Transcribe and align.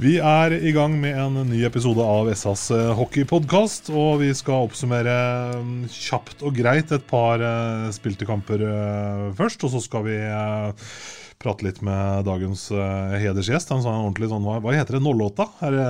Vi 0.00 0.14
er 0.16 0.54
i 0.56 0.70
gang 0.72 0.94
med 0.96 1.12
en 1.12 1.34
ny 1.50 1.58
episode 1.68 2.00
av 2.00 2.30
SAs 2.32 2.70
eh, 2.72 2.86
hockeypodkast. 2.96 3.90
Og 3.92 4.22
vi 4.22 4.30
skal 4.32 4.64
oppsummere 4.64 5.12
mm, 5.60 5.90
kjapt 5.92 6.40
og 6.40 6.54
greit 6.56 6.94
et 6.96 7.04
par 7.10 7.42
eh, 7.44 7.90
spilte 7.92 8.24
kamper 8.24 8.64
eh, 8.64 9.26
først. 9.36 9.66
Og 9.68 9.74
så 9.74 9.82
skal 9.84 10.06
vi 10.06 10.16
prate 11.40 11.66
litt 11.66 11.82
med 11.84 12.24
dagens 12.24 12.66
hedersgjest. 13.20 13.74
Han 13.74 13.84
sa 13.84 13.92
en 13.92 14.06
ordentlig 14.06 14.30
sånn 14.32 14.44
Hva, 14.44 14.72
heter 14.72 14.96
det? 14.96 15.02
Nollåta? 15.04 15.46
Er 15.68 15.76
det, 15.76 15.84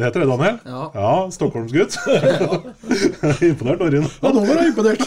heter 0.00 0.24
det, 0.24 0.30
Daniel? 0.32 0.58
Ja. 0.72 0.88
ja 0.96 1.12
Stockholmsgutt. 1.36 1.96
Imponert, 3.50 3.84
Orin. 3.84 4.08
Ja, 4.08 4.32
nå 4.32 4.46
var 4.48 4.62
jeg 4.62 4.72
imponert. 4.72 5.04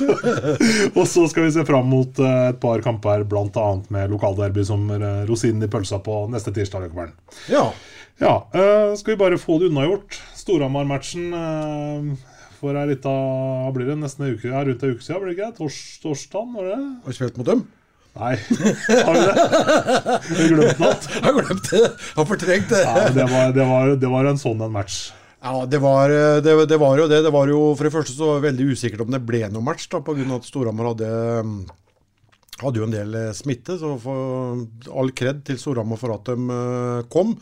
Og 0.99 1.03
så 1.09 1.25
skal 1.33 1.49
vi 1.49 1.55
se 1.57 1.65
fram 1.65 1.89
mot 1.89 2.21
et 2.29 2.61
par 2.61 2.85
kamper, 2.85 3.25
bl.a. 3.25 3.67
med 3.93 4.13
lokalderby 4.13 4.69
som 4.69 4.85
rosinen 5.25 5.65
i 5.65 5.73
pølsa 5.73 6.01
på 6.05 6.27
neste 6.33 6.53
tirsdag. 6.53 6.85
Løkkeberg. 6.85 7.17
Ja. 7.49 7.71
Ja, 8.21 8.47
eh, 8.55 8.95
skal 8.95 9.15
vi 9.15 9.19
bare 9.19 9.37
få 9.39 9.57
det 9.59 9.67
unnagjort. 9.71 10.19
Storhamar-matchen 10.39 11.33
uh, 11.35 12.35
for 12.61 12.77
ei 12.79 12.85
lita 12.93 13.11
Blir 13.75 13.89
det 13.91 13.97
nesten 13.99 14.27
ei 14.27 14.35
uke, 14.37 14.51
ja, 14.53 14.61
rundt 14.63 14.85
ei 14.85 14.93
uke 14.93 15.03
siden? 15.03 15.19
Blir 15.23 15.33
det 15.33 15.35
ikke? 15.35 15.49
Tors, 15.57 15.79
torsdag? 16.03 16.53
Var 16.53 16.69
det? 16.69 16.77
Har 17.03 17.11
du 17.11 17.17
spilt 17.17 17.39
mot 17.41 17.49
dem? 17.49 17.65
Nei, 18.15 18.31
har 18.39 19.17
vi 19.17 19.23
det? 19.27 19.33
Har 19.35 20.47
glemt 20.53 20.79
noe? 20.79 20.93
Har 21.25 21.35
glemt 21.35 21.67
det. 21.67 21.81
Har 22.15 22.27
fortrengt 22.29 22.69
det. 22.71 22.83
Ja, 22.87 23.09
det, 23.11 23.25
var, 23.33 23.49
det, 23.57 23.65
var, 23.67 23.91
det 23.99 24.11
var 24.13 24.29
en 24.29 24.39
sånn 24.39 24.63
en 24.63 24.71
match. 24.71 24.99
Ja, 25.43 25.65
det 25.67 25.81
var, 25.83 26.13
det, 26.41 26.53
det 26.71 26.77
var 26.79 26.95
jo 27.01 27.09
det. 27.11 27.19
Det 27.25 27.33
var 27.35 27.51
jo 27.51 27.65
for 27.75 27.89
det 27.89 27.93
første 27.93 28.15
så 28.15 28.37
veldig 28.41 28.69
usikkert 28.71 29.03
om 29.03 29.11
det 29.11 29.19
ble 29.27 29.43
noen 29.49 29.67
match, 29.67 29.89
da, 29.91 29.99
pga. 29.99 30.23
at 30.37 30.47
Storhamar 30.47 30.93
hadde, 30.93 31.09
hadde 32.63 32.79
jo 32.79 32.87
en 32.87 32.95
del 32.95 33.19
eh, 33.19 33.33
smitte. 33.35 33.75
Så 33.81 33.91
for 34.01 34.63
all 34.95 35.11
kred 35.11 35.43
til 35.51 35.59
Storhamar 35.59 35.99
for 35.99 36.15
at 36.15 36.31
de 36.31 36.55
eh, 36.55 37.03
kom. 37.11 37.35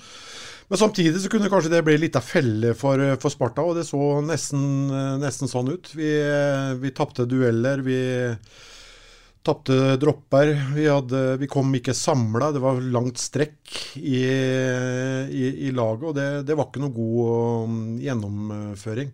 Men 0.74 0.80
samtidig 0.80 1.20
så 1.22 1.30
kunne 1.30 1.52
kanskje 1.54 1.70
det 1.70 1.84
bli 1.86 1.94
litt 2.02 2.16
av 2.18 2.24
felle 2.26 2.72
for, 2.74 2.98
for 3.22 3.30
Sparta, 3.30 3.62
og 3.62 3.76
det 3.78 3.84
så 3.86 4.00
nesten, 4.26 4.64
eh, 4.90 5.20
nesten 5.22 5.52
sånn 5.52 5.70
ut. 5.70 5.92
Vi, 5.94 6.08
eh, 6.18 6.72
vi 6.82 6.90
tapte 6.98 7.28
dueller. 7.30 7.84
vi 7.86 8.00
Tapte 9.46 10.00
dropper. 10.02 10.56
Vi, 10.74 10.88
hadde, 10.90 11.22
vi 11.38 11.52
kom 11.52 11.70
ikke 11.78 11.94
samla. 11.94 12.50
Det 12.56 12.64
var 12.64 12.82
langt 12.82 13.22
strekk 13.22 13.76
i, 14.02 14.24
i, 15.30 15.46
i 15.68 15.70
laget, 15.78 16.10
og 16.10 16.18
det, 16.18 16.28
det, 16.50 16.58
var 16.58 16.72
ikke 16.72 16.82
noe 16.88 16.98
god 16.98 17.70
um, 17.70 17.80
gjennomføring. 18.02 19.14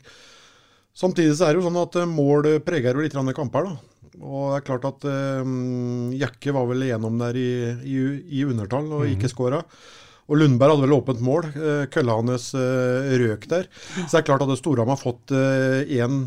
Samtidig 0.96 1.36
så 1.36 1.50
er 1.50 1.58
det 1.58 1.59
jo 1.59 1.68
sånn 1.68 1.84
at 1.84 2.00
mål 2.08 2.53
preger 2.64 2.96
jo 2.96 3.03
litt 3.03 3.36
kamper. 3.36 3.68
da. 3.68 4.00
Og 4.22 4.53
det 4.53 4.62
er 4.62 4.68
klart 4.72 4.88
at 4.94 5.12
um, 5.44 6.14
Jakke 6.16 6.56
var 6.56 6.72
vel 6.72 6.88
igjennom 6.88 7.20
der 7.20 7.36
i, 7.36 7.52
i, 7.84 8.03
i 8.40 8.47
undertall 8.47 8.94
og 8.96 9.09
ikke 9.12 9.28
skåra. 9.28 9.66
Og 10.29 10.38
Lundberg 10.38 10.75
hadde 10.75 10.85
vel 10.85 10.95
åpent 10.95 11.22
mål. 11.25 11.50
Eh, 11.51 11.84
Kølla 11.91 12.19
hans 12.19 12.51
eh, 12.57 13.13
røk 13.22 13.47
der. 13.51 13.69
Så 13.97 14.09
det 14.13 14.22
er 14.22 14.28
klart 14.29 14.45
at 14.45 14.56
Storhamar 14.59 14.97
har 14.97 15.01
fått 15.01 15.34
én, 15.34 16.19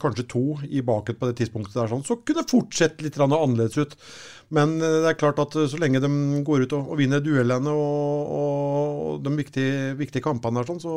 kanskje 0.00 0.28
to, 0.30 0.44
i 0.70 0.82
baket 0.86 1.18
på 1.18 1.28
det 1.28 1.40
tidspunktet 1.40 1.76
der, 1.76 1.90
sånn, 1.90 2.06
så 2.06 2.20
kunne 2.22 2.44
det 2.44 2.54
fortsette 2.54 3.06
litt 3.06 3.18
annerledes 3.20 3.80
ut. 3.80 3.98
Men 4.54 4.76
eh, 4.82 4.98
det 5.04 5.12
er 5.12 5.18
klart 5.18 5.40
at 5.42 5.56
så 5.70 5.80
lenge 5.80 6.02
de 6.02 6.10
går 6.46 6.66
ut 6.66 6.76
og, 6.76 6.92
vinner 6.98 7.22
duellene 7.24 7.72
og, 7.72 9.18
de 9.24 9.34
viktige, 9.38 9.94
viktige 9.98 10.24
kampene, 10.24 10.60
der, 10.60 10.70
sånn, 10.70 10.82
så, 10.82 10.94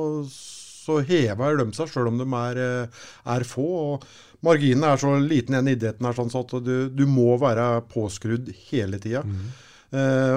så 0.83 0.99
hever 1.05 1.59
de 1.61 1.67
seg, 1.77 1.91
sjøl 1.91 2.11
om 2.11 2.21
de 2.21 2.27
er, 2.27 2.61
eh, 2.63 3.03
er 3.35 3.47
få. 3.47 3.67
og 3.93 4.07
Marginene 4.43 4.89
er 4.91 4.99
så 4.99 5.13
liten 5.21 5.55
igjen 5.55 5.69
i 5.71 5.75
idretten 5.77 6.09
sånn, 6.17 6.33
så 6.33 6.43
at 6.43 6.57
du, 6.65 6.89
du 6.91 7.05
må 7.07 7.37
være 7.41 7.85
påskrudd 7.93 8.49
hele 8.71 8.99
tida. 9.03 9.23
Eh, 9.23 9.69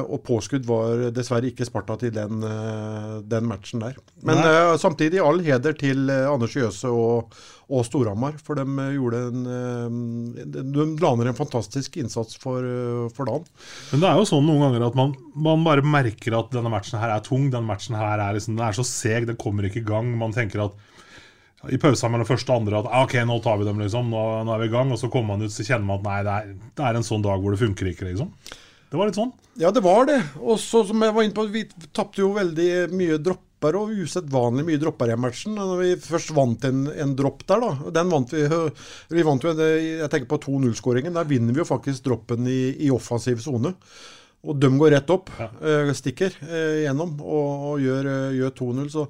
og 0.04 0.20
påskudd 0.26 0.66
var 0.68 1.06
dessverre 1.16 1.48
ikke 1.48 1.64
Sparta 1.64 1.94
til 2.00 2.10
den, 2.12 2.42
eh, 2.44 3.12
den 3.24 3.46
matchen 3.48 3.80
der. 3.80 3.94
Men 4.20 4.42
Nei. 4.42 4.50
eh, 4.52 4.72
samtidig 4.82 5.22
all 5.24 5.40
heder 5.40 5.72
til 5.80 6.10
eh, 6.12 6.26
Anders 6.28 6.52
Jøse 6.58 6.90
og, 6.92 7.32
og 7.72 7.86
Storhamar. 7.88 8.36
For 8.44 8.58
de 8.58 8.66
eh, 8.66 8.90
gjorde 8.98 9.22
en 9.30 9.46
eh, 9.48 10.42
De, 10.44 10.64
de 10.74 10.86
la 11.00 11.14
ned 11.16 11.30
en 11.32 11.38
fantastisk 11.38 11.96
innsats 12.02 12.36
for, 12.42 12.60
eh, 12.60 13.06
for 13.16 13.30
dagen. 13.30 13.48
Men 13.94 14.04
det 14.04 14.10
er 14.10 14.20
jo 14.20 14.26
sånn 14.28 14.44
noen 14.44 14.66
ganger 14.66 14.84
at 14.90 14.98
man, 15.00 15.16
man 15.48 15.64
bare 15.64 15.86
merker 15.86 16.36
at 16.36 16.52
denne 16.52 16.72
matchen 16.72 17.00
her 17.00 17.14
er 17.16 17.24
tung. 17.24 17.48
Denne 17.48 17.70
matchen 17.70 17.96
her 17.96 18.18
er, 18.18 18.36
liksom, 18.36 18.58
den 18.58 18.66
er 18.68 18.76
så 18.76 18.84
seg, 18.84 19.24
den 19.30 19.40
kommer 19.40 19.64
ikke 19.70 19.80
i 19.80 19.88
gang. 19.88 20.12
Man 20.20 20.36
tenker 20.36 20.66
at 20.68 20.84
i 21.72 21.80
pausen 21.80 22.12
mellom 22.12 22.28
første 22.28 22.52
og 22.52 22.60
andre 22.60 22.82
at 22.82 22.92
ah, 22.92 23.06
ok, 23.08 23.16
nå 23.26 23.40
tar 23.42 23.56
vi 23.58 23.64
dem, 23.66 23.80
liksom. 23.80 24.12
Nå, 24.12 24.22
nå 24.44 24.52
er 24.52 24.60
vi 24.62 24.68
i 24.68 24.74
gang. 24.76 24.92
Og 24.92 25.00
så 25.00 25.08
kommer 25.10 25.34
man 25.34 25.48
ut 25.48 25.54
så 25.56 25.64
kjenner 25.64 25.88
man 25.88 26.04
at 26.04 26.06
nei, 26.06 26.20
det 26.28 26.36
er, 26.36 26.70
det 26.76 26.84
er 26.90 27.00
en 27.00 27.08
sånn 27.08 27.24
dag 27.24 27.40
hvor 27.40 27.56
det 27.56 27.62
funker 27.64 27.88
ikke, 27.90 28.10
liksom. 28.12 28.30
Det 28.90 28.98
var 28.98 29.08
litt 29.08 29.18
sånn. 29.18 29.32
Ja, 29.58 29.72
det 29.74 29.82
var 29.84 30.06
det. 30.08 30.20
Og 30.38 30.60
så 30.62 30.84
som 30.86 31.02
jeg 31.02 31.14
var 31.16 31.26
inne 31.26 31.34
på, 31.36 31.46
vi 31.50 31.64
tapte 31.96 32.22
jo 32.22 32.30
veldig 32.36 32.68
mye 32.94 33.16
dropper 33.18 33.78
og 33.80 33.94
usedvanlig 34.04 34.66
mye 34.68 34.78
dropper 34.80 35.10
i 35.10 35.16
matchen. 35.18 35.56
Når 35.58 35.80
vi 35.80 35.88
først 36.04 36.30
vant 36.36 36.66
en, 36.68 36.84
en 36.92 37.14
dropp 37.18 37.42
der, 37.48 37.64
da. 37.64 37.90
Den 37.98 38.12
vant 38.12 38.34
vi 38.36 38.44
Vi 39.16 39.24
vant 39.26 39.42
jo, 39.46 39.54
jeg 39.56 40.10
tenker 40.12 40.28
på 40.30 40.38
2-0-skåringen. 40.44 41.16
Der 41.16 41.26
vinner 41.28 41.56
vi 41.56 41.64
jo 41.64 41.68
faktisk 41.68 42.04
droppen 42.06 42.46
i, 42.46 42.60
i 42.86 42.92
offensiv 42.94 43.42
sone. 43.42 43.74
Og 44.46 44.60
de 44.62 44.70
går 44.78 44.92
rett 44.94 45.10
opp, 45.10 45.32
Ja. 45.40 45.48
stikker 45.96 46.36
eh, 46.46 46.84
gjennom 46.84 47.16
og, 47.24 47.64
og 47.72 47.80
gjør, 47.82 48.06
eh, 48.12 48.36
gjør 48.38 48.52
2-0. 48.60 48.90
Så 48.92 49.08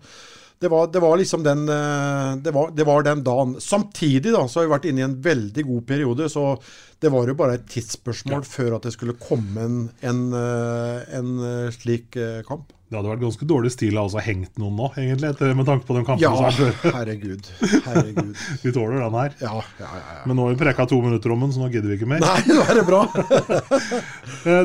det 0.59 0.69
var, 0.69 0.87
det 0.93 1.00
var 1.00 1.17
liksom 1.21 1.43
den 1.44 1.69
eh, 1.69 2.37
det 2.41 2.50
var, 2.50 2.70
det 2.73 2.85
var 2.85 3.03
den 3.03 3.25
dagen. 3.25 3.56
Samtidig 3.61 4.32
da, 4.32 4.47
så 4.49 4.61
har 4.61 4.67
vi 4.67 4.73
vært 4.73 4.87
inne 4.88 5.03
i 5.03 5.05
en 5.05 5.19
veldig 5.23 5.64
god 5.69 5.82
periode, 5.88 6.29
så 6.32 6.55
det 7.03 7.11
var 7.12 7.29
jo 7.29 7.35
bare 7.37 7.58
et 7.58 7.67
tidsspørsmål 7.69 8.47
før 8.49 8.79
at 8.79 8.87
det 8.88 8.94
skulle 8.94 9.19
komme 9.20 9.67
en, 9.67 9.76
en, 10.00 10.23
eh, 10.32 11.03
en 11.19 11.35
eh, 11.44 11.75
slik 11.76 12.17
kamp. 12.49 12.73
Det 12.87 12.94
hadde 12.94 13.11
vært 13.11 13.25
ganske 13.25 13.49
dårlig 13.50 13.73
stil 13.75 13.99
å 13.99 14.05
ha 14.06 14.23
hengt 14.23 14.61
noen 14.62 14.79
nå, 14.79 14.87
egentlig, 14.94 15.32
med 15.58 15.67
tanke 15.67 15.85
på 15.88 15.97
de 15.97 16.05
kampene 16.06 16.23
Ja, 16.23 16.70
herregud. 16.97 17.50
Herregud. 17.85 18.31
Vi 18.62 18.73
tåler 18.73 19.03
den 19.03 19.19
her. 19.19 19.35
Ja, 19.43 19.58
ja, 19.82 19.91
ja. 19.91 20.00
ja. 20.14 20.23
Men 20.25 20.38
nå 20.38 20.47
har 20.47 20.55
vi 20.55 20.61
preka 20.61 20.87
to 20.88 21.00
minutter 21.03 21.35
om 21.35 21.43
den, 21.44 21.53
så 21.53 21.64
nå 21.64 21.69
gidder 21.75 21.91
vi 21.91 21.99
ikke 21.99 22.08
mer. 22.14 22.23
Nei, 22.23 22.38
nå 22.55 22.62
er 22.62 22.79
det 22.79 22.87
bra. 22.87 23.03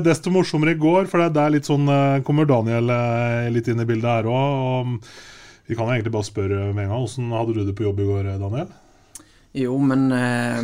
Desto 0.05 0.31
morsommere 0.31 0.77
i 0.77 0.79
går, 0.79 1.09
for 1.11 1.25
det 1.25 1.43
er 1.43 1.57
litt 1.57 1.67
sånn 1.67 1.89
kommer 2.23 2.47
Daniel 2.47 2.93
litt 3.51 3.73
inn 3.73 3.81
i 3.81 3.89
bildet 3.89 4.21
her 4.21 4.31
òg. 4.31 4.95
Vi 5.71 5.75
kan 5.75 5.87
egentlig 5.87 6.11
bare 6.11 6.27
spørre 6.27 6.73
med 6.75 6.83
en 6.83 6.89
gang. 6.91 7.03
Hvordan 7.05 7.29
hadde 7.31 7.53
du 7.55 7.59
det 7.63 7.73
på 7.79 7.85
jobb 7.85 7.99
i 8.03 8.05
går, 8.09 8.25
Daniel? 8.41 8.71
Jo, 9.55 9.77
men 9.79 10.01
eh, 10.11 10.57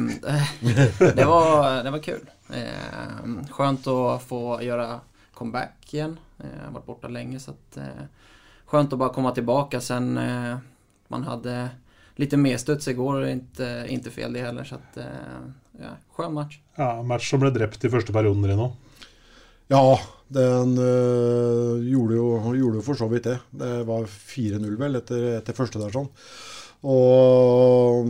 det, 1.16 1.26
var, 1.26 1.84
det 1.84 1.94
var 1.94 2.02
kul. 2.04 2.26
Eh, 2.52 3.22
skönt 3.56 3.88
å 3.88 4.18
få 4.20 4.58
gjøre 4.66 4.88
comeback 5.32 5.94
igjen. 5.94 6.18
Eh, 6.42 6.50
jag 6.52 6.66
har 6.66 6.74
vært 6.76 6.90
borte 6.90 7.12
lenge, 7.16 7.40
så 7.40 7.54
att 7.56 7.80
eh, 7.80 8.04
skönt 8.68 8.98
å 8.98 9.00
bare 9.00 9.16
komme 9.16 9.32
tilbake 9.32 9.80
sen 9.80 10.18
eh, 10.20 10.60
man 11.08 11.24
hadde 11.24 11.56
lite 12.20 12.42
medstuds 12.44 12.92
igår 12.92 13.22
och 13.22 13.30
inte, 13.30 13.86
inte 13.88 14.12
fel 14.12 14.36
det 14.36 14.44
heller. 14.44 14.68
Så 14.68 14.76
att, 14.76 14.98
eh, 14.98 15.40
ja, 15.80 15.96
skön 16.12 16.34
match. 16.34 16.60
Ja, 16.76 17.04
Match 17.04 17.32
som 17.32 17.40
ble 17.46 17.56
drept 17.56 17.88
i 17.88 17.96
første 17.96 18.12
perioden, 18.12 18.44
Rino. 18.44 18.74
Ja, 19.72 20.00
den 20.28 20.78
øh, 20.80 21.80
gjorde, 21.88 22.16
jo, 22.20 22.28
gjorde 22.56 22.80
jo 22.80 22.84
for 22.86 23.00
så 23.00 23.08
vidt 23.12 23.28
det. 23.28 23.38
Det 23.52 23.72
var 23.88 24.08
4-0 24.08 24.76
vel 24.80 25.00
etter, 25.00 25.26
etter 25.38 25.56
første 25.56 25.82
der 25.82 25.94
sånn. 25.94 26.10
Og 26.88 28.10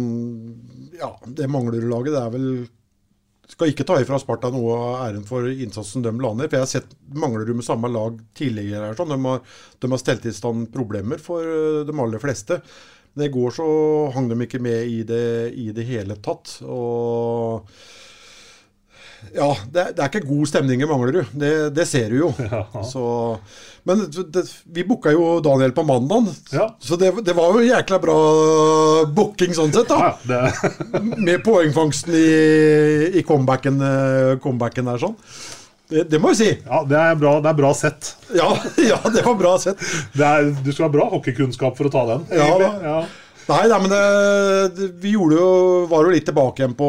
ja, 0.98 1.12
det 1.38 1.48
Manglerud-laget 1.50 2.12
det 2.12 2.20
er 2.20 2.34
vel 2.34 2.50
Skal 3.48 3.72
ikke 3.72 3.86
ta 3.88 3.96
ifra 4.02 4.18
Sparta 4.20 4.50
noe 4.52 4.74
av 4.76 4.96
æren 5.06 5.24
for 5.26 5.48
innsatsen 5.48 6.04
de 6.04 6.12
la 6.12 6.34
ned. 6.36 6.50
For 6.50 6.58
jeg 6.58 6.66
har 6.66 6.72
sett 6.74 6.98
Manglerud 7.16 7.56
med 7.56 7.66
samme 7.66 7.90
lag 7.94 8.18
tidligere. 8.36 8.90
her 8.90 8.98
sånn. 8.98 9.14
De 9.16 9.18
har, 9.24 9.40
de 9.80 9.92
har 9.94 10.02
stelt 10.02 10.28
i 10.28 10.36
stand 10.36 10.68
problemer 10.74 11.22
for 11.24 11.48
øh, 11.48 11.86
de 11.88 11.96
aller 11.96 12.22
fleste. 12.22 12.60
Men 13.16 13.30
i 13.30 13.34
går 13.34 13.56
så 13.56 13.68
hang 14.14 14.28
de 14.30 14.42
ikke 14.44 14.62
med 14.62 14.92
i 14.92 15.00
det, 15.08 15.54
i 15.56 15.72
det 15.74 15.88
hele 15.88 16.20
tatt. 16.22 16.58
Og 16.68 17.72
ja, 19.34 19.50
det, 19.72 19.84
det, 19.98 20.04
er 20.04 20.12
ikke 20.12 20.28
god 20.28 20.50
stemning 20.50 20.82
i 20.82 20.88
Manglerud. 20.90 21.32
Det, 21.34 21.52
det 21.76 21.88
ser 21.90 22.14
du 22.14 22.22
jo. 22.26 22.34
Ja. 22.48 22.64
Så, 22.84 23.04
men 23.88 24.06
det, 24.12 24.44
vi 24.74 24.84
booka 24.88 25.12
jo 25.14 25.38
Daniel 25.44 25.74
på 25.76 25.84
mandag, 25.88 26.30
ja. 26.52 26.68
så 26.80 26.98
det, 27.00 27.12
det, 27.26 27.36
var 27.38 27.56
jo 27.56 27.66
jækla 27.66 28.00
bra 28.04 28.18
booking 29.16 29.56
sånn 29.56 29.74
sett. 29.76 29.92
da. 29.92 30.16
Ja, 30.28 30.50
Med 31.28 31.44
poengfangsten 31.46 32.16
i, 32.18 32.32
i 33.20 33.24
comebacken, 33.28 33.80
eh, 33.84 34.34
comebacken, 34.44 34.90
der 34.92 35.06
sånn. 35.06 35.16
Det, 35.88 36.20
må 36.20 36.34
jeg 36.34 36.40
si. 36.40 36.50
Ja, 36.66 36.82
Det 36.88 36.98
er 37.00 37.20
bra, 37.20 37.38
det 37.44 37.52
er 37.54 37.60
bra 37.62 37.70
sett. 37.78 38.10
Ja, 38.36 38.50
ja, 38.92 39.00
det 39.14 39.24
var 39.24 39.38
bra 39.40 39.54
sett. 39.62 39.80
Er, 40.20 40.52
du 40.52 40.74
skal 40.74 40.90
ha 40.90 40.92
bra 40.98 41.08
hockeykunnskap 41.14 41.80
for 41.80 41.88
å 41.88 41.94
ta 41.94 42.04
den. 42.12 42.28
Egentlig. 42.36 42.68
Ja, 42.68 42.98
ja. 42.98 43.27
Nei, 43.48 43.64
nei, 43.72 43.78
men 43.80 43.88
det, 43.88 44.76
det, 44.76 44.86
vi 45.00 45.14
jo, 45.14 45.24
var 45.88 46.04
jo 46.04 46.10
litt 46.12 46.26
tilbake 46.28 46.60
igjen 46.60 46.74
på, 46.76 46.88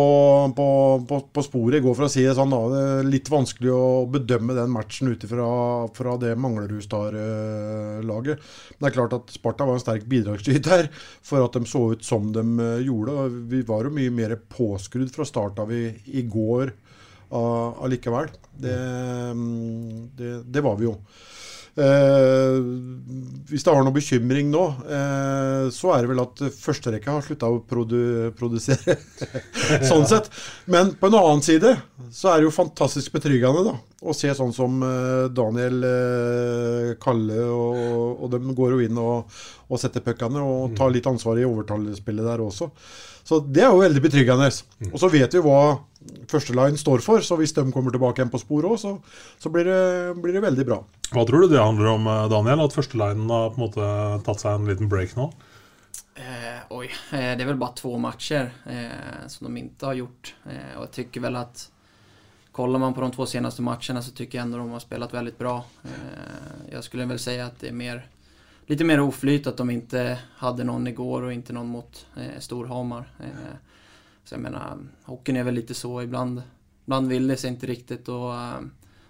på, 0.56 0.64
på, 1.06 1.18
på, 1.30 1.42
sporet 1.46 1.78
i 1.78 1.82
går, 1.84 1.94
for 1.94 2.08
å 2.08 2.10
si 2.10 2.24
det 2.26 2.34
sånn. 2.34 2.50
da. 2.50 2.58
Det 2.72 2.80
er 2.82 3.10
litt 3.12 3.30
vanskelig 3.30 3.70
å 3.70 4.02
bedømme 4.10 4.56
den 4.56 4.72
matchen 4.74 5.12
ut 5.12 5.22
fra 5.30 6.16
det 6.18 6.32
Manglerud-Star-laget. 6.42 8.42
Men 8.74 8.82
det 8.82 8.90
er 8.90 8.96
klart 8.96 9.14
at 9.20 9.30
Sparta 9.36 9.62
var 9.68 9.78
en 9.78 9.84
sterk 9.84 10.08
bidragsyter 10.10 10.90
for 11.30 11.46
at 11.46 11.54
de 11.54 11.62
så 11.70 11.94
ut 11.94 12.02
som 12.02 12.26
de 12.34 12.42
eh, 12.42 12.82
gjorde. 12.88 13.30
Vi 13.54 13.62
var 13.68 13.86
jo 13.86 13.94
mye 13.94 14.10
mer 14.18 14.34
påskrudd 14.50 15.14
fra 15.14 15.22
start 15.30 15.62
av 15.62 15.70
i, 15.70 15.94
i 16.10 16.26
går 16.26 16.74
allikevel. 17.28 18.32
Det, 18.58 18.74
mm, 18.74 20.10
det, 20.18 20.42
det 20.50 20.66
var 20.66 20.74
vi 20.80 20.90
jo. 20.90 20.98
Eh, 21.78 22.56
hvis 23.48 23.62
det 23.64 23.70
har 23.72 23.84
noen 23.84 23.94
bekymring 23.94 24.48
nå, 24.50 24.62
eh, 24.90 25.68
så 25.74 25.92
er 25.94 26.02
det 26.02 26.10
vel 26.10 26.22
at 26.24 26.40
førsterekka 26.58 27.14
har 27.14 27.24
slutta 27.24 27.50
å 27.52 27.60
produ 27.64 28.32
produsere. 28.38 28.96
sånn 29.90 30.06
sett. 30.10 30.26
Men 30.66 30.92
på 30.98 31.08
en 31.08 31.18
annen 31.20 31.44
side 31.44 31.76
så 32.14 32.32
er 32.32 32.40
det 32.40 32.48
jo 32.48 32.54
fantastisk 32.56 33.14
betryggende 33.14 33.62
da, 33.68 33.76
å 34.02 34.16
se 34.16 34.32
sånn 34.34 34.54
som 34.56 34.82
eh, 34.84 35.28
Daniel 35.34 35.86
eh, 35.86 36.94
Kalle 37.02 37.46
og, 37.46 38.24
og 38.24 38.32
dem 38.34 38.50
går 38.58 38.74
jo 38.74 38.82
inn 38.88 38.98
og, 39.02 39.38
og 39.68 39.80
setter 39.80 40.04
puckene 40.04 40.42
og 40.42 40.74
tar 40.78 40.92
litt 40.94 41.06
ansvar 41.08 41.38
i 41.38 41.46
overtallsspillet 41.48 42.26
der 42.32 42.42
også. 42.42 42.72
Så 43.28 43.42
det 43.44 43.60
er 43.60 43.68
jo 43.68 43.82
veldig 43.82 44.00
betryggende. 44.00 44.48
Mm. 44.80 44.92
Og 44.92 45.02
så 45.02 45.10
vet 45.12 45.34
vi 45.36 45.44
hva 45.44 45.60
førsteline 46.30 46.80
står 46.80 47.02
for, 47.04 47.20
så 47.24 47.36
hvis 47.36 47.52
de 47.56 47.66
kommer 47.74 47.92
tilbake 47.92 48.22
igjen 48.22 48.32
på 48.32 48.40
sporet 48.40 48.70
òg, 48.70 48.78
så, 48.80 48.94
så 49.42 49.52
blir, 49.52 49.68
det, 49.68 50.16
blir, 50.22 50.32
det, 50.36 50.44
veldig 50.46 50.64
bra. 50.64 50.78
Hva 51.12 51.24
tror 51.28 51.44
du 51.44 51.52
det 51.52 51.60
handler 51.60 51.92
om, 51.92 52.08
eh, 52.08 52.24
Daniel? 52.32 52.64
At 52.64 52.76
førstelinen 52.76 53.28
har 53.32 53.52
på 53.52 53.60
en 53.60 53.66
måte 53.66 53.88
tatt 54.24 54.44
seg 54.44 54.56
en 54.56 54.68
liten 54.70 54.88
break 54.88 55.12
nå? 55.18 55.28
Eh, 56.18 56.60
oj, 56.74 56.88
eh, 56.88 57.34
det 57.36 57.44
er 57.44 57.50
vel 57.50 57.60
bare 57.60 57.76
to 57.78 57.92
matcher 58.00 58.48
eh, 58.66 59.26
som 59.30 59.48
de 59.48 59.66
ikke 59.66 59.90
har 59.90 60.00
gjort. 60.00 60.32
Eh, 60.48 60.72
og 60.78 60.86
jeg 60.86 60.94
tycker 61.02 61.28
vel 61.28 61.42
at 61.44 61.68
Kollar 62.58 62.80
man 62.82 62.94
på 62.94 63.04
de 63.04 63.12
to 63.14 63.22
seneste 63.28 63.62
matchene 63.62 64.00
så 64.02 64.10
tycker 64.10 64.40
jeg 64.40 64.48
ändå 64.48 64.58
de 64.58 64.72
har 64.72 64.82
spelat 64.82 65.12
veldig 65.14 65.34
bra. 65.38 65.52
Eh, 65.84 66.72
jag 66.72 66.82
skulle 66.84 67.04
vel 67.06 67.20
si 67.22 67.36
at 67.38 67.60
det 67.60 67.68
er 67.70 67.76
mer 67.76 68.00
lite 68.68 68.84
mer 68.84 69.00
oflyt 69.00 69.46
att 69.46 69.56
de 69.56 69.70
inte 69.70 70.18
hade 70.36 70.64
någon 70.64 70.86
igår 70.86 71.22
och 71.22 71.32
inte 71.32 71.52
någon 71.52 71.66
mot 71.66 72.06
eh, 72.16 72.40
Storhamar. 72.40 73.12
Eh, 73.20 73.56
så 74.24 74.34
jag 74.34 74.40
menar, 74.40 74.78
hockeyn 75.04 75.36
är 75.36 75.44
väl 75.44 75.54
lite 75.54 75.74
så 75.74 76.02
ibland. 76.02 76.42
Ibland 76.84 77.08
vill 77.08 77.28
det 77.28 77.36
sig 77.36 77.50
inte 77.50 77.66
riktigt 77.66 78.08
och 78.08 78.34
eh, 78.34 78.60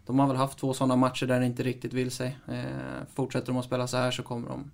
de 0.06 0.18
har 0.18 0.26
väl 0.26 0.36
haft 0.36 0.58
två 0.58 0.74
sådana 0.74 0.96
matcher 0.96 1.26
där 1.26 1.40
det 1.40 1.46
inte 1.46 1.62
riktigt 1.62 1.92
vill 1.92 2.10
sig. 2.10 2.38
Eh, 2.48 3.06
fortsätter 3.14 3.46
de 3.46 3.56
att 3.56 3.64
spela 3.64 3.86
så 3.86 3.96
här 3.96 4.10
så 4.10 4.22
kommer 4.22 4.48
de 4.48 4.70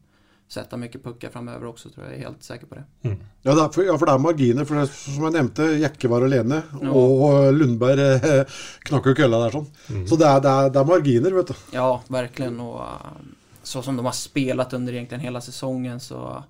sätta 0.48 0.76
mye 0.76 0.98
puckar 0.98 1.30
framöver 1.30 1.66
også, 1.66 1.90
tror 1.90 2.04
jeg. 2.06 2.18
Jeg 2.18 2.20
er 2.20 2.28
helt 2.28 2.44
sikker 2.44 2.66
på 2.66 2.74
det. 2.74 2.84
Mm. 3.02 3.20
Ja, 3.42 3.54
det 3.54 3.62
er, 3.62 3.86
ja, 3.88 3.96
for 3.98 4.06
det 4.06 4.14
er 4.14 4.18
marginer. 4.18 4.64
for 4.64 4.80
det, 4.80 4.88
Som 4.90 5.24
jeg 5.24 5.36
nevnte, 5.38 5.68
Jekke 5.80 6.10
var 6.12 6.26
alene, 6.26 6.62
ja. 6.82 6.90
og 6.90 7.54
Lundberg 7.54 8.04
eh, 8.04 8.58
knakk 8.88 9.08
jo 9.10 9.16
kølla 9.22 9.40
der 9.44 9.56
sånn. 9.56 9.70
Mm. 9.88 10.04
Så 10.10 10.20
det 10.20 10.28
er, 10.28 10.44
det, 10.44 10.52
er, 10.52 10.74
det 10.74 10.82
er, 10.82 10.90
marginer, 10.92 11.38
vet 11.40 11.54
du. 11.54 11.54
Ja, 11.74 11.88
virkelig. 12.18 12.50
Og 12.60 12.76
uh, 12.84 13.32
så 13.64 13.82
som 13.82 13.96
de 13.96 14.04
har 14.04 14.12
spelat 14.12 14.72
under 14.72 14.92
egentligen 14.92 15.20
hela 15.20 15.40
säsongen 15.40 16.00
så 16.00 16.44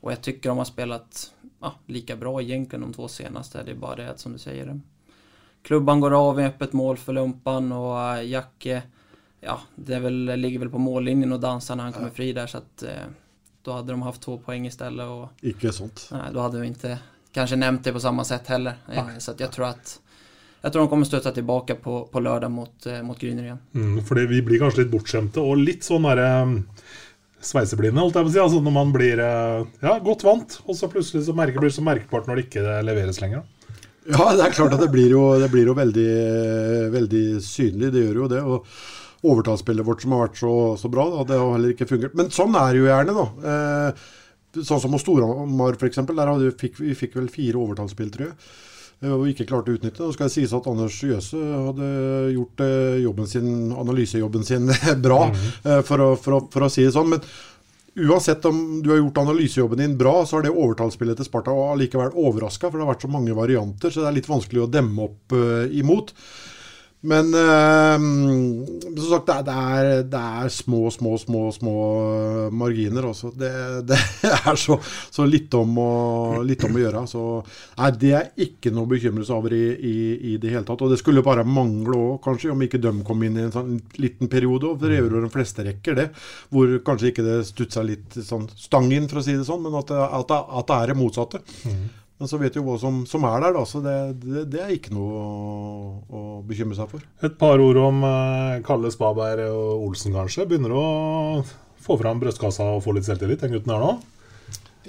och 0.00 0.12
jag 0.12 0.22
tycker 0.22 0.48
de 0.48 0.58
har 0.58 0.64
spelat 0.64 1.32
ja, 1.60 1.74
lika 1.86 2.16
bra 2.16 2.42
egentligen 2.42 2.80
de 2.80 2.92
två 2.92 3.08
senaste. 3.08 3.62
Det 3.62 3.70
är 3.70 3.74
bara 3.74 3.96
det 3.96 4.10
att 4.10 4.20
som 4.20 4.32
du 4.32 4.38
säger 4.38 4.80
klubban 5.62 6.00
går 6.00 6.28
av 6.28 6.40
i 6.40 6.44
öppet 6.44 6.72
mål 6.72 6.96
för 6.96 7.12
Lumpan 7.12 7.72
och 7.72 8.00
eh, 8.00 8.28
Jacke 8.28 8.82
ja, 9.40 9.60
det 9.74 9.98
väl, 9.98 10.24
ligger 10.24 10.58
väl 10.58 10.70
på 10.70 10.78
mållinjen 10.78 11.32
och 11.32 11.40
dansar 11.40 11.76
när 11.76 11.84
han 11.84 11.92
kommer 11.92 12.10
fri 12.10 12.32
där 12.32 12.46
så 12.46 12.58
att 12.58 12.82
eh, 12.82 12.90
då 13.62 13.72
hade 13.72 13.92
de 13.92 14.02
haft 14.02 14.20
två 14.20 14.38
poäng 14.38 14.66
istället 14.66 15.06
och 15.06 15.28
Icke 15.40 15.72
sånt. 15.72 16.08
Nej, 16.12 16.22
då 16.32 16.40
hade 16.40 16.60
vi 16.60 16.66
inte 16.66 16.98
kanske 17.32 17.56
nämnt 17.56 17.84
det 17.84 17.92
på 17.92 18.00
samma 18.00 18.24
sätt 18.24 18.46
heller. 18.46 18.74
Eh, 18.92 19.18
så 19.18 19.30
att 19.30 19.40
jag 19.40 19.52
tror 19.52 19.66
att 19.66 20.00
jeg 20.60 20.72
tror 20.72 20.84
de 20.84 20.90
kommer 20.92 21.08
støtte 21.08 21.32
tilbake 21.32 21.76
på, 21.80 22.02
på 22.12 22.20
lørdag 22.20 22.52
mot, 22.52 22.74
eh, 22.86 23.00
mot 23.04 23.18
Gryner 23.18 23.46
igjen. 23.46 23.60
Mm, 23.72 24.00
fordi 24.04 24.26
vi 24.28 24.42
blir 24.44 24.60
kanskje 24.60 24.82
litt 24.82 24.92
bortskjemte 24.92 25.40
og 25.40 25.62
litt 25.62 25.86
sånn 25.86 26.04
derre 26.04 26.28
um, 26.44 26.52
sveiseblinde, 27.40 28.02
holdt 28.02 28.18
jeg 28.18 28.26
på 28.26 28.32
å 28.32 28.34
si. 28.34 28.42
Altså 28.42 28.60
når 28.66 28.76
man 28.76 28.92
blir 28.92 29.22
uh, 29.24 29.64
ja, 29.80 29.96
godt 30.04 30.26
vant, 30.28 30.58
og 30.66 30.76
så 30.76 30.90
plutselig 30.92 31.24
så 31.24 31.36
merker, 31.36 31.62
blir 31.62 31.72
det 31.72 31.78
så 31.78 31.86
merkbart 31.86 32.28
når 32.28 32.40
det 32.40 32.46
ikke 32.50 32.76
leveres 32.84 33.22
lenger. 33.24 33.48
Ja, 34.10 34.30
det 34.36 34.44
er 34.44 34.56
klart 34.56 34.76
at 34.76 34.84
det 34.84 34.92
blir 34.92 35.12
jo, 35.12 35.24
det 35.40 35.48
blir 35.52 35.68
jo 35.70 35.76
veldig, 35.76 36.12
veldig, 36.92 37.26
synlig. 37.44 37.92
Det 37.94 38.04
gjør 38.04 38.24
jo 38.24 38.30
det. 38.32 38.40
og 38.44 39.28
Overtallsspillet 39.30 39.84
vårt 39.84 40.00
som 40.04 40.14
har 40.16 40.26
vært 40.26 40.40
så, 40.40 40.54
så 40.80 40.88
bra, 40.92 41.04
da, 41.12 41.24
det 41.28 41.36
har 41.40 41.50
heller 41.52 41.74
ikke 41.74 41.88
fungert. 41.88 42.16
Men 42.16 42.32
sånn 42.32 42.56
er 42.56 42.72
det 42.72 42.80
jo 42.80 42.88
gjerne, 42.88 43.16
da. 43.16 43.52
Eh, 43.52 44.64
sånn 44.64 44.80
som 44.80 44.96
hos 44.96 45.04
Storhamar 45.04 45.76
f.eks. 45.76 46.00
Der 46.08 46.32
hadde, 46.32 46.52
fikk, 46.60 46.80
vi 46.80 46.96
fikk 46.96 47.16
vel 47.20 47.28
fire 47.32 47.60
overtallsspill, 47.60 48.12
tror 48.12 48.30
jeg 48.30 48.36
og 49.08 49.28
ikke 49.30 49.46
klarte 49.48 49.72
å 49.72 49.78
utnytte. 49.78 50.04
Og 50.04 50.16
skal 50.16 50.28
det 50.28 50.34
sies 50.34 50.52
at 50.56 50.66
Anders 50.68 50.98
Jøse 51.00 51.38
hadde 51.38 51.86
gjort 52.34 52.64
eh, 52.66 52.98
jobben 53.04 53.30
sin, 53.30 53.48
analysejobben 53.72 54.44
sin 54.44 54.68
bra, 55.06 55.22
mm. 55.30 55.46
for, 55.88 56.04
å, 56.04 56.10
for, 56.20 56.36
å, 56.36 56.42
for, 56.52 56.66
å, 56.66 56.72
si 56.72 56.84
det 56.84 56.92
sånn. 56.96 57.14
Men 57.14 58.10
uansett 58.10 58.44
om 58.50 58.60
du 58.84 58.92
har 58.92 59.00
gjort 59.00 59.22
analysejobben 59.24 59.80
din 59.80 59.96
bra, 60.00 60.18
så 60.26 60.38
har 60.38 60.46
det 60.46 60.52
overtallsspillet 60.52 61.20
til 61.20 61.30
Sparta 61.30 61.56
allikevel 61.72 62.12
overraska. 62.12 62.68
For 62.68 62.76
det 62.76 62.84
har 62.84 62.92
vært 62.92 63.08
så 63.08 63.12
mange 63.12 63.36
varianter, 63.38 63.92
så 63.92 64.04
det 64.04 64.12
er 64.12 64.18
litt 64.20 64.30
vanskelig 64.30 64.66
å 64.66 64.70
demme 64.70 65.08
opp 65.08 65.36
imot. 65.80 66.12
Men 67.00 67.30
uh, 67.32 67.96
som 69.00 69.06
sagt, 69.08 69.30
det 69.46 69.54
er, 69.54 70.02
det, 70.04 70.20
er, 70.20 70.48
små, 70.52 70.90
små, 70.92 71.14
små 71.18 71.46
små 71.54 71.76
marginer 72.52 73.06
også. 73.08 73.30
Det, 73.40 73.52
det 73.88 73.98
er 74.28 74.58
så, 74.60 74.76
så 75.08 75.24
litt, 75.24 75.54
om 75.56 75.78
å, 75.80 75.92
litt, 76.44 76.64
om 76.68 76.76
å, 76.76 76.82
gjøre. 76.82 77.04
Så 77.08 77.22
nei, 77.78 77.90
det 78.02 78.12
er 78.18 78.28
ikke 78.44 78.72
noe 78.76 78.90
bekymrelse 78.90 79.32
over 79.32 79.54
i, 79.56 79.62
i, 79.76 79.94
i, 80.32 80.36
det 80.42 80.52
hele 80.52 80.66
tatt. 80.68 80.84
Og 80.84 80.92
det 80.92 81.00
skulle 81.00 81.24
bare 81.24 81.46
mangle 81.48 81.96
òg, 81.96 82.18
kanskje, 82.26 82.52
om 82.52 82.66
ikke 82.66 82.82
de 82.82 82.92
kom 83.06 83.24
inn 83.24 83.38
i 83.38 83.46
en 83.46 83.54
sånn 83.54 83.78
liten 84.00 84.28
periode. 84.32 84.74
For 84.74 84.84
det 84.90 85.00
gjør 85.00 85.16
jo 85.16 85.24
de 85.24 85.32
fleste 85.32 85.66
rekker, 85.70 85.96
det. 86.02 86.10
Hvor 86.52 86.76
kanskje 86.84 87.14
ikke 87.14 87.24
det 87.24 87.38
stutsa 87.48 87.86
litt 87.86 88.20
sånn 88.26 88.44
stang 88.60 88.92
inn, 88.92 89.08
for 89.08 89.22
å 89.22 89.24
si 89.24 89.38
det 89.38 89.48
sånn, 89.48 89.64
men 89.64 89.80
at 89.80 89.94
at 90.00 90.36
at 90.36 90.68
det 90.68 90.76
er 90.76 90.92
det 90.92 91.00
motsatte. 91.00 91.40
Mm. 91.64 91.82
Men 92.20 92.28
så 92.28 92.36
vet 92.36 92.52
du 92.52 92.60
hva 92.60 92.74
som, 92.76 93.00
som 93.08 93.24
er 93.24 93.40
der, 93.40 93.54
da, 93.56 93.64
så 93.64 93.80
det, 93.80 93.96
det, 94.20 94.44
det, 94.52 94.60
er 94.60 94.74
ikke 94.74 94.92
noe 94.92 95.20
å, 95.24 95.28
å, 96.04 96.22
bekymre 96.44 96.76
seg 96.76 96.90
for. 96.92 97.04
Et 97.24 97.36
par 97.40 97.62
ord 97.64 97.80
om 97.80 98.04
eh, 98.04 98.58
Kalle 98.66 98.92
Spaberg 98.92 99.46
og 99.48 99.86
Olsen, 99.86 100.12
kanskje. 100.12 100.44
Begynner 100.50 100.74
å 100.76 100.84
få 101.80 101.96
fram 101.96 102.20
brystkassa 102.20 102.66
og 102.74 102.82
få 102.84 102.92
litt 102.92 103.08
selvtillit, 103.08 103.40
den 103.40 103.56
gutten 103.56 103.72
her 103.72 103.80
nå? 103.86 103.94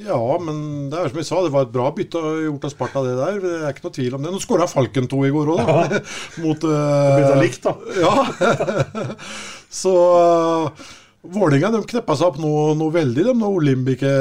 Ja, 0.01 0.19
men 0.43 0.89
det 0.91 0.99
er 0.99 1.11
som 1.11 1.19
jeg 1.19 1.27
sa, 1.27 1.39
det 1.43 1.51
var 1.51 1.65
et 1.67 1.73
bra 1.73 1.89
bytte 1.95 2.19
gjort 2.19 2.67
av 2.67 2.71
Sparta, 2.73 3.03
det 3.07 3.15
der. 3.19 3.39
Det 3.43 3.55
er 3.59 3.73
ikke 3.73 3.85
noe 3.87 3.95
tvil 3.95 4.17
om 4.17 4.23
det. 4.23 4.31
Nå 4.35 4.39
skåra 4.43 4.67
Falken 4.71 5.07
to 5.11 5.19
i 5.27 5.31
går 5.31 5.51
òg, 5.55 5.61
da. 5.67 5.83
Ja. 5.83 6.01
Mot 6.43 6.67
uh, 6.67 7.35
likt, 7.39 7.63
da. 7.63 7.75
Ja. 8.03 8.13
så 9.81 9.95
uh, 10.15 10.89
Vålerenga 11.21 11.83
kneppa 11.85 12.15
seg 12.17 12.31
opp 12.31 12.39
noe, 12.41 12.71
noe 12.75 12.91
veldig, 12.95 13.27
de, 13.27 13.33
når 13.37 13.57
Olimb 13.59 13.91
ikke, 13.93 14.13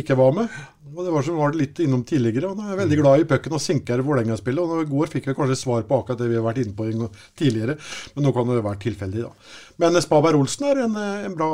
ikke 0.00 0.16
var 0.18 0.32
med. 0.40 0.60
Og 0.96 1.04
Det 1.06 1.12
var 1.14 1.22
som 1.22 1.36
var 1.38 1.52
litt 1.54 1.78
innom 1.84 2.02
tidligere. 2.04 2.50
og 2.50 2.56
Nå 2.58 2.64
er 2.66 2.72
jeg 2.74 2.80
veldig 2.80 2.98
glad 3.00 3.20
i 3.20 3.26
pucken 3.30 3.52
og 3.56 3.60
sinker 3.62 4.02
Vålerenga-spillet. 4.02 4.58
og 4.58 4.82
I 4.82 4.90
går 4.90 5.06
fikk 5.12 5.26
jeg 5.30 5.36
kanskje 5.38 5.56
svar 5.60 5.82
på 5.86 5.98
akkurat 6.00 6.18
det 6.18 6.28
vi 6.30 6.38
har 6.38 6.46
vært 6.46 6.62
inne 6.64 6.74
på 6.74 7.10
tidligere, 7.38 7.76
men 8.14 8.24
nå 8.26 8.32
kan 8.34 8.48
det 8.50 8.64
være 8.64 8.82
tilfeldig. 8.86 9.22
da. 9.22 9.30
Men 9.78 10.00
Spaberg 10.02 10.40
Olsen 10.40 10.66
er 10.70 10.82
en, 10.84 10.96
en 10.96 11.34
bra, 11.38 11.50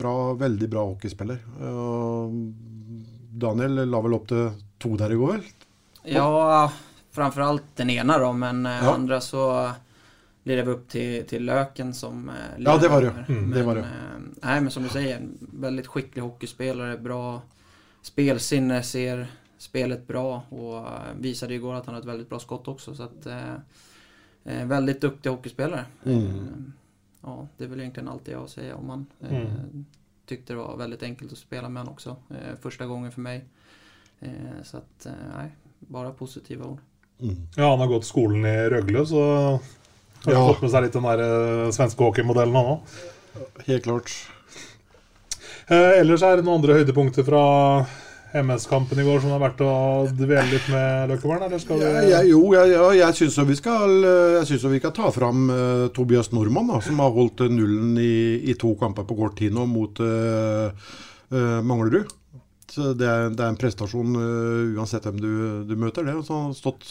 bra, 0.00 0.16
veldig 0.34 0.68
bra 0.70 0.84
hockeyspiller. 0.90 1.38
Daniel 3.38 3.84
la 3.88 4.00
vel 4.02 4.14
opp 4.18 4.28
til 4.28 4.50
to 4.82 4.96
der 4.98 5.14
i 5.14 5.18
går, 5.18 5.36
vel? 5.38 5.44
Ja, 6.08 6.70
framfor 7.14 7.44
alt 7.44 7.70
den 7.76 7.90
ene, 7.90 8.18
da, 8.18 8.32
men 8.32 8.64
eh, 8.66 8.82
Ja. 8.82 8.94
andre 8.94 9.20
så 9.20 9.44
blir 10.44 10.56
det 10.62 10.72
opp 10.72 10.86
til, 10.88 11.24
til 11.28 11.44
Løken 11.44 11.92
som 11.94 12.26
leder. 12.56 12.64
Ja, 12.64 12.78
det 12.80 12.88
var 12.88 13.02
det. 13.04 13.12
Mm, 13.28 13.40
men, 13.42 13.50
det 13.52 13.64
var 13.66 13.74
det. 13.76 13.82
Nei, 13.84 14.30
Nej, 14.42 14.60
men 14.62 14.70
som 14.72 14.82
du 14.86 14.88
sier, 14.88 15.16
en 15.18 15.34
skikkelig 15.82 16.22
hockeyspiller. 16.24 16.24
hockeyspelare, 16.24 17.02
bra 17.02 17.42
spelsinne, 18.12 18.82
ser 18.82 19.26
spelet 19.58 20.06
bra 20.06 20.42
och 20.48 20.76
eh, 20.78 21.14
visade 21.20 21.54
igår 21.54 21.74
att 21.74 21.86
han 21.86 21.94
har 21.94 22.00
ett 22.02 22.08
väldigt 22.08 22.28
bra 22.28 22.38
skott 22.38 22.68
också. 22.68 22.94
Så 22.94 23.02
att, 23.02 23.26
eh, 23.26 23.54
eh, 24.44 24.66
väldigt 24.66 25.00
duktig 25.00 25.30
hockeyspelare. 25.30 25.84
Mm. 26.04 26.26
Eh, 26.26 26.32
ja, 27.22 27.48
det 27.56 27.64
är 27.64 27.68
väl 27.68 27.80
egentligen 27.80 28.08
allt 28.08 28.28
jag 28.28 28.38
har 28.38 28.44
att 28.44 28.50
säga 28.50 28.76
om 28.76 28.88
han. 28.90 29.06
Eh, 29.20 29.36
Mm. 29.36 29.84
Tyckte 30.26 30.52
det 30.52 30.56
var 30.56 30.76
väldigt 30.76 31.02
enkelt 31.02 31.32
att 31.32 31.38
spela 31.38 31.68
med 31.68 31.82
han 31.82 31.92
också. 31.92 32.16
Eh, 32.30 32.56
första 32.60 32.86
gången 32.86 33.12
för 33.12 33.20
mig. 33.20 33.44
Eh, 34.20 34.30
så 34.62 34.76
att, 34.76 35.06
eh, 35.06 35.12
nej, 35.36 35.50
bara 35.78 36.10
positiva 36.10 36.64
ord. 36.66 36.78
Ja, 37.56 37.70
han 37.70 37.78
har 37.80 37.86
gått 37.86 38.04
skolen 38.04 38.44
i 38.46 38.68
Røgle, 38.68 39.06
så 39.06 39.22
har 40.24 40.32
Ja. 40.32 40.48
fått 40.52 40.62
med 40.62 40.70
seg 40.70 40.82
litt 40.82 40.92
den 40.92 41.04
eh, 41.04 41.70
svenske 41.70 42.04
hockeymodellen 42.04 42.56
òg. 42.56 42.78
Helt 43.66 43.82
klart. 43.84 44.10
Eh, 45.68 45.98
ellers 46.00 46.22
er 46.24 46.38
det 46.38 46.46
noen 46.46 46.62
andre 46.62 46.78
høydepunkter 46.78 47.26
fra 47.26 47.42
MS-kampen 48.38 49.00
i 49.00 49.04
går 49.04 49.20
som 49.20 49.32
det 49.32 49.36
er 49.36 49.42
verdt 49.42 49.62
å 49.64 49.72
dvele 50.16 50.46
litt 50.48 50.68
med, 50.72 51.10
Løkkevern? 51.12 51.44
Ja, 51.44 51.50
Ja, 52.08 52.20
jo, 52.24 52.40
ja, 52.56 52.86
jeg 52.96 53.16
syns 53.18 53.36
vi 53.48 53.56
vi 54.72 54.80
kan 54.84 54.94
ta 54.96 55.10
fram 55.12 55.48
uh, 55.52 55.88
Tobias 55.92 56.32
Normann, 56.32 56.70
da, 56.72 56.80
som 56.84 57.00
har 57.04 57.12
holdt 57.12 57.44
eh, 57.44 57.52
nullen 57.52 57.96
i, 58.00 58.48
i 58.48 58.56
to 58.56 58.74
kamper 58.80 59.04
på 59.08 59.16
kort 59.18 59.36
tid 59.40 59.56
nå 59.56 59.66
mot 59.68 60.00
uh, 60.00 60.72
uh, 61.32 61.60
Manglerud. 61.64 62.16
Det 62.68 63.04
er, 63.04 63.28
det 63.32 63.40
er 63.40 63.48
en 63.48 63.58
prestasjon 63.58 64.12
uansett 64.76 65.04
hvem 65.08 65.20
du, 65.20 65.32
du 65.68 65.72
møter. 65.80 66.04
det. 66.04 66.18
Så 66.24 66.36
han 66.36 66.50
har 66.50 66.56
stått 66.56 66.84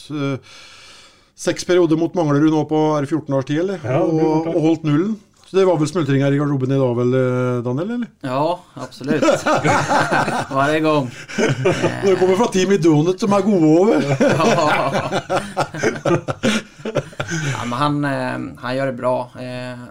seks 1.37 1.67
perioder 1.69 1.99
mot 2.01 2.17
Manglerud 2.17 2.49
nå 2.49 2.63
på 2.67 2.79
er 2.97 3.05
det 3.05 3.13
14 3.13 3.37
års 3.37 3.45
tid, 3.45 3.61
eller? 3.61 3.85
Og, 4.01 4.49
og 4.49 4.57
holdt 4.65 4.87
nullen. 4.89 5.13
Så 5.49 5.55
det 5.55 5.65
var 5.65 5.77
vel 5.79 5.87
smultringer 5.87 6.31
i 6.31 6.37
garderoben 6.37 6.71
i 6.71 6.77
dag, 6.77 6.95
vel, 6.95 7.13
eh, 7.13 7.63
Daniel? 7.63 7.91
eller? 7.91 8.07
Ja, 8.19 8.59
absolut. 8.73 9.23
Hver 10.51 10.79
gang. 10.79 11.07
Når 11.37 12.09
det 12.09 12.15
kommer 12.19 12.35
fra 12.35 12.47
Team 12.51 12.73
Donut, 12.83 13.19
som 13.19 13.31
er 13.31 13.45
gode 13.45 13.69
over. 13.79 14.03
ja, 17.53 17.63
men 17.63 17.77
han, 17.79 18.05
eh, 18.11 18.35
han 18.59 18.75
gjør 18.75 18.91
det 18.91 18.97
bra. 18.99 19.15
Eh, 19.39 19.87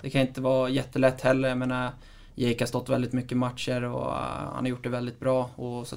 det 0.00 0.08
kan 0.08 0.30
ikke 0.30 0.46
være 0.48 0.72
kjempelett 0.78 1.20
heller. 1.28 1.54
men 1.54 1.76
Jake 2.34 2.64
har 2.64 2.72
stått 2.72 2.88
veldig 2.88 3.12
mye 3.12 3.36
matcher 3.36 3.84
och 3.84 4.08
eh, 4.08 4.54
han 4.54 4.64
har 4.64 4.70
gjort 4.70 4.84
det 4.84 4.96
veldig 4.96 5.18
bra. 5.20 5.50
Og 5.56 5.86
så 5.86 5.96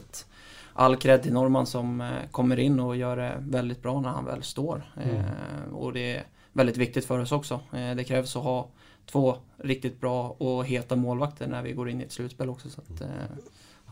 all 0.74 1.00
kred 1.00 1.24
til 1.24 1.34
Norman 1.34 1.65
som 1.65 2.03
kommer 2.32 2.60
inn 2.60 2.79
og 2.84 2.98
gjør 3.00 3.24
det 3.24 3.34
veldig 3.55 3.79
bra 3.79 4.00
når 4.01 4.10
han 4.20 4.25
vel 4.27 4.44
står. 4.44 4.84
Mm. 5.00 5.72
Og 5.72 5.94
det 5.94 6.15
är 6.15 6.24
väldigt 6.55 6.77
viktigt 6.77 7.05
för 7.05 7.19
oss 7.19 7.31
också. 7.31 7.59
Eh, 7.74 7.95
det 7.95 8.03
krävs 8.03 8.35
att 8.35 8.43
ha 8.43 8.67
två 9.12 9.35
riktigt 9.57 10.01
bra 10.01 10.35
och 10.38 10.65
heta 10.65 10.95
målvakter 10.95 11.47
när 11.47 11.62
vi 11.62 11.71
går 11.71 11.89
inn 11.89 12.01
i 12.01 12.03
et 12.03 12.12
slutspill 12.12 12.50
også. 12.50 12.69
Så 12.69 12.81
at, 12.81 13.01
eh, 13.01 13.38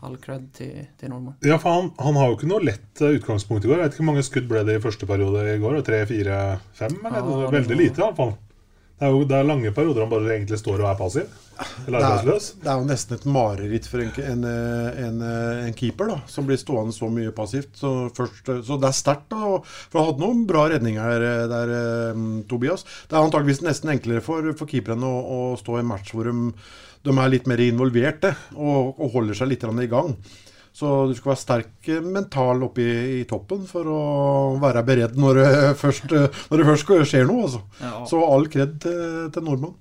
all 0.00 0.16
cred 0.16 0.48
til, 0.52 0.86
til 1.00 1.10
Norman. 1.10 1.34
Ja, 1.40 1.58
for 1.58 1.70
han, 1.70 1.90
han 1.98 2.16
har 2.16 2.28
jo 2.28 2.38
ikke 2.38 2.48
noe 2.48 2.64
lett 2.64 3.00
eh, 3.00 3.16
utgangspunkt 3.18 3.64
i 3.64 3.68
går. 3.68 3.78
Jeg 3.78 3.84
vet 3.84 3.94
ikke 3.94 4.04
hvor 4.04 4.10
mange 4.12 4.24
skudd 4.26 4.48
ble 4.50 4.64
det 4.68 4.78
i 4.78 4.82
første 4.84 5.08
periode 5.08 5.44
i 5.54 5.60
går? 5.62 5.80
Tre, 5.86 6.00
fire, 6.10 6.40
fem? 6.76 6.96
Eller? 7.04 7.20
Ja, 7.20 7.38
det 7.44 7.52
Veldig 7.58 7.78
lite, 7.78 8.00
i 8.00 8.04
hvert 8.04 8.18
fall. 8.20 8.34
Det 8.94 9.08
er 9.08 9.10
jo 9.10 9.24
det 9.26 9.34
er 9.36 9.46
lange 9.48 9.72
perioder 9.74 10.04
han 10.04 10.10
bare 10.12 10.36
egentlig 10.36 10.58
står 10.60 10.84
og 10.84 10.86
er 10.92 10.98
passiv. 11.00 11.32
Eller 11.86 11.98
Det 11.98 12.04
er, 12.04 12.12
arbeidsløs. 12.12 12.46
det 12.62 12.70
er 12.70 12.78
jo 12.78 12.86
nesten 12.88 13.16
et 13.16 13.26
mareritt 13.30 13.88
for 13.90 14.02
en, 14.02 14.12
en, 14.22 14.46
en, 15.06 15.18
en 15.66 15.74
keeper 15.76 16.10
da, 16.10 16.16
som 16.30 16.46
blir 16.46 16.58
stående 16.58 16.94
så 16.94 17.08
mye 17.10 17.34
passivt. 17.34 17.74
Så, 17.78 17.90
først, 18.14 18.48
så 18.66 18.78
det 18.78 18.88
er 18.90 18.96
sterkt. 18.96 19.34
For 19.34 19.98
han 19.98 20.08
hadde 20.08 20.24
noen 20.24 20.46
bra 20.50 20.64
redninger 20.72 21.26
eh, 21.26 21.44
der, 21.50 21.74
eh, 21.80 22.24
Tobias. 22.50 22.86
Det 23.10 23.18
er 23.18 23.26
antageligvis 23.26 23.64
nesten 23.66 23.92
enklere 23.96 24.22
for, 24.24 24.46
for 24.58 24.70
keeperne 24.70 25.10
å, 25.10 25.20
å 25.20 25.42
stå 25.60 25.80
i 25.82 25.86
match 25.86 26.14
hvor 26.14 26.30
de, 26.30 26.54
de 27.04 27.18
er 27.18 27.34
litt 27.34 27.50
mer 27.50 27.62
involverte 27.66 28.34
og, 28.54 28.94
og 28.94 29.14
holder 29.18 29.42
seg 29.42 29.52
litt 29.52 29.66
i 29.66 29.90
gang. 29.90 30.14
Så 30.74 30.88
du 31.06 31.12
skal 31.14 31.30
være 31.30 31.38
sterk 31.38 31.88
mental 32.02 32.64
oppe 32.66 32.82
i, 32.82 32.94
i 33.20 33.26
toppen 33.30 33.62
for 33.68 33.86
å 33.86 33.98
være 34.62 34.82
beredt 34.86 35.14
når 35.20 35.38
det 35.38 35.50
først, 35.82 36.10
når 36.10 36.60
det 36.60 36.66
først 36.72 36.90
skjer 37.12 37.28
noe. 37.28 37.44
Altså. 37.46 37.60
Ja. 37.78 37.92
Så 38.10 38.22
all 38.26 38.48
kred 38.50 38.80
til, 38.82 39.04
til 39.34 39.46
nordmann. 39.46 39.76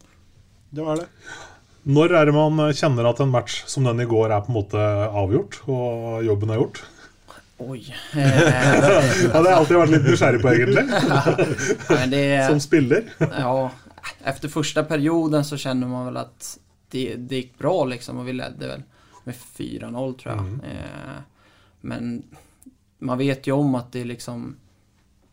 Det 0.73 0.85
var 0.85 1.01
det. 1.01 1.09
Når 1.83 2.13
er 2.15 2.29
det 2.29 2.35
man 2.37 2.61
kjenner 2.77 3.09
at 3.09 3.19
en 3.19 3.33
match 3.33 3.63
som 3.67 3.89
den 3.89 4.05
i 4.05 4.07
går 4.07 4.31
er 4.31 4.45
på 4.45 4.53
en 4.53 4.59
måte 4.61 4.83
avgjort, 5.23 5.59
og 5.67 6.21
jobben 6.23 6.53
er 6.53 6.61
gjort? 6.61 6.83
Oi 7.63 7.81
Ja, 8.17 8.29
det 8.29 9.33
har 9.33 9.49
jeg 9.49 9.57
alltid 9.57 9.77
vært 9.77 9.93
litt 9.93 10.07
nysgjerrig 10.07 10.39
på, 10.45 10.53
egentlig. 10.53 10.85
Men 11.97 12.13
det, 12.13 12.23
Som 12.47 12.61
spiller. 12.63 13.09
Ja, 13.19 13.57
efter 14.29 14.53
første 14.53 14.85
perioden 14.87 15.45
så 15.47 15.59
kjenner 15.59 15.89
man 15.89 16.07
vel 16.11 16.21
at 16.23 16.55
det, 16.93 17.05
det 17.25 17.41
gikk 17.41 17.53
bra 17.65 17.75
liksom 17.89 18.21
og 18.21 18.29
vi 18.29 18.37
ledde 18.37 18.69
väl 18.69 18.89
med 19.23 19.35
4-0 19.35 20.17
tror 20.17 20.35
jag. 20.35 20.45
Eh, 20.45 21.21
men 21.81 22.23
man 22.97 23.17
vet 23.17 23.47
ju 23.47 23.51
om 23.51 23.75
att 23.75 23.91
det 23.91 24.03
liksom 24.03 24.55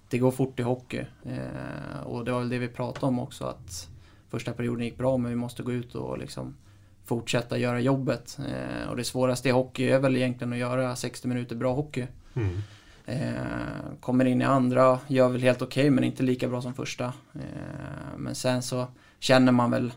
det 0.09 0.19
går 0.19 0.31
fort 0.31 0.61
i 0.61 0.63
hockey. 0.63 1.05
Eh, 1.25 2.01
och 2.05 2.25
det 2.25 2.33
var 2.33 2.39
väl 2.39 2.49
det 2.49 2.59
vi 2.59 2.69
pratade 2.69 3.07
om 3.07 3.19
också 3.19 3.45
att 3.45 3.89
första 4.29 4.53
perioden 4.53 4.85
gick 4.85 4.99
bra 4.99 5.17
men 5.17 5.31
vi 5.31 5.37
måste 5.37 5.63
gå 5.63 5.73
ut 5.73 5.95
och 5.95 6.19
liksom 6.19 6.57
fortsätta 7.05 7.59
göra 7.59 7.81
jobbet. 7.81 8.39
Eh, 8.39 8.89
och 8.89 8.97
det 8.97 9.05
svåraste 9.05 9.49
i 9.49 9.53
hockey 9.53 9.89
är 9.89 9.99
väl 9.99 10.17
egentligen 10.17 10.53
att 10.53 10.59
göra 10.59 10.97
60 10.97 11.29
minuter 11.29 11.57
bra 11.57 11.75
hockey. 11.75 12.07
Mm. 12.35 12.59
Eh, 13.07 13.99
kommer 14.01 14.25
in 14.25 14.41
i 14.41 14.45
andra, 14.45 14.99
gör 15.07 15.29
väl 15.29 15.43
helt 15.43 15.63
okej 15.63 15.91
men 15.91 16.05
inte 16.05 16.23
lika 16.23 16.49
bra 16.49 16.63
som 16.63 16.75
första. 16.75 17.05
Eh, 17.35 18.17
men 18.17 18.35
sen 18.35 18.63
så 18.63 18.87
känner 19.19 19.53
man 19.53 19.71
väl 19.71 19.93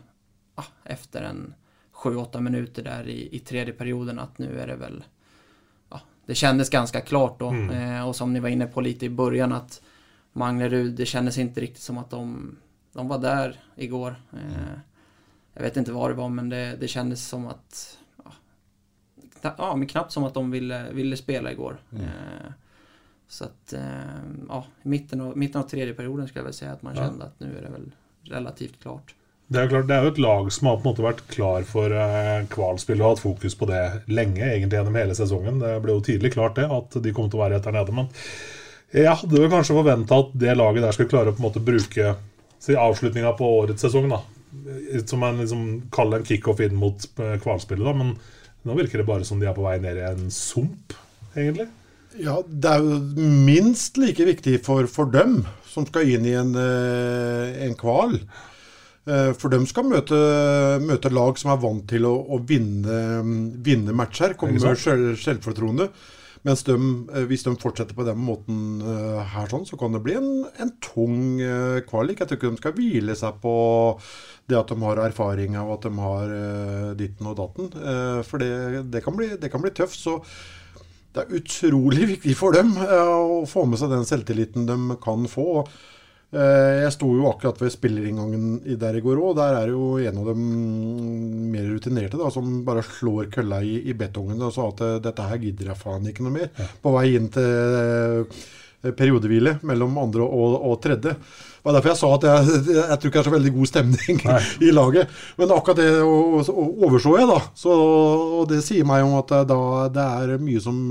ah, 0.54 0.64
efter 0.84 1.22
en 1.22 1.54
7-8 2.04 2.40
minuter 2.40 2.82
där 2.82 3.08
i, 3.08 3.36
i 3.36 3.38
tredje 3.38 3.74
perioden 3.74 4.18
att 4.18 4.38
nu 4.38 4.60
är 4.60 4.66
det 4.66 4.76
väl 4.76 5.04
ja, 5.90 6.00
Det 6.26 6.34
kändes 6.34 6.70
ganska 6.70 7.00
klart 7.00 7.38
då 7.38 7.48
Mm. 7.48 7.70
eh, 7.96 8.08
och 8.08 8.16
som 8.16 8.32
ni 8.32 8.40
var 8.40 8.48
inne 8.48 8.66
på 8.66 8.80
lite 8.80 9.06
i 9.06 9.10
början 9.10 9.52
att 9.52 9.82
Manglerud, 10.32 10.94
det 10.94 11.06
kändes 11.06 11.38
inte 11.38 11.60
riktigt 11.60 11.82
som 11.82 11.98
att 11.98 12.10
de, 12.10 12.56
de 12.92 13.08
var 13.08 13.18
där 13.18 13.60
igår. 13.76 14.16
Eh, 14.32 14.78
jag 15.54 15.62
vet 15.62 15.76
inte 15.76 15.92
vad 15.92 16.10
det 16.10 16.14
var 16.14 16.28
men 16.28 16.48
det, 16.48 16.76
det 16.80 16.88
kändes 16.88 17.28
som 17.28 17.46
att 17.46 17.98
ja, 18.24 18.32
Ja, 19.58 19.76
men 19.76 19.86
knappt 19.88 20.12
som 20.12 20.24
att 20.24 20.34
de 20.34 20.50
ville, 20.50 20.92
ville 20.92 21.16
spela 21.16 21.52
igår. 21.52 21.76
Eh, 21.92 22.52
så 23.28 23.44
att, 23.44 23.72
eh, 23.72 23.82
ja, 24.48 24.66
i 24.82 24.88
mitten 24.88 25.20
av, 25.20 25.36
mitten 25.38 25.60
av 25.60 25.68
tredje 25.68 25.94
perioden 25.94 26.26
skulle 26.28 26.40
jag 26.40 26.44
väl 26.44 26.54
säga 26.54 26.72
att 26.72 26.82
man 26.82 26.94
Ja. 26.96 27.02
kände 27.02 27.24
att 27.24 27.40
nu 27.40 27.58
är 27.58 27.62
det 27.62 27.68
väl 27.70 27.92
relativt 28.22 28.80
klart. 28.82 29.14
Det 29.54 29.60
er 29.60 29.68
jo 29.68 29.70
klart, 29.70 29.86
det 29.86 29.94
er 29.94 30.02
jo 30.02 30.10
et 30.10 30.18
lag 30.18 30.48
som 30.50 30.66
har 30.66 30.78
på 30.80 30.82
en 30.82 30.88
måte 30.88 31.04
vært 31.04 31.20
klar 31.30 31.66
for 31.68 31.92
eh, 31.94 32.46
kvalspill 32.50 32.98
og 32.98 33.12
hatt 33.12 33.22
fokus 33.22 33.54
på 33.54 33.68
det 33.70 33.82
lenge, 34.10 34.42
egentlig 34.42 34.80
gjennom 34.80 34.96
hele 34.98 35.14
sesongen. 35.14 35.60
Det 35.62 35.76
ble 35.84 35.94
jo 35.94 36.02
tidlig 36.08 36.32
klart 36.34 36.56
det, 36.58 36.64
at 36.66 36.96
de 37.04 37.12
kom 37.14 37.28
til 37.30 37.38
å 37.38 37.44
være 37.44 37.60
rett 37.60 37.68
der 37.68 37.76
nede. 37.76 37.94
Men 37.94 38.08
jeg 38.90 39.14
hadde 39.20 39.42
vel 39.44 39.52
kanskje 39.52 39.76
forventa 39.76 40.18
at 40.24 40.32
det 40.42 40.56
laget 40.58 40.82
der 40.82 40.96
skulle 40.96 41.12
klare 41.12 41.30
å 41.30 41.36
på 41.36 41.42
en 41.42 41.46
måte 41.46 41.62
bruke 41.62 42.16
avslutninga 42.66 43.30
på 43.38 43.50
årets 43.60 43.86
sesong, 43.86 44.08
da. 44.10 44.20
Som 45.06 45.22
en 45.26 45.38
liksom, 45.42 45.64
kall 45.94 46.10
det 46.10 46.20
en 46.20 46.26
kickoff 46.32 46.62
inn 46.64 46.74
mot 46.78 47.06
eh, 47.22 47.36
kvalspillet, 47.44 47.86
da. 47.86 47.94
Men 47.94 48.14
nå 48.66 48.78
virker 48.80 49.04
det 49.04 49.06
bare 49.06 49.26
som 49.28 49.38
de 49.38 49.46
er 49.46 49.54
på 49.54 49.66
vei 49.66 49.76
ned 49.82 50.00
i 50.00 50.06
en 50.08 50.26
sump, 50.34 50.96
egentlig. 51.36 51.68
Ja, 52.22 52.40
det 52.46 52.70
er 52.70 52.82
jo 52.82 53.28
minst 53.46 53.98
like 53.98 54.26
viktig 54.26 54.60
for, 54.66 54.90
for 54.90 55.10
dem 55.10 55.44
som 55.70 55.86
skal 55.86 56.10
inn 56.10 56.26
i 56.26 56.34
en, 56.38 56.54
eh, 56.58 57.62
en 57.66 57.78
kval. 57.78 58.18
Eh, 59.04 59.30
For 59.36 59.52
de 59.52 59.60
skal 59.68 59.88
møte, 59.90 60.18
møte 60.84 61.12
lag 61.12 61.38
som 61.40 61.52
er 61.52 61.62
vant 61.62 61.86
til 61.90 62.06
å, 62.08 62.14
å 62.34 62.40
vinne, 62.48 62.98
vinne 63.64 63.96
matcher, 63.96 64.36
komme 64.40 64.60
selv, 64.80 65.14
selvfortroende. 65.20 65.90
Mens 66.44 66.64
de, 66.64 66.74
eh, 67.12 67.26
hvis 67.28 67.44
de 67.44 67.54
fortsetter 67.60 67.96
på 67.96 68.06
den 68.08 68.20
måten 68.20 68.80
eh, 68.80 69.20
her, 69.34 69.48
sånn, 69.52 69.66
så 69.68 69.78
kan 69.80 69.96
det 69.96 70.02
bli 70.04 70.16
en, 70.20 70.32
en 70.60 70.72
tung 70.84 71.38
kvalik. 71.88 72.20
Jeg 72.20 72.30
tror 72.30 72.40
ikke 72.40 72.52
de 72.56 72.62
skal 72.62 72.76
hvile 72.80 73.16
seg 73.20 73.40
på 73.44 73.54
det 74.48 74.58
at 74.60 74.72
de 74.72 74.76
har 74.82 75.00
erfaring 75.06 75.56
og 75.60 75.78
at 75.78 75.86
de 75.86 75.94
har 76.00 76.34
ditten 77.00 77.30
og 77.30 77.38
datten. 77.38 77.70
For 78.28 78.40
det, 78.40 78.84
det, 78.92 79.00
kan 79.04 79.16
bli, 79.16 79.30
det 79.40 79.48
kan 79.52 79.64
bli 79.64 79.72
tøft. 79.72 79.96
så 80.00 80.18
det 81.14 81.22
er 81.22 81.38
utrolig 81.38 82.08
viktig 82.16 82.34
for 82.36 82.56
dem 82.56 82.74
å 82.76 83.44
få 83.48 83.64
med 83.70 83.80
seg 83.80 83.92
den 83.92 84.04
selvtilliten 84.08 84.68
de 84.68 84.98
kan 85.00 85.24
få. 85.30 85.64
Eh, 86.34 86.82
Jeg 86.82 86.92
sto 86.96 87.12
jo 87.14 87.28
akkurat 87.30 87.60
ved 87.62 87.70
spillerinngangen 87.72 88.58
der 88.80 88.98
i 88.98 89.02
går 89.04 89.20
òg. 89.22 89.36
Der 89.38 89.58
er 89.60 89.70
jo 89.70 89.94
en 90.02 90.18
av 90.18 90.32
dem 90.32 90.42
mer 91.52 91.68
rutinerte 91.70 92.18
da, 92.18 92.30
som 92.34 92.64
bare 92.66 92.82
slår 92.86 93.30
kølla 93.34 93.60
i, 93.62 93.76
i 93.90 93.94
betongen 93.98 94.42
og 94.42 94.52
sa 94.56 94.66
at 94.72 94.82
eh, 94.82 94.98
dette 95.04 95.28
her 95.30 95.40
gidder 95.42 95.70
jeg 95.72 95.80
faen 95.80 96.10
ikke 96.10 96.26
noe 96.26 96.34
mer. 96.40 96.68
På 96.82 96.94
vei 96.96 97.12
inn 97.14 97.28
til 97.34 97.78
eh, 97.78 98.44
periodehvile 98.98 99.58
mellom 99.64 99.94
andre 100.02 100.26
og, 100.26 100.56
og 100.68 100.80
tredje. 100.84 101.14
Det 101.14 101.68
var 101.70 101.76
derfor 101.78 101.92
jeg 101.94 102.00
sa 102.02 102.08
at 102.16 102.26
jeg, 102.28 102.56
jeg 102.80 102.96
tror 102.98 103.08
ikke 103.10 103.14
det 103.14 103.22
er 103.22 103.28
så 103.30 103.34
veldig 103.36 103.52
god 103.54 103.70
stemning 103.70 104.18
Nei. 104.26 104.40
i 104.68 104.72
laget. 104.74 105.14
Men 105.38 105.54
akkurat 105.54 105.80
det 105.80 105.92
og, 106.02 106.40
og 106.50 106.82
overså 106.88 107.14
jeg, 107.20 107.30
da. 107.30 107.38
Så, 107.62 107.76
og 108.40 108.50
det 108.50 108.58
sier 108.66 108.88
meg 108.88 109.06
om 109.06 109.14
at 109.22 109.32
da, 109.48 109.60
det 109.94 110.08
er 110.34 110.42
mye 110.42 110.64
som, 110.66 110.82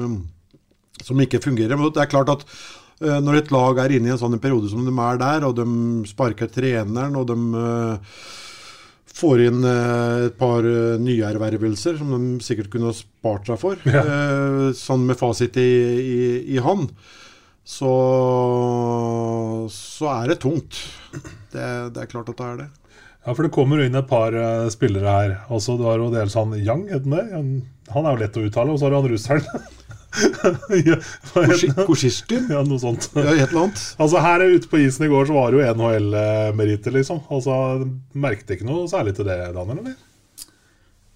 som 1.03 1.21
ikke 1.27 1.43
fungerer. 1.43 1.75
Men 1.75 1.91
det 1.93 2.01
er 2.07 2.09
klart 2.15 2.31
at 2.33 2.47
når 3.01 3.39
et 3.39 3.51
lag 3.51 3.79
er 3.81 3.95
inne 3.95 4.12
i 4.12 4.13
en 4.13 4.19
sånn 4.21 4.39
periode 4.43 4.69
som 4.71 4.85
de 4.85 4.93
er 4.93 5.19
der, 5.21 5.47
og 5.47 5.57
de 5.57 5.65
sparker 6.07 6.51
treneren, 6.51 7.17
og 7.19 7.25
de 7.31 7.38
eh, 7.59 8.19
får 9.13 9.43
inn 9.47 9.65
eh, 9.67 10.27
et 10.27 10.38
par 10.39 10.67
nyervervelser 11.01 11.97
som 12.00 12.13
de 12.13 12.45
sikkert 12.45 12.71
kunne 12.73 12.91
ha 12.91 12.95
spart 12.97 13.50
seg 13.50 13.59
for, 13.62 13.81
eh, 13.89 14.69
sånn 14.77 15.03
med 15.09 15.19
fasit 15.19 15.57
i, 15.59 15.71
i, 16.03 16.21
i 16.55 16.62
hånd, 16.63 16.93
så, 17.63 17.91
så 19.71 20.09
er 20.19 20.33
det 20.33 20.41
tungt. 20.43 20.79
Det, 21.53 21.67
det 21.95 22.01
er 22.03 22.09
klart 22.12 22.31
at 22.31 22.39
det 22.39 22.47
er 22.47 22.63
det. 22.63 22.71
Ja, 23.23 23.31
for 23.31 23.45
det 23.45 23.53
kommer 23.55 23.79
inn 23.79 23.95
et 23.95 24.09
par 24.09 24.35
eh, 24.35 24.65
spillere 24.73 25.13
her. 25.15 25.35
Altså, 25.47 25.77
du 25.79 25.85
har 25.88 26.01
jo 26.01 26.09
dels 26.12 26.35
han 26.35 26.51
Yang, 26.59 26.89
han 26.91 28.03
er 28.03 28.09
jo 28.12 28.19
lett 28.19 28.39
å 28.39 28.43
uttale. 28.50 28.73
Og 28.73 28.79
så 28.79 28.88
har 28.88 28.91
du 28.91 29.00
han 29.00 29.12
russeren. 29.13 29.47
ja, 30.89 30.98
heter? 31.34 32.48
Ja, 32.53 32.62
noe 32.67 32.79
sånt. 32.82 33.10
Ja, 33.15 33.34
et 33.34 33.50
eller 33.50 33.65
annet. 33.65 33.84
Altså 33.98 34.22
Her 34.24 34.46
ute 34.53 34.70
på 34.70 34.82
isen 34.84 35.08
i 35.08 35.12
går 35.12 35.29
så 35.29 35.38
var 35.38 35.51
det 35.51 35.62
jo 35.62 35.75
NHL-meritter, 35.82 36.96
liksom. 36.96 37.24
Altså, 37.34 37.55
Merket 38.13 38.58
ikke 38.58 38.67
noe 38.70 38.88
særlig 38.91 39.15
til 39.17 39.29
det, 39.29 39.39
Daniel? 39.55 39.84
eller? 39.84 40.01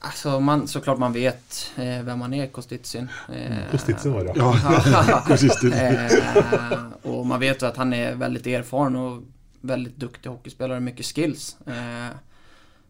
Altså, 0.07 0.39
man, 0.39 0.67
såklart 0.69 0.99
man 1.01 1.13
vet 1.13 1.61
eh, 1.77 2.03
hvem 2.05 2.19
man 2.21 2.33
er, 2.37 2.51
Kostitsin. 2.53 3.09
Eh, 3.33 3.63
Kostitsin 3.71 4.13
var 4.13 4.27
det, 4.27 4.37
ja. 4.37 4.51
Eh, 5.77 7.09
og 7.09 7.25
man 7.27 7.41
vet 7.41 7.61
jo 7.61 7.69
at 7.69 7.79
han 7.81 7.93
er 7.97 8.19
veldig 8.19 8.59
erfaren 8.61 8.95
og 8.99 9.25
veldig 9.67 9.95
duktig 9.99 10.29
hockeyspelare, 10.31 10.83
mye 10.83 11.05
skills. 11.05 11.55
Eh, 11.65 12.13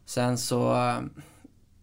sen 0.08 0.38
så 0.40 0.62
eh, 0.76 1.24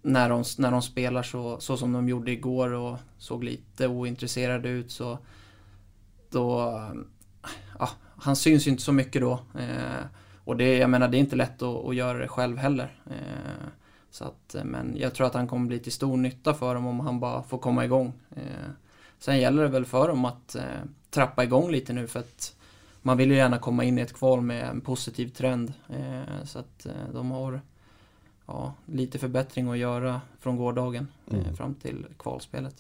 när 0.05 0.29
de, 0.29 0.45
när 0.59 0.71
de 0.71 0.83
spelar 0.83 1.23
så, 1.23 1.61
så 1.61 1.77
som 1.77 1.93
de 1.93 2.09
gjorde 2.09 2.33
igår 2.33 2.73
och 2.73 2.99
såg 3.19 3.45
lite 3.45 3.89
ointresserade 3.89 4.69
ut 4.69 4.91
så 4.91 5.19
då, 6.31 6.81
ja, 7.79 7.89
han 8.17 8.37
syns 8.37 8.67
ju 8.67 8.71
inte 8.71 8.83
så 8.83 8.93
mycket 8.93 9.23
då. 9.23 9.33
Eh, 9.59 10.05
och 10.45 10.57
det, 10.57 10.77
jag 10.79 10.91
menar, 10.91 11.09
det 11.09 11.17
är 11.17 11.19
inte 11.19 11.37
lätt 11.37 11.63
att, 11.63 11.85
att 11.85 11.95
göra 11.95 12.19
det 12.19 12.29
själv 12.29 12.59
heller. 12.59 13.01
Eh, 13.07 13.69
så 14.11 14.25
att, 14.25 14.55
eh, 14.55 14.65
men 14.65 14.97
jag 14.97 15.15
tror 15.15 15.27
att 15.27 15.35
han 15.35 15.49
kommer 15.49 15.67
bli 15.67 15.79
till 15.79 15.93
stor 15.93 16.17
nytta 16.17 16.55
för 16.55 16.75
dem 16.75 16.87
om 16.87 17.01
han 17.01 17.21
bara 17.21 17.43
får 17.43 17.59
komma 17.59 17.85
igång. 17.85 18.13
Eh, 18.37 18.71
sen 19.19 19.39
gäller 19.39 19.63
det 19.63 19.69
väl 19.69 19.85
för 19.85 20.09
dem 20.09 20.25
att 20.25 20.55
eh, 20.55 20.63
trappa 21.11 21.45
igång 21.45 21.71
lite 21.71 21.93
nu 21.93 22.07
för 22.07 22.21
att 22.21 22.57
man 23.03 23.17
vill 23.17 23.31
ju 23.31 23.37
gärna 23.37 23.59
komma 23.59 23.85
in 23.85 23.99
i 23.99 24.03
ett 24.03 24.15
kval 24.15 24.41
med 24.41 24.69
en 24.69 24.81
positiv 24.81 25.29
trend. 25.29 25.73
Eh, 25.89 26.45
så 26.45 26.59
att 26.59 26.87
de 27.13 27.31
har 27.31 27.61
ja, 28.49 28.73
lite 28.93 29.19
förbättring 29.19 29.69
å 29.73 29.79
gjøre 29.79 30.21
fra 30.41 30.53
gårdagen 30.53 31.07
eh, 31.31 31.39
Mm. 31.39 31.55
fram 31.57 31.75
til 31.81 32.05
kvalspelet. 32.19 32.75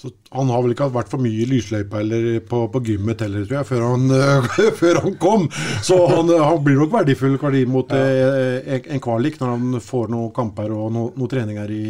Så 0.00 0.08
han 0.32 0.48
har 0.48 0.62
vel 0.64 0.72
ikke 0.72 0.86
vært 0.94 1.10
for 1.12 1.20
mye 1.20 1.42
i 1.42 1.46
lysløypa 1.50 1.98
eller 2.00 2.38
på, 2.48 2.60
på 2.72 2.80
gymmet 2.86 3.20
heller, 3.20 3.42
tror 3.44 3.58
jeg, 3.58 3.66
før 3.68 3.82
han, 3.84 4.06
eh, 4.16 4.70
før 4.80 5.00
han 5.04 5.16
kom. 5.20 5.48
Så 5.84 5.98
han, 6.08 6.30
eh, 6.32 6.40
han 6.40 6.62
blir 6.64 6.78
nok 6.80 6.92
verdifull 6.94 7.36
verdi 7.42 7.66
mot 7.68 7.92
eh, 7.92 8.62
en- 8.76 8.86
en 8.96 9.00
kvalik 9.04 9.36
når 9.40 9.52
han 9.56 9.80
får 9.84 10.08
noen 10.14 10.32
kamper 10.32 10.72
og 10.72 10.92
no, 10.94 11.02
noen 11.16 11.28
treninger 11.34 11.70
i, 11.76 11.82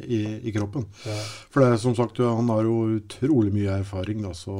i, 0.00 0.20
i 0.48 0.54
kroppen. 0.56 0.86
Ja. 1.04 1.18
For 1.50 1.60
det 1.60 1.74
er 1.74 1.82
som 1.82 1.94
sagt, 1.98 2.22
han 2.24 2.48
har 2.54 2.62
jo 2.64 2.78
utrolig 3.02 3.52
mye 3.52 3.76
erfaring, 3.82 4.22
da, 4.24 4.32
så 4.32 4.56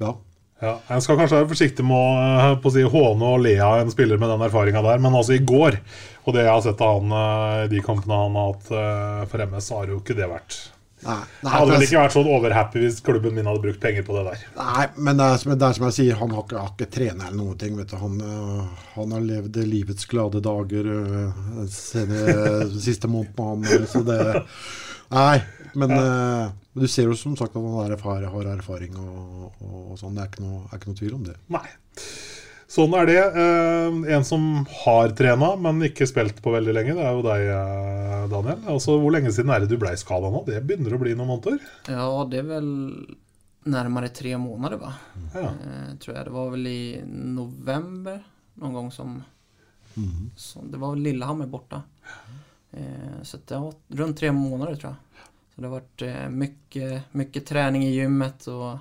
ja. 0.00 0.12
Ja, 0.60 0.74
En 0.92 1.00
skal 1.00 1.16
kanskje 1.16 1.38
være 1.38 1.48
forsiktig 1.48 1.84
med 1.88 1.96
å, 1.96 2.08
eh, 2.20 2.56
på 2.60 2.68
å 2.68 2.74
si, 2.74 2.82
håne 2.84 3.30
og 3.32 3.40
le 3.46 3.54
av 3.64 3.78
en 3.80 3.92
spiller 3.92 4.20
med 4.20 4.28
den 4.28 4.44
erfaringa 4.44 4.82
der, 4.84 5.00
men 5.00 5.16
altså 5.16 5.38
i 5.38 5.44
går, 5.44 5.78
og 6.26 6.36
det 6.36 6.44
jeg 6.44 6.52
har 6.52 6.60
sett 6.66 6.82
av 6.84 7.00
han 7.00 7.14
eh, 7.16 7.62
i 7.64 7.70
de 7.72 7.80
kampene 7.86 8.18
han 8.26 8.36
har 8.36 8.52
hatt 8.52 8.68
eh, 8.76 9.24
for 9.32 9.46
MS, 9.46 9.70
har 9.78 9.88
jo 9.94 10.02
ikke 10.02 10.18
det 10.18 10.28
vært 10.28 10.58
Nei, 11.00 11.16
Jeg 11.40 11.52
hadde 11.54 11.72
vel 11.72 11.84
ikke 11.86 12.02
vært 12.02 12.14
sånn 12.14 12.28
overhappy 12.28 12.82
hvis 12.82 12.98
klubben 13.04 13.36
min 13.36 13.48
hadde 13.48 13.62
brukt 13.64 13.80
penger 13.80 14.04
på 14.04 14.16
det 14.18 14.24
der. 14.26 14.42
Nei, 14.58 14.86
men 15.00 15.20
det 15.20 15.28
er, 15.32 15.54
det 15.54 15.68
er 15.68 15.78
som 15.78 15.86
jeg 15.88 15.96
sier, 15.96 16.18
han 16.20 16.34
har 16.36 16.44
ikke, 16.44 16.60
har 16.60 16.74
ikke 16.74 16.90
trener 16.96 17.30
eller 17.30 17.38
noen 17.38 17.60
ting. 17.60 17.76
vet 17.78 17.92
du. 17.92 17.96
Han, 18.00 18.20
øh, 18.20 18.82
han 18.96 19.14
har 19.16 19.24
levd 19.24 19.60
livets 19.70 20.08
glade 20.10 20.42
dager 20.44 20.90
øh, 20.92 21.64
siste 22.88 23.08
måneden. 23.08 23.40
Han, 23.40 23.64
øh, 23.64 23.86
så 23.88 24.04
det 24.06 24.20
Nei, 25.10 25.40
men 25.74 25.90
øh, 25.90 26.50
du 26.78 26.86
ser 26.86 27.08
jo 27.08 27.16
som 27.18 27.32
sagt 27.38 27.56
at 27.56 27.62
han 27.62 27.80
har 27.80 27.96
erfaring 27.96 28.98
og, 29.00 29.48
og, 29.58 29.78
og 29.90 29.96
sånn. 29.98 30.14
Det 30.14 30.22
er 30.22 30.28
ikke, 30.30 30.44
noe, 30.44 30.60
er 30.68 30.78
ikke 30.78 30.92
noe 30.92 31.00
tvil 31.00 31.16
om 31.16 31.24
det. 31.26 31.38
Nei. 31.50 31.66
Sånn 32.70 32.92
er 32.94 33.08
det. 33.08 33.18
Eh, 33.18 33.96
en 34.14 34.24
som 34.26 34.44
har 34.84 35.10
trena, 35.18 35.54
men 35.58 35.82
ikke 35.88 36.06
spilt 36.06 36.38
på 36.42 36.52
veldig 36.54 36.74
lenge, 36.76 36.94
det 36.94 37.02
er 37.02 37.16
jo 37.16 37.24
deg, 37.24 37.46
eh, 37.50 38.26
Daniel. 38.30 38.60
Altså, 38.70 38.94
Hvor 39.02 39.10
lenge 39.10 39.32
siden 39.34 39.50
er 39.50 39.64
det 39.64 39.72
du 39.72 39.78
blei 39.80 39.96
skada 39.98 40.30
nå? 40.30 40.44
Det 40.46 40.60
begynner 40.62 40.94
å 40.94 41.00
bli 41.02 41.16
noen 41.18 41.32
måneder? 41.32 41.58
Ja, 41.90 42.06
det 42.30 42.38
er 42.38 42.46
vel 42.46 42.68
nærmere 43.66 44.12
tre 44.14 44.36
måneder, 44.38 44.78
va? 44.78 44.92
Ja. 45.34 45.48
Eh, 45.50 45.96
tror 45.98 46.14
jeg. 46.14 46.24
Det 46.28 46.34
var 46.36 46.52
vel 46.52 46.68
i 46.70 46.82
november 47.04 48.20
noen 48.62 48.76
gang 48.76 48.90
som, 48.94 49.16
som 50.36 50.70
det 50.70 50.78
var 50.78 50.94
Lillehammer 50.94 51.50
borta. 51.50 51.82
Eh, 52.70 53.18
så 53.26 53.40
det 53.46 53.58
var 53.58 53.74
rundt 53.98 54.20
tre 54.22 54.30
måneder, 54.30 54.78
tror 54.78 54.92
jeg. 54.92 55.26
Så 55.50 55.58
det 55.58 55.66
har 55.66 55.74
vært 55.80 56.30
mye, 56.38 57.02
mye 57.18 57.42
trening 57.50 57.82
i 57.88 57.96
gymmet 57.96 58.46
og 58.54 58.78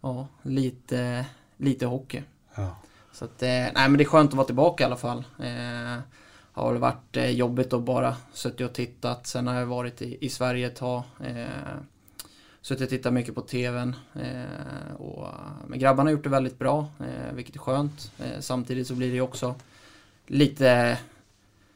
ja, 0.00 0.24
lite, 0.48 1.02
lite 1.60 1.92
hockey. 1.92 2.24
Ja. 2.56 2.70
Så 3.12 3.24
att, 3.24 3.42
eh, 3.42 3.48
nej 3.48 3.72
men 3.74 3.92
det 3.96 4.02
är 4.02 4.08
skönt 4.08 4.30
att 4.30 4.36
vara 4.36 4.46
tillbaka 4.46 4.84
i 4.84 4.86
alla 4.86 4.96
fall. 4.96 5.24
Eh, 5.38 5.98
har 6.52 6.74
varit 6.74 7.16
eh, 7.16 7.30
jobbigt 7.30 7.72
att 7.72 7.82
bara 7.82 8.16
suttit 8.32 8.60
och 8.60 8.72
tittat. 8.72 9.26
Sen 9.26 9.46
har 9.46 9.54
jag 9.54 9.66
varit 9.66 10.02
i, 10.02 10.18
i 10.20 10.28
Sverige 10.28 10.66
ett 10.66 10.76
tag. 10.76 11.02
Eh, 11.24 11.46
suttit 12.60 12.82
och 12.82 12.88
tittat 12.88 13.12
mycket 13.12 13.34
på 13.34 13.40
TVn. 13.40 13.96
Eh, 14.14 14.94
och, 14.98 15.28
men 15.66 15.78
grabbarna 15.78 16.08
har 16.08 16.12
gjort 16.12 16.22
det 16.24 16.28
väldigt 16.30 16.58
bra, 16.58 16.86
eh, 17.00 17.34
vilket 17.34 17.54
är 17.54 17.58
skönt. 17.58 18.12
Eh, 18.18 18.40
samtidigt 18.40 18.86
så 18.86 18.94
blir 18.94 19.08
det 19.08 19.14
ju 19.14 19.20
också 19.20 19.54
lite, 20.26 20.98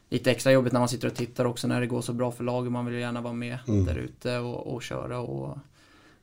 lite 0.09 0.31
extra 0.31 0.51
jobbigt 0.51 0.73
när 0.73 0.79
man 0.79 0.89
sitter 0.89 1.07
och 1.07 1.15
tittar 1.15 1.45
också 1.45 1.67
när 1.67 1.81
det 1.81 1.87
går 1.87 2.01
så 2.01 2.13
bra 2.13 2.31
för 2.31 2.43
laget. 2.43 2.71
Man 2.71 2.85
vill 2.85 2.95
ju 2.95 2.99
gärna 3.01 3.21
vara 3.21 3.33
med 3.33 3.57
Mm. 3.67 3.85
där 3.85 3.95
ute 3.95 4.37
och, 4.37 4.73
och 4.73 4.83
köra 4.83 5.19
och 5.19 5.57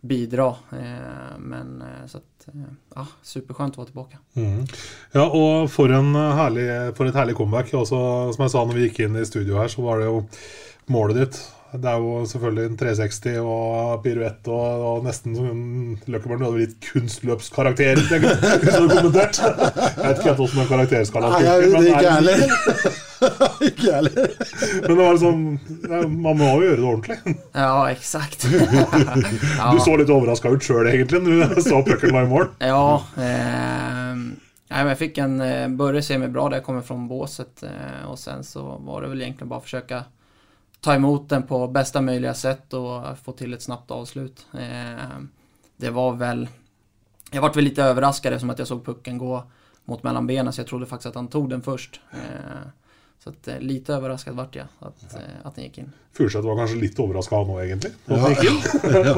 bidra. 0.04 0.48
Eh, 0.72 1.38
men 1.38 1.82
eh, 1.82 2.06
så 2.06 2.18
att, 2.18 2.48
eh, 2.48 2.70
ja, 2.94 3.06
superskjønt 3.22 3.78
å 3.78 3.82
være 3.82 3.90
tilbake. 3.92 4.20
Mm. 4.36 4.66
Ja, 5.16 5.24
og 5.26 5.70
for, 5.72 5.92
en 5.92 6.12
herlig, 6.14 6.68
for 6.98 7.08
et 7.08 7.18
herlig 7.18 7.36
comeback. 7.38 7.72
Også, 7.74 8.04
som 8.36 8.46
jeg 8.46 8.54
sa 8.54 8.64
når 8.64 8.78
vi 8.78 8.88
gikk 8.88 9.04
inn 9.06 9.18
i 9.20 9.26
studio 9.28 9.60
her, 9.62 9.72
så 9.72 9.84
var 9.86 10.02
det 10.02 10.10
jo 10.10 10.24
målet 10.92 11.22
ditt. 11.22 11.40
Det 11.74 11.90
er 11.90 11.98
jo 11.98 12.20
selvfølgelig 12.30 12.68
en 12.70 12.76
360 12.78 13.38
og 13.42 14.02
piruett 14.04 14.46
og, 14.46 14.84
og 14.90 15.08
nesten 15.08 15.34
som 15.34 15.56
Løkkeberg, 16.06 16.38
du 16.38 16.44
hadde 16.46 16.60
litt 16.60 16.76
kunstløpskarakter. 16.84 17.98
jeg, 17.98 18.20
Hvis 18.22 18.68
du 18.68 18.76
hadde 18.76 19.00
kommentert. 19.00 19.40
Jeg 19.42 20.04
vet 20.04 20.20
ikke 20.20 20.28
helt 20.28 20.44
hvordan 20.44 21.32
Nei, 21.32 21.42
jeg, 21.48 21.72
funker, 21.72 21.90
ikke 21.90 22.06
jeg 22.06 22.14
heller. 22.20 23.02
ikke 23.68 23.86
jeg 23.86 23.94
heller. 23.94 24.32
Men 24.82 24.88
det 24.88 24.96
var 24.98 25.12
liksom 25.12 25.42
Man 26.14 26.38
må 26.40 26.48
jo 26.48 26.64
gjøre 26.66 26.78
det 26.80 26.88
ordentlig. 26.90 27.36
Ja, 27.52 27.90
exakt. 27.90 28.46
Du 29.74 29.80
så 29.80 29.96
litt 29.98 30.10
overraska 30.12 30.52
ut 30.52 30.64
sjøl, 30.64 30.88
egentlig, 30.90 31.22
når 31.24 31.54
du 31.56 31.62
så 31.64 31.82
pucken 31.86 32.14
var 32.14 32.26
i 32.26 32.30
mål. 32.30 32.48
Ja, 32.62 33.02
eh, 33.16 34.16
nej, 34.16 34.80
men 34.80 34.92
jag 34.92 34.98
fick 34.98 35.18
en, 35.18 35.40
eh, 35.40 35.68
började 35.68 36.02
se 36.02 36.18
meg 36.18 36.32
bra 36.32 36.48
där 36.48 36.56
jeg 36.56 36.64
kommer 36.64 36.82
fra 36.82 36.96
båset 36.96 37.62
eh, 37.62 38.10
och 38.10 38.18
sen 38.18 38.44
så 38.44 38.62
var 38.80 39.02
det 39.02 39.08
vel 39.08 39.22
egentlig 39.22 39.48
bare 39.48 39.62
å 39.62 39.66
forsøke 39.66 40.04
ta 40.84 40.94
imot 40.94 41.28
den 41.28 41.42
på 41.42 41.68
beste 41.68 42.00
mulige 42.00 42.34
sett 42.34 42.74
og 42.76 43.16
få 43.24 43.32
til 43.32 43.54
et 43.56 43.62
snabbt 43.62 43.90
avslut. 43.90 44.46
Eh, 44.52 45.16
det 45.76 45.90
var 45.90 46.18
vel 46.20 46.46
Jeg 47.32 47.40
ble 47.42 47.62
litt 47.64 47.78
overrasket, 47.78 47.90
överraskad 47.90 48.32
eftersom 48.32 48.50
at 48.52 48.60
jeg 48.62 48.68
såg 48.68 48.82
pucken 48.84 49.16
gå 49.18 49.38
mot 49.90 50.02
mellom 50.04 50.26
benen 50.26 50.52
så 50.52 50.60
jeg 50.62 50.68
trodde 50.68 50.86
faktisk 50.86 51.10
at 51.10 51.16
han 51.18 51.28
tog 51.32 51.48
den 51.50 51.64
først. 51.64 51.98
Eh, 52.12 52.66
så 53.22 53.30
at, 53.30 53.48
eh, 53.48 53.60
lite 53.60 53.94
överraskad 53.94 54.34
ble 54.36 54.48
jeg 54.52 54.66
att, 54.78 55.04
at 55.04 55.20
att 55.44 55.54
den 55.54 55.64
gikk 55.64 55.78
inn. 55.78 55.92
Furseth 56.14 56.46
var 56.46 56.58
kanskje 56.60 56.80
litt 56.80 56.98
overraska 57.00 57.38
han 57.40 57.50
òg, 57.50 57.62
egentlig. 57.64 57.92
Ja. 58.06 58.18
Det 58.28 59.00
ja. 59.08 59.14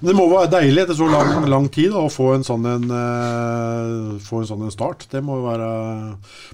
Men 0.00 0.08
det 0.10 0.16
må 0.18 0.26
være 0.28 0.50
deilig 0.52 0.82
etter 0.82 0.98
så 0.98 1.06
lang, 1.08 1.46
lang 1.48 1.68
tid 1.72 1.92
da, 1.94 2.02
å 2.04 2.10
få 2.12 2.32
en 2.34 2.44
sånn 2.44 2.66
en, 2.68 2.88
uh, 2.90 4.18
få 4.20 4.42
en 4.42 4.50
sånn 4.50 4.66
en 4.66 4.74
start. 4.74 5.06
Det 5.12 5.22
må 5.24 5.38
jo 5.38 5.46
være 5.46 5.70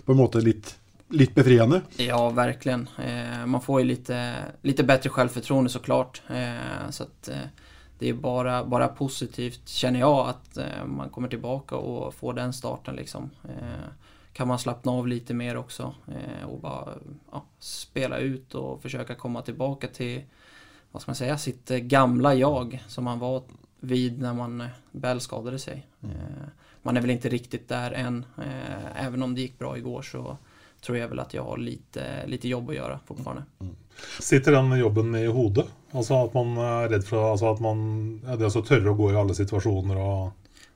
på 0.05 0.14
en 0.14 0.20
måte 0.20 0.44
litt, 0.44 0.74
litt 1.16 1.35
befriende. 1.35 1.83
Ja, 1.98 2.20
verkligen. 2.37 2.87
Eh, 3.03 3.46
man 3.46 3.64
får 3.64 3.81
ju 3.81 3.87
lite, 3.88 4.20
lite 4.62 4.87
bättre 4.87 5.11
självförtroende 5.11 5.70
såklart. 5.70 6.22
Eh, 6.29 6.90
så 6.90 7.03
att 7.09 7.29
eh, 7.29 7.48
det 7.98 8.09
är 8.09 8.14
bara, 8.14 8.64
bara 8.64 8.88
positivt 8.88 9.68
känner 9.68 10.00
jag 10.00 10.29
att 10.29 10.57
eh, 10.57 10.85
man 10.87 11.11
kommer 11.11 11.29
tillbaka 11.29 11.76
och 11.76 12.14
får 12.14 12.35
den 12.35 12.53
starten 12.53 12.96
liksom. 12.96 13.31
Kan 14.33 14.49
man 14.49 14.59
slappna 14.59 14.93
av 14.93 15.09
lite 15.09 15.35
mer 15.35 15.57
också 15.57 15.95
eh, 16.09 16.49
och 16.49 16.61
bara 16.61 16.88
ja, 17.33 17.45
spela 17.59 18.19
ut 18.19 18.55
och 18.55 18.83
försöka 18.83 19.14
komma 19.14 19.43
tillbaka 19.43 19.88
till, 19.88 20.23
vad 20.90 21.03
ska 21.03 21.11
man 21.11 21.16
säga, 21.16 21.38
sitt 21.38 21.69
gamla 21.69 22.35
jag 22.35 22.85
som 22.88 23.05
man 23.05 23.19
var 23.19 23.43
vid 23.81 24.21
när 24.21 24.35
man 24.35 24.61
eh, 24.61 24.66
väl 24.90 25.21
skadade 25.21 25.59
sig. 25.59 25.87
Eh, 26.03 26.09
man 26.83 26.97
är 26.97 27.01
väl 27.01 27.11
inte 27.11 27.29
riktigt 27.29 27.69
där 27.69 27.93
än. 27.93 28.25
Även 28.97 29.23
om 29.23 29.35
det 29.35 29.40
gick 29.40 29.59
bra 29.59 29.79
igår 29.79 30.03
så 30.03 30.37
tror 30.81 30.99
jag 30.99 31.09
väl 31.09 31.19
att 31.19 31.35
jag 31.35 31.43
har 31.43 31.57
lite, 31.57 32.27
lite 32.27 32.49
jobb 32.49 32.71
att 32.71 32.77
göra 32.77 33.01
fortfarande. 33.07 33.43
Mm. 33.61 33.75
Sitter 34.21 34.53
den 34.53 34.79
jobben 34.79 35.14
i 35.14 35.27
hodet? 35.27 35.66
Alltså 35.90 36.14
att 36.14 36.35
man 36.35 36.59
är 36.59 36.88
rädd 36.88 37.05
för 37.05 37.31
alltså 37.31 37.47
att 37.47 37.61
man, 37.61 38.21
ja, 38.27 38.37
det 38.37 38.45
är 38.45 38.49
så 38.49 38.62
törre 38.62 38.90
att 38.90 38.97
gå 38.97 39.12
i 39.12 39.16
alla 39.16 39.35
situationer 39.35 39.97
och... 39.97 40.29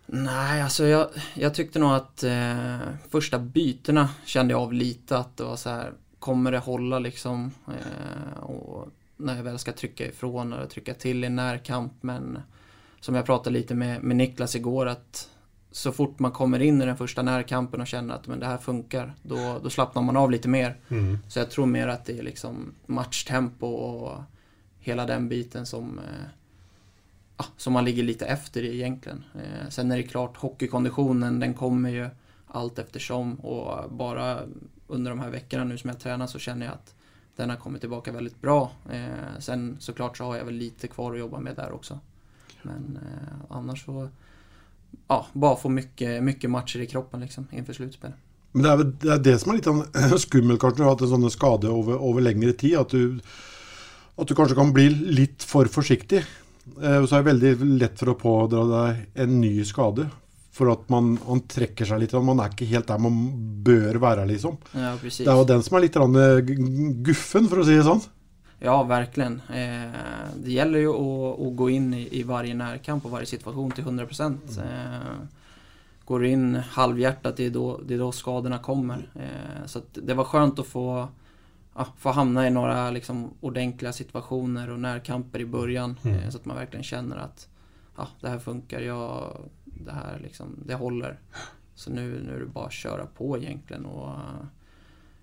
Nej, 0.06 0.62
alltså 0.62 0.86
jag, 0.86 1.08
jag 1.34 1.54
tyckte 1.54 1.78
nog 1.78 1.90
att 1.90 2.22
eh, 2.22 2.78
första 3.10 3.38
bytena 3.38 4.08
kände 4.24 4.54
jag 4.54 4.62
av 4.62 4.72
lite 4.72 5.18
att 5.18 5.36
det 5.36 5.44
var 5.44 5.56
så 5.56 5.70
här, 5.70 5.92
kommer 6.18 6.52
det 6.52 6.58
hålla 6.58 6.98
liksom? 6.98 7.50
Eh, 7.66 8.42
och 8.42 8.88
när 9.16 9.36
jag 9.36 9.42
väl 9.42 9.58
ska 9.58 9.72
trycka 9.72 10.06
ifrån 10.06 10.52
och 10.52 10.70
trycka 10.70 10.94
till 10.94 11.24
i 11.24 11.28
närkamp, 11.28 11.92
men 12.00 12.38
som 13.00 13.14
jag 13.14 13.26
pratade 13.26 13.50
lite 13.50 13.74
med, 13.74 14.02
med 14.02 14.16
Niklas 14.16 14.56
igår 14.56 14.86
att 14.86 15.28
så 15.70 15.92
fort 15.92 16.18
man 16.18 16.30
kommer 16.32 16.62
in 16.62 16.82
i 16.82 16.86
den 16.86 16.96
första 16.96 17.22
närkampen 17.22 17.80
och 17.80 17.86
känner 17.86 18.14
att 18.14 18.26
men 18.26 18.40
det 18.40 18.46
här 18.46 18.58
funkar, 18.58 19.14
då, 19.22 19.60
då 19.62 19.70
slappnar 19.70 20.02
man 20.02 20.16
av 20.16 20.30
lite 20.30 20.48
mer. 20.48 20.76
Mm. 20.88 21.18
Så 21.28 21.38
jag 21.38 21.50
tror 21.50 21.66
mer 21.66 21.88
att 21.88 22.04
det 22.04 22.18
är 22.18 22.22
liksom 22.22 22.74
matchtempo 22.86 23.66
och 23.66 24.22
hela 24.78 25.06
den 25.06 25.28
biten 25.28 25.66
som, 25.66 25.98
eh, 25.98 26.28
som 27.56 27.72
man 27.72 27.84
ligger 27.84 28.02
lite 28.02 28.26
efter 28.26 28.62
i 28.62 28.74
egentligen. 28.74 29.24
Eh, 29.34 29.68
sen 29.68 29.92
är 29.92 29.96
det 29.96 30.02
klart, 30.02 30.36
hockeykonditionen 30.36 31.40
den 31.40 31.54
kommer 31.54 31.90
ju 31.90 32.08
allt 32.46 32.78
eftersom 32.78 33.34
och 33.34 33.90
bara 33.90 34.40
under 34.86 35.10
de 35.10 35.20
här 35.20 35.30
veckorna 35.30 35.64
nu 35.64 35.78
som 35.78 35.90
jag 35.90 36.00
tränar 36.00 36.26
så 36.26 36.38
känner 36.38 36.66
jag 36.66 36.74
att 36.74 36.94
den 37.36 37.50
har 37.50 37.56
kommit 37.56 37.80
tillbaka 37.80 38.12
väldigt 38.12 38.40
bra. 38.40 38.72
Eh, 38.90 39.38
sen 39.38 39.76
såklart 39.80 40.16
så 40.16 40.24
har 40.24 40.36
jag 40.36 40.44
väl 40.44 40.54
lite 40.54 40.88
kvar 40.88 41.12
att 41.12 41.18
jobba 41.18 41.38
med 41.38 41.56
där 41.56 41.72
också. 41.72 41.98
Men 42.62 42.98
eh, 43.02 43.56
annars 43.56 43.84
så 43.84 44.08
ja, 45.08 45.26
bara 45.32 45.56
få 45.56 45.68
mycket, 45.68 46.22
mycket 46.22 46.50
matcher 46.50 46.80
i 46.80 46.86
kroppen 46.86 47.20
liksom, 47.20 47.46
inför 47.52 47.72
slutspel. 47.72 48.12
Men 48.52 48.62
det 48.62 48.70
er 48.70 48.84
det, 48.84 49.10
er 49.10 49.18
det 49.18 49.38
som 49.42 49.50
er 49.50 49.56
litt 49.58 49.66
sånn 49.66 50.18
skummelt 50.26 50.62
kanskje, 50.62 50.86
hatt 50.86 51.02
en 51.02 51.10
sånn 51.10 51.30
skade 51.34 51.70
over, 51.74 51.98
over 51.98 52.22
lengre 52.22 52.54
tid. 52.54 52.76
At 52.78 52.94
du, 52.94 53.18
at 54.14 54.30
du 54.30 54.34
kanskje 54.38 54.58
kan 54.58 54.70
bli 54.76 54.86
litt 54.94 55.42
for 55.42 55.66
forsiktig. 55.66 56.22
Eh, 56.80 57.00
så 57.04 57.16
er 57.16 57.22
det 57.22 57.30
veldig 57.32 57.72
lett 57.80 57.98
for 58.00 58.12
å 58.12 58.18
pådra 58.20 58.66
deg 58.70 59.24
en 59.24 59.40
ny 59.40 59.56
skade. 59.68 60.08
For 60.54 60.70
at 60.70 60.86
man, 60.92 61.16
man 61.18 61.42
trekker 61.50 61.88
seg 61.88 62.04
litt. 62.04 62.14
Man 62.22 62.42
er 62.42 62.52
ikke 62.52 62.68
helt 62.70 62.86
der 62.86 63.00
man 63.02 63.16
bør 63.66 63.98
være, 64.02 64.26
liksom. 64.30 64.58
Ja, 64.72 64.92
det 65.02 65.26
er 65.26 65.32
jo 65.34 65.48
den 65.48 65.64
som 65.66 65.78
er 65.78 65.86
litt 65.88 65.98
guffen, 67.06 67.48
for 67.50 67.62
å 67.62 67.66
si 67.66 67.74
det 67.74 67.86
sånn. 67.88 68.04
Ja, 68.64 68.76
verkligen. 68.86 69.40
Eh, 69.50 70.28
det 70.40 70.54
gjelder 70.54 70.86
jo 70.86 70.92
å, 70.96 71.32
å 71.42 71.50
gå 71.58 71.68
inn 71.74 71.90
i, 71.98 72.04
i 72.20 72.22
varje 72.24 72.54
nærkamp 72.56 73.04
og 73.04 73.16
varje 73.18 73.34
situasjon 73.34 73.74
til 73.76 73.88
100%. 73.90 74.54
Mm. 74.54 74.62
Eh, 74.64 75.42
går 76.08 76.22
du 76.22 76.28
inn 76.28 76.46
halvhjertet, 76.76 77.42
det 77.42 77.50
er 77.50 78.00
da 78.00 78.08
skadorna 78.14 78.62
kommer. 78.64 79.04
Eh, 79.18 79.64
så 79.68 79.82
det 79.94 80.16
var 80.16 80.30
skjønt 80.30 80.62
å 80.62 80.68
få, 80.68 80.86
ja, 81.74 81.86
få 81.98 82.10
hamna 82.10 82.46
i 82.46 82.50
några 82.50 82.90
liksom, 82.90 83.34
ordentliga 83.40 83.92
situationer 83.92 84.70
och 84.70 84.80
närkamper 84.80 85.40
i 85.40 85.46
början. 85.46 85.98
Mm. 86.04 86.16
Eh, 86.16 86.30
så 86.30 86.38
att 86.38 86.44
man 86.44 86.56
verkligen 86.56 86.84
känner 86.84 87.16
att 87.16 87.48
ja, 87.96 88.08
det 88.20 88.28
här 88.28 88.38
funkar, 88.38 88.80
jag, 88.80 89.38
det 89.64 89.92
här 89.92 90.18
liksom, 90.22 90.58
det 90.66 90.74
håller. 90.74 91.18
Så 91.74 91.90
nu, 91.90 92.22
nu 92.26 92.36
är 92.36 92.40
det 92.40 92.46
bara 92.46 92.66
att 92.66 92.72
köra 92.72 93.06
på 93.06 93.38
egentligen. 93.38 93.86
Och, 93.86 94.08
uh, 94.08 94.46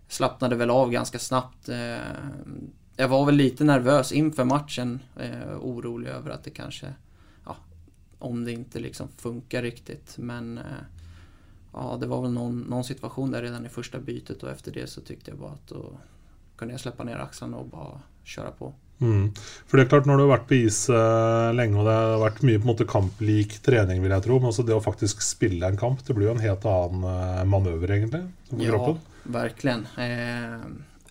slappnade 0.07 0.55
väl 0.55 0.69
av 0.69 0.91
ganska 0.91 1.19
snabbt. 1.19 1.69
Uh, 1.69 1.75
jag 2.95 3.07
var 3.07 3.25
väl 3.25 3.35
lite 3.35 3.63
nervös 3.63 4.11
inför 4.11 4.45
matchen. 4.45 4.99
Uh, 5.19 5.57
orolig 5.57 6.09
över 6.09 6.31
att 6.31 6.43
det 6.43 6.49
kanske, 6.49 6.93
ja, 7.45 7.55
om 8.19 8.45
det 8.45 8.51
inte 8.51 8.79
liksom 8.79 9.07
funkar 9.17 9.61
riktigt. 9.61 10.17
Men 10.17 10.57
eh, 10.57 10.63
ja, 11.73 11.97
det 12.01 12.07
var 12.07 12.21
väl 12.21 12.31
någon, 12.31 12.59
någon, 12.59 12.83
situation 12.83 13.31
där 13.31 13.41
redan 13.41 13.65
i 13.65 13.69
första 13.69 13.99
bytet 13.99 14.43
och 14.43 14.49
efter 14.49 14.71
det 14.71 14.87
så 14.87 15.01
tyckte 15.01 15.31
jag 15.31 15.39
bara 15.39 15.51
att 15.51 15.67
då 15.67 15.93
kunde 16.61 16.73
jag 16.73 16.81
släppa 16.81 17.03
ner 17.03 17.17
axlarna 17.17 17.57
och 17.57 17.65
bara 17.65 18.01
köra 18.23 18.51
på. 18.51 18.73
Mm. 19.01 19.31
For 19.67 19.77
det 19.77 19.83
er 19.83 19.89
klart 19.89 20.05
Når 20.05 20.19
du 20.19 20.23
har 20.27 20.29
vært 20.35 20.43
på 20.51 20.57
is 20.61 20.83
uh, 20.93 21.49
lenge 21.57 21.79
og 21.81 21.87
det 21.87 21.95
har 21.97 22.19
vært 22.21 22.43
mye 22.45 22.59
på 22.59 22.67
en 22.67 22.69
måte 22.69 22.85
kamplik 22.85 23.55
trening, 23.65 24.03
vil 24.03 24.13
jeg 24.13 24.25
tro, 24.27 24.37
men 24.37 24.51
også 24.51 24.65
det 24.67 24.75
å 24.75 24.83
faktisk 24.85 25.23
spille 25.25 25.65
en 25.65 25.79
kamp, 25.79 26.03
det 26.05 26.13
blir 26.13 26.29
jo 26.29 26.35
en 26.35 26.43
helt 26.43 26.67
annen 26.69 27.07
uh, 27.09 27.41
manøver, 27.49 27.95
egentlig? 27.97 28.21
For 28.51 28.61
ja, 28.61 28.75
kroppen. 28.75 29.01
verkligen. 29.23 29.87
Eh, 29.97 30.61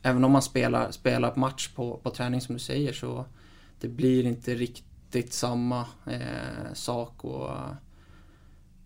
även 0.03 0.25
om 0.25 0.39
man 0.39 0.47
spiller, 0.47 0.95
spelar 0.95 1.35
match 1.37 1.69
på, 1.75 1.91
på 2.03 2.15
trening, 2.15 2.41
som 2.41 2.55
du 2.55 2.63
sier, 2.63 2.95
så 2.95 3.25
det 3.83 3.91
blir 3.99 4.31
ikke 4.31 4.55
riktig 4.55 5.33
samme 5.35 5.83
eh, 6.07 6.71
sak. 6.75 7.25
Och, 7.25 7.51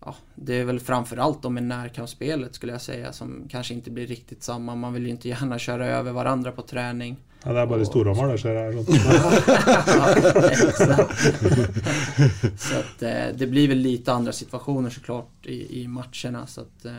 ja, 0.05 0.15
det 0.35 0.53
är 0.53 0.65
väl 0.65 0.79
framförallt 0.79 1.41
de 1.41 1.53
med 1.53 1.63
närkampsspelet 1.63 2.55
skulle 2.55 2.71
jag 2.71 2.81
säga 2.81 3.13
som 3.13 3.47
kanske 3.49 3.73
inte 3.73 3.91
blir 3.91 4.07
riktigt 4.07 4.43
samma. 4.43 4.75
Man 4.75 4.93
vill 4.93 5.03
ju 5.03 5.09
inte 5.09 5.29
gärna 5.29 5.59
köra 5.59 5.87
över 5.87 6.11
varandra 6.11 6.51
på 6.51 6.61
träning. 6.61 7.17
Ja, 7.43 7.53
det 7.53 7.59
är 7.59 7.65
bara 7.65 7.81
i 7.81 7.85
Storhammar 7.85 8.31
det 8.31 8.37
sker 8.37 8.55
her. 8.55 8.71
så 12.57 12.79
att, 12.79 13.01
eh, 13.01 13.37
det 13.37 13.47
blir 13.47 13.67
väl 13.67 13.77
lite 13.77 14.13
andra 14.13 14.31
situationer 14.31 14.89
såklart 14.89 15.45
i, 15.45 15.81
i 15.81 15.87
matcherna. 15.87 16.47
Så 16.47 16.61
att, 16.61 16.85
eh, 16.85 16.93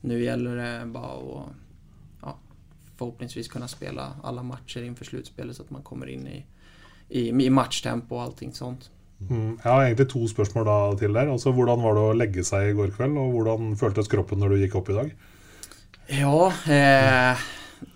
nu 0.00 0.24
gäller 0.24 0.56
det 0.56 0.86
bara 0.86 1.42
att 2.20 2.36
förhoppningsvis 2.96 3.48
kunna 3.48 3.68
spela 3.68 4.16
alla 4.22 4.42
matcher 4.42 4.82
inför 4.82 5.04
slutspelet 5.04 5.56
så 5.56 5.62
att 5.62 5.70
man 5.70 5.82
kommer 5.82 6.06
in 6.06 6.26
i, 6.26 6.46
i, 7.08 7.28
i 7.28 7.50
matchtempo 7.50 8.14
och 8.14 8.22
allting 8.22 8.52
sånt. 8.52 8.90
Mm. 9.16 9.56
Jeg 9.62 9.70
har 9.70 9.84
egentlig 9.84 10.08
to 10.12 10.26
spørsmål 10.28 10.66
da 10.68 10.78
til 11.00 11.16
der. 11.16 11.30
Altså, 11.32 11.52
Hvordan 11.56 11.82
var 11.82 11.96
det 11.96 12.04
å 12.04 12.16
legge 12.16 12.44
seg 12.44 12.70
i 12.70 12.76
går 12.76 12.92
kveld, 12.96 13.16
og 13.20 13.36
hvordan 13.36 13.76
føltes 13.80 14.10
kroppen 14.12 14.42
når 14.42 14.54
du 14.54 14.64
gikk 14.64 14.76
opp 14.80 14.90
i 14.92 14.98
dag? 14.98 15.12
Ja, 16.12 16.40
eh, 16.70 17.46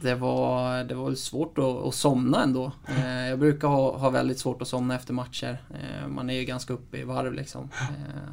det, 0.02 0.14
var, 0.18 0.84
det 0.88 0.96
var 0.98 1.14
svårt 1.20 1.60
å, 1.62 1.68
å 1.86 1.92
sovne 1.94 2.44
ennå. 2.46 2.66
Eh, 2.88 3.28
jag 3.30 3.38
brukar 3.42 3.74
ha, 3.74 3.84
ha 4.02 4.12
veldig 4.16 4.38
svårt 4.40 4.64
å 4.64 4.68
sovne 4.68 4.96
efter 4.96 5.14
matcher. 5.14 5.60
Eh, 5.76 6.06
man 6.10 6.30
er 6.30 6.40
jo 6.40 6.48
ganske 6.48 6.74
oppe 6.74 7.02
i 7.02 7.08
varv 7.08 7.36
liksom. 7.36 7.68
Eh, 7.90 8.32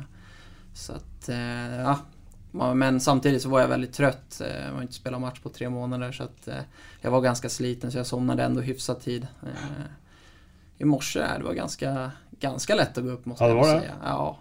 så 0.78 0.98
at, 0.98 1.30
eh, 1.34 1.78
ja, 1.84 1.98
men 2.74 3.00
samtidig 3.00 3.42
så 3.42 3.50
var 3.50 3.66
jeg 3.66 3.74
veldig 3.76 3.92
trøtt. 3.94 4.40
Jeg 4.42 4.58
jag 4.64 4.74
har 4.74 4.88
ikke 4.88 5.00
spilt 5.00 5.22
match 5.22 5.42
på 5.44 5.54
tre 5.54 5.70
måneder, 5.70 6.12
så 6.16 6.30
at, 6.32 6.48
eh, 6.48 6.64
jag 7.02 7.12
var 7.12 7.22
ganske 7.22 7.50
sliten 7.50 7.92
så 7.92 8.02
jeg 8.02 8.10
sovnet 8.10 8.40
ennå 8.40 8.62
hyfsat 8.66 9.02
tid. 9.02 9.28
Eh, 9.44 9.88
I 10.80 10.86
morse, 10.86 11.20
det 11.20 11.46
var 11.46 11.54
ganska, 11.58 12.12
ganska 12.40 12.76
lätt 12.76 12.98
att 12.98 13.04
gå 13.04 13.10
upp 13.10 13.26
måste 13.26 13.44
ja, 13.44 13.50
det 13.50 13.56
jag 13.56 13.82
säga. 13.82 13.94
Ja, 14.04 14.38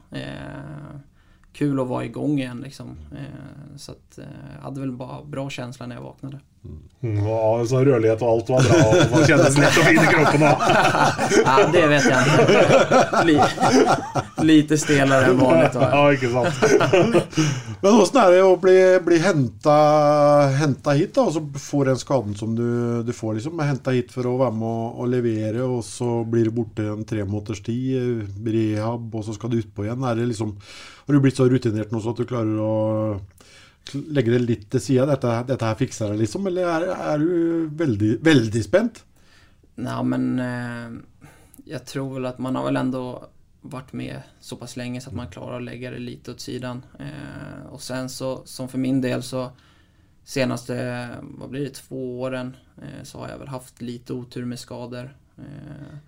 kul 1.53 1.81
att 1.81 1.87
vara 1.87 2.05
igång 2.05 2.39
igen 2.39 2.61
liksom. 2.61 2.97
Så 3.77 3.93
att 3.93 4.19
jag 4.57 4.63
hade 4.63 4.81
väl 4.81 4.93
bara 4.93 5.25
bra 5.25 5.51
känsla 5.51 5.87
när 5.87 5.97
jag 5.97 6.03
vaknade. 6.03 6.41
Mm, 7.03 7.27
och 7.27 7.69
så 7.69 7.85
rörlighet 7.85 8.23
og 8.23 8.29
alt 8.29 8.49
var 8.49 8.63
bra 8.65 8.77
og 8.89 9.11
man 9.13 9.25
kjennes 9.29 9.57
lett 9.61 9.77
og 9.79 9.85
fin 9.85 9.99
i 10.01 10.07
kroppen. 10.09 10.45
ja, 11.45 11.57
det 11.75 11.83
vet 11.93 12.07
jeg. 12.09 12.23
Lite 14.49 14.79
stelere 14.81 15.29
enn 15.31 15.39
vanlig. 15.39 15.69
Ja, 15.77 16.01
ikke 16.17 16.31
sant. 16.33 16.57
Men 17.85 17.99
hvordan 17.99 18.19
er 18.23 18.33
det 18.33 18.41
å 18.47 18.57
bli, 18.59 18.75
bli 19.07 19.21
henta, 19.23 19.77
henta, 20.57 20.97
hit, 20.97 21.13
da, 21.19 21.29
og 21.29 21.37
så 21.37 21.45
får 21.69 21.93
den 21.93 22.01
skaden 22.01 22.35
som 22.41 22.57
du, 22.57 22.67
du 23.07 23.13
får? 23.15 23.37
liksom, 23.39 23.61
Henta 23.69 23.95
hit 23.95 24.11
for 24.17 24.27
å 24.33 24.39
være 24.41 24.57
med 24.57 24.67
og, 24.73 24.99
og, 25.05 25.13
levere, 25.13 25.63
og 25.69 25.85
så 25.87 26.25
blir 26.27 26.49
du 26.49 26.57
borte 26.59 26.89
en 26.97 27.07
tre 27.07 27.29
måneders 27.29 27.61
tid, 27.67 28.25
rehab, 28.41 29.13
og 29.13 29.29
så 29.29 29.37
skal 29.37 29.53
du 29.53 29.61
utpå 29.61 29.85
igjen. 29.87 30.03
Er 30.09 30.19
det 30.19 30.31
liksom, 30.33 30.57
har 31.07 31.15
du 31.15 31.23
blitt 31.23 31.39
så 31.39 31.47
rutinert 31.47 31.93
nå 31.93 32.01
så 32.03 32.17
at 32.17 32.25
du 32.25 32.27
klarer 32.27 32.57
å 32.57 32.75
legge 33.95 34.35
det 34.35 34.43
litt 34.43 34.67
til 34.73 34.83
sida? 34.83 35.07
Dette, 35.09 35.33
dette, 35.49 35.69
her 35.69 35.79
fikser 35.79 36.13
jeg, 36.13 36.23
liksom? 36.25 36.49
Eller 36.51 36.69
er, 36.71 36.89
er 37.13 37.23
du 37.23 37.69
veldig, 37.79 38.13
veldig 38.27 38.63
spent? 38.65 39.03
Nei, 39.83 39.97
men 40.09 40.29
eh, 40.43 41.31
jeg 41.69 41.83
tror 41.89 42.17
vel 42.17 42.29
at 42.31 42.41
man 42.43 42.59
har 42.59 42.67
vel 42.69 42.81
ändå 42.81 43.05
vært 43.67 43.93
med 43.99 44.23
såpass 44.41 44.77
lenge 44.79 45.01
så 45.03 45.11
at 45.11 45.19
man 45.19 45.31
klarer 45.33 45.59
å 45.59 45.65
legge 45.65 45.91
det 45.95 46.03
litt 46.03 46.29
åt 46.31 46.43
sidan. 46.43 46.83
Eh, 46.99 47.67
og 47.71 47.83
sen 47.83 48.11
så, 48.13 48.41
som 48.47 48.71
for 48.71 48.83
min 48.83 49.01
del 49.05 49.25
så 49.27 49.49
senaste, 50.27 50.77
vad 51.39 51.51
blir 51.51 51.69
det, 51.69 51.79
två 51.79 52.21
åren 52.21 52.57
eh, 52.83 53.03
så 53.05 53.23
har 53.23 53.35
jeg 53.35 53.43
vel 53.45 53.55
haft 53.55 53.83
lite 53.83 54.15
otur 54.15 54.45
med 54.45 54.59
skader. 54.59 55.13
Eh, 55.39 55.99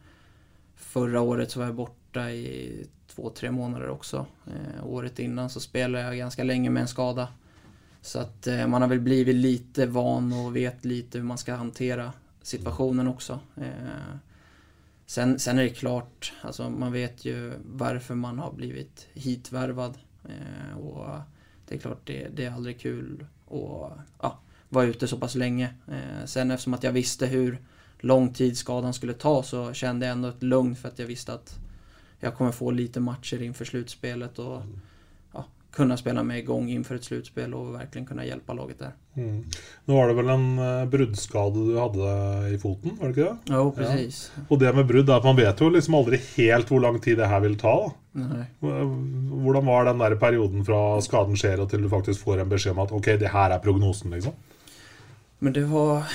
förra 0.75 1.21
året 1.21 1.51
så 1.51 1.61
var 1.61 1.67
jeg 1.67 1.79
borta 1.79 2.31
i 2.31 2.87
två, 3.15 3.31
tre 3.31 3.51
månader 3.51 3.89
også. 3.89 4.27
Eh, 4.47 4.87
året 4.87 5.19
innan 5.19 5.51
så 5.51 5.61
spelade 5.61 6.05
jeg 6.05 6.23
ganske 6.25 6.45
lenge 6.45 6.71
med 6.71 6.87
en 6.87 6.91
skada. 6.91 7.29
Så 8.03 8.19
att 8.19 8.47
eh, 8.47 8.67
man 8.67 8.83
har 8.83 8.89
väl 8.89 9.01
blivit 9.01 9.37
lite 9.37 9.87
van 9.87 10.33
och 10.33 10.57
vet 10.57 10.85
lite 10.85 11.19
hur 11.19 11.25
man 11.25 11.39
ska 11.39 11.55
hantera 11.55 12.13
situationen 12.43 13.09
också. 13.09 13.41
Eh, 13.57 14.17
Sen, 15.09 15.39
sen 15.39 15.59
är 15.59 15.63
det 15.63 15.69
klart, 15.69 16.33
alltså 16.43 16.71
man 16.71 16.93
vet 16.93 17.25
ju 17.25 17.53
varför 17.65 18.15
man 18.15 18.39
har 18.39 18.53
blivit 18.53 19.07
hitvärvad. 19.13 19.99
Eh, 20.25 20.79
och 20.79 21.19
det 21.69 21.75
är 21.75 21.79
klart, 21.79 22.01
det, 22.05 22.29
det 22.35 22.45
är 22.45 22.51
aldrig 22.51 22.81
kul 22.81 23.27
att 23.47 23.93
ja, 24.23 24.39
vara 24.69 24.85
ute 24.87 25.09
så 25.09 25.19
pass 25.19 25.35
länge. 25.35 25.75
Eh, 25.87 26.25
sen 26.25 26.51
eftersom 26.51 26.75
att 26.75 26.83
jag 26.83 26.93
visste 26.93 27.27
hur 27.27 27.59
lång 27.99 28.33
tid 28.33 28.59
skadan 28.59 28.95
skulle 28.95 29.13
ta 29.13 29.43
så 29.43 29.73
kände 29.73 30.07
jag 30.07 30.13
ändå 30.13 30.29
ett 30.29 30.43
lugn 30.43 30.77
för 30.77 30.89
att 30.89 30.99
jag 30.99 31.07
visste 31.07 31.33
att 31.33 31.59
jag 32.21 32.35
kommer 32.35 32.53
få 32.53 32.71
lite 32.71 33.01
matcher 33.01 33.43
inför 33.43 33.65
slutspelet 33.65 34.39
och 34.39 34.45
ja, 34.45 34.63
kunna 35.73 35.97
spela 35.97 36.23
med 36.23 36.39
igång 36.39 36.71
inför 36.71 36.95
ett 36.95 37.05
slutspel 37.05 37.55
och 37.55 37.75
verkligen 37.75 38.07
kunna 38.07 38.25
hjälpa 38.25 38.53
laget 38.53 38.79
där. 38.79 38.93
Mm. 39.15 39.45
Nå 39.85 39.95
var 39.95 40.09
det 40.09 40.15
vel 40.15 40.29
en 40.29 40.59
uh, 40.59 40.85
bruddskade 40.85 41.65
du 41.67 41.79
hadde 41.79 42.09
i 42.55 42.59
foten, 42.59 42.97
var 43.01 43.09
det 43.09 43.15
ikke 43.15 43.29
det? 43.31 43.55
Jo, 43.55 43.73
precis. 43.77 44.21
Ja. 44.37 44.43
Og 44.49 44.61
det 44.63 44.73
med 44.75 44.87
brudd 44.87 45.11
er 45.11 45.19
at 45.21 45.27
man 45.27 45.37
vet 45.39 45.61
jo 45.61 45.71
liksom 45.75 45.99
aldri 45.99 46.21
helt 46.37 46.71
hvor 46.73 46.83
lang 46.83 47.01
tid 47.03 47.19
det 47.19 47.29
her 47.31 47.43
vil 47.45 47.59
ta. 47.61 47.75
Nei. 48.19 48.47
Hvordan 48.61 49.69
var 49.69 49.91
den 49.91 50.03
der 50.03 50.17
perioden 50.19 50.65
fra 50.67 50.81
skaden 51.05 51.39
skjer 51.39 51.63
og 51.63 51.71
til 51.71 51.85
du 51.85 51.91
faktisk 51.93 52.25
får 52.27 52.43
en 52.43 52.51
beskjed 52.51 52.75
om 52.75 52.83
at 52.87 52.95
ok, 52.95 53.13
det 53.21 53.35
her 53.35 53.55
er 53.55 53.63
prognosen, 53.63 54.15
liksom? 54.15 54.35
Men 55.39 55.55
det 55.55 55.69
var 55.71 56.09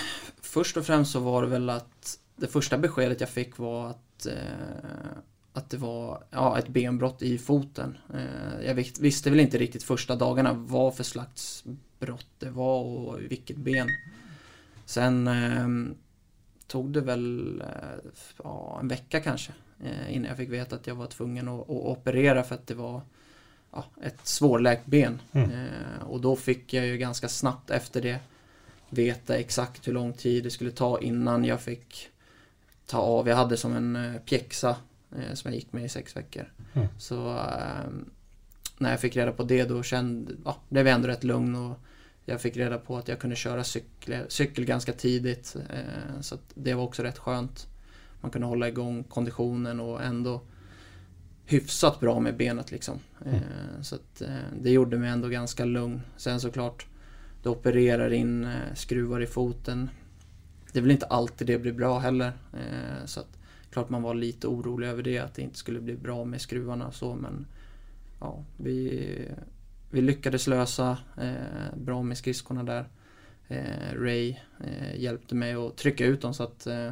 Først 0.54 0.78
og 0.78 0.84
fremst 0.86 1.16
så 1.16 1.20
var 1.24 1.46
det 1.46 1.56
vel 1.56 1.70
at 1.74 2.10
det 2.38 2.50
første 2.52 2.78
beskedet 2.78 3.24
jeg 3.24 3.32
fikk, 3.32 3.56
var 3.58 3.96
at 3.96 4.28
eh, 4.30 5.16
att 5.54 5.70
det 5.70 5.78
var 5.78 6.24
ja, 6.30 6.60
ett 6.60 6.68
benbrott 6.68 7.22
i 7.22 7.38
foten. 7.38 7.98
Eh, 8.14 8.66
jag 8.66 8.74
visste 9.00 9.30
väl 9.30 9.40
inte 9.40 9.58
riktigt 9.58 9.84
första 9.84 10.16
dagarna 10.16 10.54
vad 10.54 10.96
för 10.96 11.04
slags 11.04 11.64
brott 12.00 12.28
det 12.40 12.50
var 12.50 12.84
och 12.84 13.20
vilket 13.22 13.58
ben. 13.58 13.90
Sen 14.86 15.28
eh, 15.28 15.96
tog 16.68 16.94
det 16.94 17.02
väl 17.02 17.62
eh, 17.62 18.12
ja, 18.44 18.78
en 18.82 18.88
vecka 18.88 19.20
kanske 19.20 19.52
eh, 19.84 20.16
innan 20.16 20.28
jag 20.28 20.38
fick 20.38 20.50
veta 20.50 20.76
att 20.76 20.88
jag 20.88 20.96
var 20.96 21.08
tvungen 21.08 21.48
att, 21.48 21.62
att 21.62 21.70
operera 21.70 22.44
för 22.44 22.56
att 22.56 22.68
det 22.68 22.76
var 22.76 23.02
ja, 23.72 23.86
ett 24.04 24.28
svårläkt 24.28 24.86
ben. 24.86 25.22
Mm. 25.32 25.52
Eh, 25.52 26.04
och 26.08 26.22
då 26.22 26.36
fick 26.36 26.74
jag 26.74 26.86
ju 26.86 26.98
ganska 26.98 27.30
snabbt 27.30 27.70
efter 27.70 28.02
det 28.02 28.20
veta 28.90 29.38
exakt 29.38 29.88
hur 29.88 29.94
lång 29.94 30.14
tid 30.14 30.44
det 30.44 30.52
skulle 30.52 30.72
ta 30.72 31.00
innan 31.00 31.46
jag 31.46 31.62
fick 31.62 32.10
ta 32.86 32.98
av. 32.98 33.28
Jag 33.28 33.36
hade 33.36 33.58
som 33.58 33.74
en 33.74 33.96
eh, 33.96 34.22
pjäxa 34.22 34.76
som 35.34 35.52
jag 35.52 35.56
gick 35.56 35.74
med 35.74 35.86
i 35.86 35.90
sex 35.90 36.16
veckor. 36.16 36.52
Mm. 36.74 36.88
Så 36.98 37.30
eh, 37.30 37.90
när 38.78 38.92
jag 38.92 39.00
fick 39.00 39.16
reda 39.16 39.32
på 39.32 39.44
det 39.44 39.64
då 39.64 39.84
kände, 39.84 40.34
ja, 40.46 40.58
blev 40.70 40.88
jag 40.88 40.96
ändå 40.96 41.08
rätt 41.08 41.24
lugn 41.24 41.56
och 41.56 41.80
jag 42.26 42.42
fick 42.42 42.58
reda 42.58 42.78
på 42.78 42.98
att 42.98 43.08
jag 43.08 43.20
kunde 43.20 43.36
köra 43.36 43.64
cykel, 43.64 44.26
cykel 44.28 44.66
ganska 44.66 44.94
tidigt. 44.94 45.56
Eh, 45.70 46.22
så 46.22 46.38
det 46.56 46.74
var 46.74 46.84
också 46.84 47.04
rätt 47.04 47.18
skönt. 47.18 47.68
Man 48.22 48.32
kunde 48.32 48.48
hålla 48.48 48.68
igång 48.68 49.04
konditionen 49.04 49.80
och 49.80 50.04
ändå 50.04 50.42
hyfsat 51.46 52.00
bra 52.00 52.20
med 52.20 52.38
benet 52.38 52.72
liksom. 52.72 53.00
Mm. 53.26 53.36
Eh, 53.36 53.82
så 53.82 53.96
att, 53.96 54.22
eh, 54.22 54.28
det 54.62 54.72
gjorde 54.72 54.98
mig 54.98 55.10
ändå 55.10 55.28
ganska 55.28 55.66
lugn. 55.66 56.02
Sen 56.18 56.40
såklart, 56.40 56.86
du 57.44 57.50
opererar 57.50 58.14
in 58.14 58.48
skruvar 58.76 59.22
i 59.22 59.28
foten. 59.28 59.90
Det 60.72 60.80
är 60.80 60.82
väl 60.82 60.92
inte 60.92 61.06
alltid 61.06 61.48
det 61.48 61.60
blir 61.60 61.74
bra 61.74 62.00
heller. 62.00 62.34
Så 63.06 63.20
att 63.20 63.38
klart 63.74 63.90
man 63.90 64.02
var 64.02 64.14
lite 64.14 64.48
orolig 64.48 64.88
över 64.88 65.04
det, 65.04 65.20
att 65.20 65.34
det 65.34 65.42
inte 65.42 65.58
skulle 65.58 65.80
bli 65.80 65.96
bra 65.96 66.26
med 66.26 66.42
skruvarna 66.42 66.88
och 66.88 66.96
så 66.96 67.16
men 67.16 67.48
ja, 68.20 68.44
vi, 68.58 69.10
vi 69.92 70.02
lyckades 70.02 70.48
lösa 70.48 70.98
eh, 71.22 71.78
bra 71.78 72.04
med 72.04 72.18
skridskorna 72.18 72.64
där. 72.64 72.90
Eh, 73.48 73.94
Ray 73.96 74.36
eh, 74.64 75.02
hjälpte 75.02 75.36
mig 75.36 75.54
att 75.54 75.78
trycka 75.78 76.06
ut 76.06 76.22
dem 76.22 76.34
så 76.34 76.44
att 76.44 76.68
eh, 76.68 76.92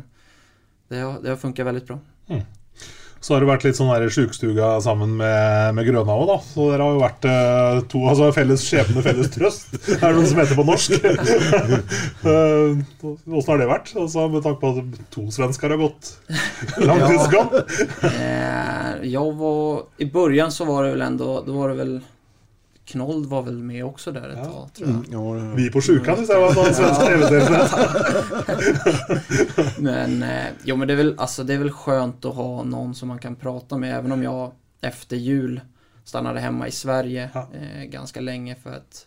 det, 0.88 0.98
har, 0.98 1.22
det 1.22 1.30
har 1.30 1.38
funkat 1.38 1.66
väldigt 1.66 1.88
bra. 1.88 2.00
Mm. 2.28 2.42
Så 3.22 3.36
har 3.36 3.44
det 3.44 3.50
vært 3.52 3.66
litt 3.68 3.78
sånn 3.78 3.92
sjukestuga 4.10 4.72
sammen 4.82 5.12
med, 5.20 5.76
med 5.78 5.86
Grøna 5.86 6.16
òg, 6.16 6.24
da. 6.26 6.38
Så 6.42 6.70
dere 6.72 6.88
har 6.88 6.96
jo 6.96 7.04
vært 7.04 7.28
eh, 7.30 7.82
to 7.92 8.02
altså 8.10 8.32
felles 8.34 8.64
skjebne, 8.66 9.04
felles 9.06 9.30
trøst. 9.36 9.76
Er 10.02 10.08
det 10.08 10.16
noe 10.18 10.30
som 10.32 10.42
heter 10.42 10.58
på 10.58 10.66
norsk? 10.66 10.96
Åssen 12.26 12.82
eh, 13.14 13.52
har 13.52 13.62
det 13.62 13.70
vært? 13.70 13.94
Altså, 13.94 14.26
med 14.34 14.42
tanke 14.48 14.60
på 14.64 14.72
at 14.74 15.04
to 15.14 15.28
svensker 15.34 15.76
har 15.76 15.84
gått 15.84 16.16
langtidskamp? 16.82 17.54
ja. 17.60 18.10
eh, 18.10 19.06
jeg 19.12 19.38
var, 19.38 19.86
I 20.02 20.10
början 20.18 20.52
så 20.52 20.66
var 20.66 20.88
det 20.88 20.96
vel 20.96 21.06
ändå, 21.06 21.30
då 21.46 21.60
var 21.60 21.70
det 21.70 21.78
väl 21.84 21.94
Knold 22.92 23.26
var 23.26 23.42
väl 23.42 23.64
med 23.64 23.86
också 23.86 24.12
där 24.12 24.30
ett 24.30 24.38
ja. 24.38 24.46
tag 24.46 24.74
tror 24.74 24.90
jag. 24.90 24.98
Mm, 24.98 25.12
ja, 25.12 25.38
ja. 25.38 25.54
Vi 25.56 25.72
på 25.72 25.82
sjukan 25.82 26.22
istället 26.22 26.56
var 26.56 26.68
en 26.68 26.74
svensk 26.74 27.02
tv 27.02 27.58
Men, 29.80 30.24
eh, 30.24 30.48
jo 30.64 30.76
men 30.76 30.88
det 30.88 30.94
är, 30.94 30.98
väl, 30.98 31.16
alltså, 31.18 31.44
det 31.44 31.54
är 31.54 31.58
väl 31.58 31.72
skönt 31.72 32.26
att 32.26 32.36
ha 32.36 32.64
någon 32.64 32.96
som 32.96 33.08
man 33.08 33.20
kan 33.20 33.36
prata 33.36 33.78
med 33.78 33.96
även 33.96 34.12
om 34.12 34.24
jag 34.24 34.52
efter 34.82 35.16
jul 35.16 35.62
stannade 36.04 36.40
hemma 36.40 36.68
i 36.68 36.72
Sverige 36.72 37.30
eh, 37.54 37.84
ganska 37.84 38.22
länge 38.22 38.56
för 38.56 38.70
att 38.70 39.06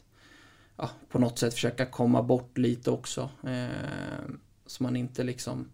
ja, 0.76 0.90
på 1.10 1.18
något 1.18 1.38
sätt 1.38 1.54
försöka 1.54 1.86
komma 1.86 2.22
bort 2.22 2.58
lite 2.58 2.90
också. 2.90 3.30
Eh, 3.46 3.66
så 4.66 4.82
man 4.82 4.96
inte 4.96 5.22
liksom 5.22 5.66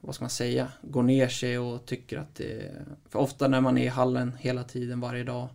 vad 0.00 0.14
ska 0.14 0.24
man 0.24 0.30
säga, 0.30 0.68
går 0.82 1.02
ner 1.02 1.28
sig 1.28 1.58
och 1.58 1.86
tycker 1.86 2.18
att 2.18 2.34
det... 2.34 2.72
För 3.08 3.18
ofta 3.18 3.48
när 3.48 3.60
man 3.60 3.78
är 3.78 3.84
i 3.84 3.88
hallen 3.88 4.36
hela 4.38 4.64
tiden 4.64 5.00
varje 5.00 5.24
dag 5.24 5.48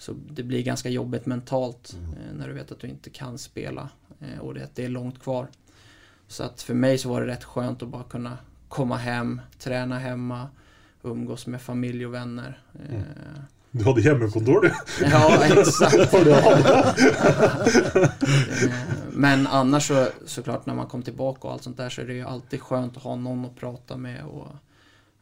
så 0.00 0.14
det 0.30 0.42
blir 0.42 0.62
ganska 0.62 0.88
jobbigt 0.88 1.26
mentalt 1.26 1.92
mm. 1.92 2.12
Eh, 2.12 2.34
när 2.34 2.48
du 2.48 2.54
vet 2.54 2.72
att 2.72 2.80
du 2.80 2.86
inte 2.86 3.10
kan 3.10 3.38
spela 3.38 3.88
eh, 4.20 4.38
och 4.38 4.54
det, 4.54 4.68
det 4.74 4.84
är 4.84 4.88
långt 4.88 5.22
kvar. 5.22 5.48
Så 6.28 6.42
att 6.42 6.62
för 6.62 6.74
mig 6.74 6.98
så 6.98 7.08
var 7.08 7.20
det 7.20 7.26
rätt 7.26 7.44
skönt 7.44 7.82
att 7.82 7.88
bara 7.88 8.02
kunna 8.02 8.38
komma 8.68 8.96
hem, 8.96 9.40
träna 9.58 9.98
hemma, 9.98 10.48
umgås 11.02 11.46
med 11.46 11.62
familj 11.62 12.06
och 12.06 12.14
vänner. 12.14 12.62
Mm. 12.88 13.00
Eh, 13.00 13.04
du 13.70 13.84
hade 13.84 14.02
hemmakontor 14.02 14.60
du? 14.60 14.72
Ja, 15.10 15.44
exakt. 15.44 16.12
Men 19.12 19.46
annars 19.46 19.88
så 19.88 20.06
såklart 20.26 20.66
när 20.66 20.74
man 20.74 20.86
kom 20.86 21.02
tillbaka 21.02 21.48
och 21.48 21.52
allt 21.52 21.62
sånt 21.62 21.76
där 21.76 21.88
så 21.88 22.00
är 22.00 22.06
det 22.06 22.14
ju 22.14 22.24
alltid 22.24 22.60
skönt 22.60 22.96
att 22.96 23.02
ha 23.02 23.16
någon 23.16 23.44
att 23.44 23.56
prata 23.56 23.96
med 23.96 24.24
och 24.24 24.48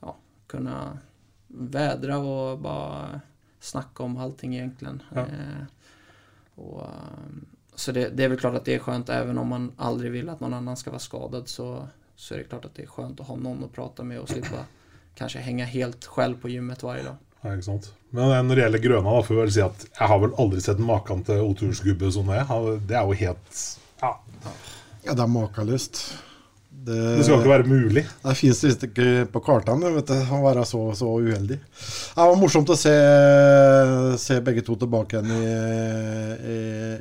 ja, 0.00 0.16
kunna 0.46 0.98
vädra 1.46 2.18
och 2.18 2.58
bara 2.58 3.20
snacka 3.60 4.02
om 4.02 4.16
allting 4.16 4.54
egentligen. 4.54 5.02
Ja. 5.14 5.20
Eh, 5.20 5.64
och, 6.54 6.82
ehm, 6.82 7.46
så 7.74 7.92
det, 7.92 8.08
det, 8.08 8.24
är 8.24 8.28
väl 8.28 8.38
klart 8.38 8.54
att 8.54 8.64
det 8.64 8.74
är 8.74 8.78
skönt 8.78 9.08
även 9.08 9.38
om 9.38 9.48
man 9.48 9.72
aldrig 9.76 10.12
vill 10.12 10.28
att 10.28 10.40
någon 10.40 10.54
annan 10.54 10.76
ska 10.76 10.90
vara 10.90 11.00
skadad 11.00 11.48
så, 11.48 11.88
så 12.16 12.34
är 12.34 12.38
det 12.38 12.44
klart 12.44 12.64
att 12.64 12.74
det 12.74 12.82
är 12.82 12.86
skönt 12.86 13.20
att 13.20 13.26
ha 13.26 13.36
någon 13.36 13.64
att 13.64 13.72
prata 13.72 14.02
med 14.02 14.20
och 14.20 14.28
slippa 14.28 14.64
kanske 15.14 15.38
hänga 15.38 15.64
helt 15.64 16.04
själv 16.04 16.40
på 16.40 16.48
gymmet 16.48 16.82
varje 16.82 17.02
dag. 17.02 17.16
Ja, 17.40 17.52
ikke 17.54 17.62
sant. 17.62 17.92
Men 18.10 18.48
når 18.48 18.58
det 18.58 18.62
gjelder 18.64 18.82
Grøna, 18.82 19.10
da, 19.14 19.22
får 19.22 19.34
vi 19.34 19.40
vel 19.40 19.52
si 19.54 19.60
at 19.62 19.84
jeg 19.86 20.10
har 20.10 20.22
vel 20.22 20.32
aldri 20.42 20.62
sett 20.64 20.80
maken 20.82 21.20
til 21.26 21.44
otursgubbe 21.44 22.10
som 22.14 22.30
det. 22.32 22.40
Det 22.88 22.96
er 22.98 23.04
jo 23.06 23.18
helt 23.20 23.60
Ja. 24.02 24.16
Ja, 25.04 25.14
det 25.14 25.22
er 25.22 25.30
makeløst. 25.30 26.00
Det, 26.78 27.16
det, 27.18 27.24
skal 27.26 27.40
ikke 27.40 27.50
være 27.50 27.66
mulig. 27.68 28.02
Det 28.22 28.34
fins 28.38 28.60
visst 28.64 28.84
ikke 28.86 29.24
på 29.32 29.40
kartene 29.44 29.90
vet 29.96 30.08
du, 30.08 30.14
å 30.32 30.38
være 30.44 30.62
så, 30.68 30.80
så, 30.96 31.08
uheldig. 31.18 31.58
Det 31.58 32.28
var 32.30 32.38
morsomt 32.38 32.70
å 32.72 32.76
se, 32.78 32.94
se 34.22 34.38
begge 34.46 34.62
to 34.66 34.76
tilbake 34.78 35.18
igjen 35.18 35.34
i, 35.34 35.50
i, 36.54 36.60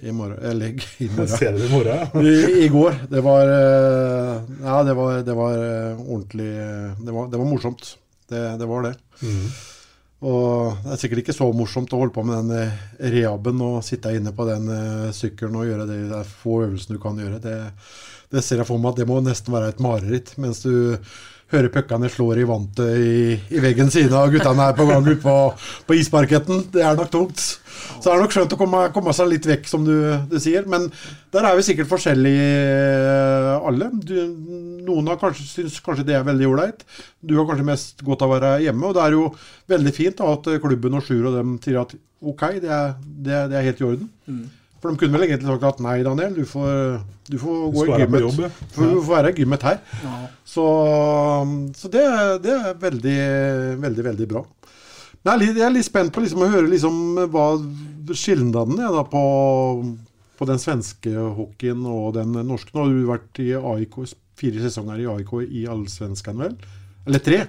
i 0.09 0.15
morgen. 0.15 0.41
Eller 0.41 0.73
i 1.03 1.11
morgen. 1.13 1.31
Ser 1.31 1.55
det 1.55 1.69
i 1.69 1.71
morgen. 1.71 2.03
I, 2.25 2.35
I, 2.65 2.67
går. 2.73 2.99
Det 3.11 3.23
var 3.23 3.53
Ja, 3.53 4.81
det 4.87 4.97
var, 4.97 5.21
det 5.27 5.37
var 5.37 5.55
ordentlig 5.61 6.51
det 6.51 7.13
var, 7.13 7.31
det 7.31 7.39
var, 7.39 7.47
morsomt. 7.47 7.93
Det, 8.27 8.43
det 8.59 8.67
var 8.67 8.89
det. 8.89 8.93
Mm. 9.21 9.47
Og 10.27 10.83
det 10.83 10.95
er 10.95 11.01
sikkert 11.03 11.21
ikke 11.21 11.37
så 11.37 11.47
morsomt 11.53 11.93
å 11.93 12.01
holde 12.01 12.15
på 12.15 12.25
med 12.25 12.49
den 12.49 12.75
rehaben 13.13 13.61
og 13.61 13.83
sitte 13.85 14.15
inne 14.17 14.33
på 14.35 14.49
den 14.49 14.67
sykkelen 15.13 15.59
og 15.61 15.67
gjøre 15.69 15.87
er 16.17 16.37
få 16.41 16.63
øvelsene 16.65 16.97
du 16.97 17.03
kan 17.03 17.21
gjøre. 17.21 17.43
Det 17.43 17.57
det 18.33 18.43
ser 18.43 18.61
jeg 18.61 18.67
for 18.67 18.81
meg 18.81 18.93
at 18.93 19.01
det 19.01 19.07
må 19.09 19.21
nesten 19.23 19.55
være 19.55 19.71
et 19.71 19.83
mareritt. 19.83 20.33
Mens 20.41 20.63
du 20.65 20.97
hører 21.51 21.71
puckene 21.71 22.09
slår 22.11 22.41
i 22.41 22.47
vantet 22.47 22.97
i, 22.99 23.19
i 23.55 23.61
veggen 23.63 23.87
siden 23.91 24.15
av 24.19 24.33
guttene 24.33 24.65
er 24.67 24.75
på 24.75 24.87
gang 24.89 25.05
ute 25.07 25.21
på, 25.23 25.35
på 25.87 25.95
isparketten. 25.95 26.65
Det 26.73 26.83
er 26.83 26.97
nok 26.99 27.11
tungt. 27.13 27.39
Så 27.39 28.09
det 28.09 28.11
er 28.11 28.23
nok 28.23 28.35
skjønt 28.35 28.55
å 28.55 28.59
komme, 28.59 28.81
komme 28.95 29.13
seg 29.15 29.29
litt 29.31 29.47
vekk, 29.47 29.69
som 29.69 29.85
du, 29.87 29.95
du, 30.27 30.35
sier. 30.43 30.67
Men 30.69 30.89
der 31.33 31.47
er 31.47 31.55
vi 31.55 31.65
sikkert 31.69 31.89
forskjellige 31.91 32.49
eh, 32.49 33.67
alle. 33.69 33.89
Du, 34.03 34.13
noen 34.89 35.07
har 35.13 35.21
kanskje, 35.21 35.47
syns 35.53 35.79
kanskje 35.85 36.07
det 36.09 36.17
er 36.17 36.27
veldig 36.27 36.51
ålreit. 36.51 36.83
Du 37.23 37.37
har 37.39 37.47
kanskje 37.47 37.69
mest 37.69 38.03
godt 38.07 38.25
av 38.25 38.33
å 38.33 38.35
være 38.35 38.53
hjemme. 38.65 38.89
Og 38.89 38.97
det 38.97 39.05
er 39.05 39.15
jo 39.15 39.25
veldig 39.71 39.95
fint 39.95 40.19
da, 40.19 40.35
at 40.35 40.51
klubben 40.63 40.99
og 40.99 41.07
Sjur 41.07 41.29
og 41.31 41.39
dem 41.39 41.57
sier 41.63 41.79
at 41.85 41.95
OK, 42.27 42.47
det 42.63 42.71
er, 42.73 42.95
det 42.99 43.43
det 43.53 43.59
er 43.59 43.67
helt 43.69 43.83
i 43.83 43.87
orden. 43.87 44.11
Mm. 44.27 44.45
For 44.87 44.95
de 44.95 45.01
kunne 45.01 45.19
vel 45.19 45.25
egentlig 45.27 45.51
sagt 45.51 45.65
at 45.67 45.79
nei, 45.83 45.97
Daniel, 46.05 46.35
du 46.37 46.45
får, 46.47 47.01
du 47.27 47.33
får 47.41 47.55
gå 47.75 47.81
i 47.83 47.97
gymmet. 47.99 48.21
Jobb, 48.23 48.37
ja. 48.45 48.51
Du 48.71 48.77
får 48.79 49.09
være 49.09 49.31
i 49.33 49.41
gymmet 49.41 49.65
her. 49.67 49.81
Ja. 49.99 50.19
Så, 50.47 50.67
så 51.75 51.91
det, 51.91 52.03
det, 52.45 52.53
er 52.55 52.77
veldig, 52.79 53.17
veldig, 53.83 54.05
veldig 54.05 54.27
bra. 54.31 54.45
Men 55.17 55.27
jeg 55.27 55.33
er 55.33 55.41
litt, 55.41 55.59
jeg 55.59 55.65
er 55.67 55.75
litt 55.75 55.89
spent 55.89 56.15
på 56.15 56.23
liksom, 56.23 56.45
å 56.45 56.49
høre 56.53 56.71
liksom, 56.71 57.01
hva 57.33 57.49
skilnaden 58.15 58.79
er 58.79 58.95
da, 58.95 59.03
på, 59.11 59.23
på, 60.39 60.47
den 60.47 60.63
svenske 60.63 61.11
hockeyen 61.11 61.83
og 61.91 62.13
den 62.15 62.39
norske. 62.47 62.71
Nå 62.71 62.85
har 62.85 62.95
du 62.95 63.11
vært 63.11 63.43
i 63.43 63.51
AIK 63.59 63.99
fire 64.39 64.63
sesonger 64.63 65.03
i 65.03 65.09
AIK 65.17 65.35
i 65.49 65.67
Allsvenskan, 65.67 66.39
vel? 66.45 66.55
Eller 67.09 67.27
tre? 67.27 67.43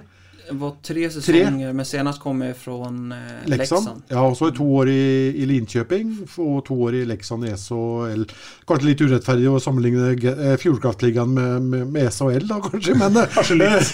Var 0.51 0.71
tre 0.81 1.09
säsonger, 1.09 1.73
men 1.73 1.85
senast 1.85 2.21
kom 2.21 2.41
jeg 2.41 2.55
fra 2.57 2.73
eh, 2.87 3.49
Leksand. 3.49 3.49
Leksand. 3.59 4.01
Ja, 4.09 4.23
og 4.25 4.37
så 4.37 4.49
to 4.55 4.65
år 4.79 4.89
i, 4.89 5.03
i 5.37 5.45
Linköping 5.49 6.15
og 6.41 6.63
to 6.67 6.77
år 6.87 6.97
i 6.99 7.03
Leksand 7.09 7.45
i 7.45 7.53
SHL. 7.53 8.25
Kanskje 8.69 8.87
litt 8.87 9.03
urettferdig 9.03 9.47
å 9.51 9.61
sammenligne 9.61 10.11
eh, 10.15 10.55
Fjordkraftligaen 10.61 11.33
med, 11.35 11.67
med, 11.69 11.85
med 11.93 12.09
SHL, 12.13 12.47
da 12.49 12.59
kanskje, 12.65 12.97
men 12.99 13.21
Kanskje 13.35 13.59
litt. 13.59 13.93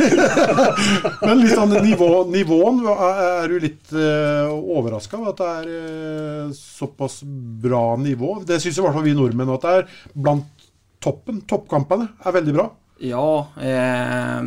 men 1.26 1.44
litt 1.44 1.56
sånn 1.58 1.76
nivå, 1.86 2.12
nivåen 2.32 2.82
er, 2.94 3.22
er 3.44 3.52
du 3.52 3.60
litt 3.68 3.96
eh, 3.96 4.56
overraska 4.56 5.20
over 5.20 5.34
at 5.34 5.44
det 5.44 5.52
er 5.52 5.72
eh, 5.76 6.56
såpass 6.56 7.22
bra 7.66 7.88
nivå. 8.00 8.40
Det 8.48 8.62
syns 8.64 8.80
i 8.80 8.86
hvert 8.86 8.96
fall 8.96 9.08
vi 9.08 9.16
nordmenn 9.18 9.56
at 9.56 9.66
det 9.68 9.78
er 9.82 9.90
blant 10.16 10.70
toppen. 11.04 11.44
Toppkampene 11.50 12.10
er 12.24 12.36
veldig 12.36 12.56
bra. 12.56 12.70
Ja, 12.98 13.48
eh, 13.62 14.44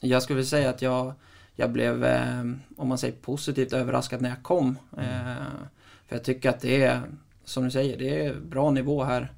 jag 0.00 0.22
skulle 0.22 0.36
vilja 0.36 0.50
säga 0.50 0.70
att 0.70 0.82
jag, 0.82 1.12
jag 1.56 1.72
blev, 1.72 2.04
eh, 2.04 2.40
om 2.76 2.88
man 2.88 2.98
säger 2.98 3.14
positivt 3.14 3.72
överraskad 3.72 4.20
när 4.22 4.28
jag 4.28 4.42
kom. 4.42 4.78
Eh, 4.98 5.46
för 6.06 6.16
jag 6.16 6.24
tycker 6.24 6.50
att 6.50 6.60
det 6.60 6.84
är, 6.84 7.02
som 7.44 7.64
du 7.64 7.70
säger, 7.70 7.98
det 7.98 8.26
är 8.26 8.34
bra 8.34 8.70
nivå 8.70 9.04
här. 9.04 9.32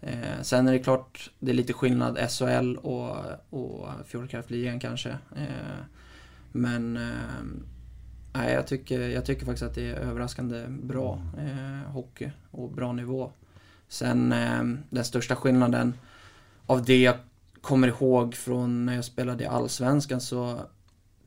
Eh, 0.00 0.42
sen 0.42 0.68
är 0.68 0.72
det 0.72 0.78
klart, 0.78 1.30
det 1.38 1.50
är 1.50 1.54
lite 1.54 1.72
skillnad 1.72 2.18
SHL 2.30 2.76
och, 2.76 3.16
och 3.50 3.88
Fjordkraftligan 4.06 4.80
kanske. 4.80 5.18
Men 6.52 6.98
nej, 8.32 8.52
jag, 8.52 8.66
tycker, 8.66 9.00
jag 9.00 9.24
tycker 9.24 9.46
faktiskt 9.46 9.62
att 9.62 9.74
det 9.74 9.90
är 9.90 9.94
överraskande 9.94 10.64
bra 10.68 11.22
hockey 11.86 12.30
och 12.50 12.70
bra 12.70 12.92
nivå. 12.92 13.32
Sen 13.88 14.34
den 14.90 15.04
största 15.04 15.36
skillnaden 15.36 15.94
av 16.66 16.84
det 16.84 17.02
jag 17.02 17.14
kommer 17.60 17.88
ihåg 17.88 18.34
från 18.34 18.86
när 18.86 18.94
jag 18.94 19.04
spelade 19.04 19.44
i 19.44 19.46
Allsvenskan 19.46 20.20
så 20.20 20.60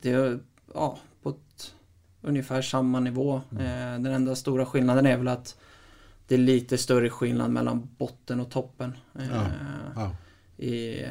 det 0.05 0.11
är 0.11 0.39
ja, 0.73 0.97
på 1.21 1.29
ett, 1.29 1.75
ungefär 2.21 2.61
samma 2.61 2.99
nivå. 2.99 3.35
Eh, 3.51 3.99
den 3.99 4.05
enda 4.05 4.35
stora 4.35 4.65
skillnaden 4.65 5.05
är 5.05 5.17
väl 5.17 5.27
att 5.27 5.57
det 6.27 6.35
är 6.35 6.39
lite 6.39 6.77
större 6.77 7.09
skillnad 7.09 7.51
mellan 7.51 7.89
botten 7.97 8.39
och 8.39 8.51
toppen. 8.51 8.97
Eh, 9.19 9.25
Ja, 9.31 9.47
ja. 9.95 10.15
I, 10.57 11.03
eh, 11.03 11.09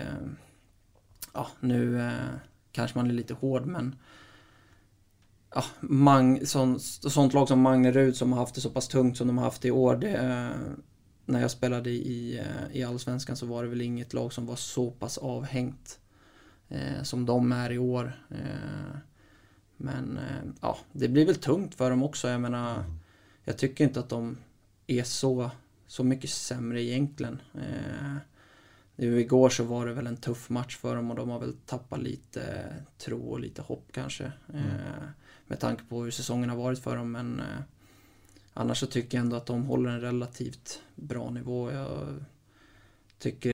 ja, 1.32 1.48
nu 1.60 2.10
kanske 2.72 2.98
man 2.98 3.10
är 3.10 3.14
lite 3.14 3.34
hård 3.34 3.66
men 3.66 3.96
ja, 5.54 5.64
Mang, 5.80 6.46
sånt, 6.46 6.82
sånt 6.82 7.34
lag 7.34 7.48
som 7.48 7.60
Magnerud 7.60 8.16
som 8.16 8.32
har 8.32 8.40
haft 8.40 8.54
det 8.54 8.60
så 8.60 8.70
pass 8.70 8.88
tungt 8.88 9.16
som 9.16 9.26
de 9.26 9.38
har 9.38 9.44
haft 9.44 9.62
det 9.62 9.68
i 9.68 9.70
år. 9.70 9.96
Det, 9.96 10.16
eh, 10.16 10.50
när 11.24 11.40
jag 11.40 11.50
spelade 11.50 11.90
i, 11.90 12.42
i 12.72 12.84
Allsvenskan 12.84 13.36
så 13.36 13.46
var 13.46 13.62
det 13.62 13.68
väl 13.68 13.82
inget 13.82 14.12
lag 14.12 14.32
som 14.32 14.46
var 14.46 14.56
så 14.56 14.90
pass 14.90 15.18
avhängt 15.18 15.98
som 17.02 17.26
de 17.26 17.52
är 17.52 17.72
i 17.72 17.78
år. 17.78 18.12
Eh, 18.30 18.96
men 19.76 20.18
eh, 20.18 20.52
ja, 20.60 20.78
det 20.92 21.08
blir 21.08 21.26
väl 21.26 21.36
tungt 21.36 21.74
för 21.74 21.90
dem 21.90 22.02
också. 22.02 22.28
Jag 22.28 22.40
menar, 22.40 22.84
jag 23.44 23.58
tycker 23.58 23.84
inte 23.84 24.00
att 24.00 24.08
de 24.08 24.38
är 24.86 25.02
så, 25.02 25.50
så 25.86 26.04
mycket 26.04 26.30
sämre 26.30 26.82
egentligen. 26.82 27.40
Eh, 27.54 28.16
nu 28.96 29.20
igår 29.20 29.48
så 29.48 29.64
var 29.64 29.86
det 29.86 29.92
väl 29.92 30.06
en 30.06 30.16
tuff 30.16 30.50
match 30.50 30.76
för 30.76 30.96
dem 30.96 31.10
och 31.10 31.16
de 31.16 31.28
har 31.28 31.38
väl 31.38 31.56
tappat 31.66 32.02
lite 32.02 32.74
tro 32.98 33.20
och 33.20 33.40
lite 33.40 33.62
hopp 33.62 33.88
kanske. 33.92 34.24
Eh, 34.54 35.04
med 35.46 35.60
tanke 35.60 35.84
på 35.84 36.02
hur 36.02 36.10
säsongen 36.10 36.50
har 36.50 36.56
varit 36.56 36.78
för 36.78 36.96
dem. 36.96 37.12
Men 37.12 37.40
eh, 37.40 37.60
annars 38.54 38.78
så 38.78 38.86
tycker 38.86 39.18
jag 39.18 39.24
ändå 39.24 39.36
att 39.36 39.46
de 39.46 39.64
håller 39.64 39.90
en 39.90 40.00
relativt 40.00 40.82
bra 40.94 41.30
nivå. 41.30 41.72
Jag 41.72 42.24
tycker 43.18 43.53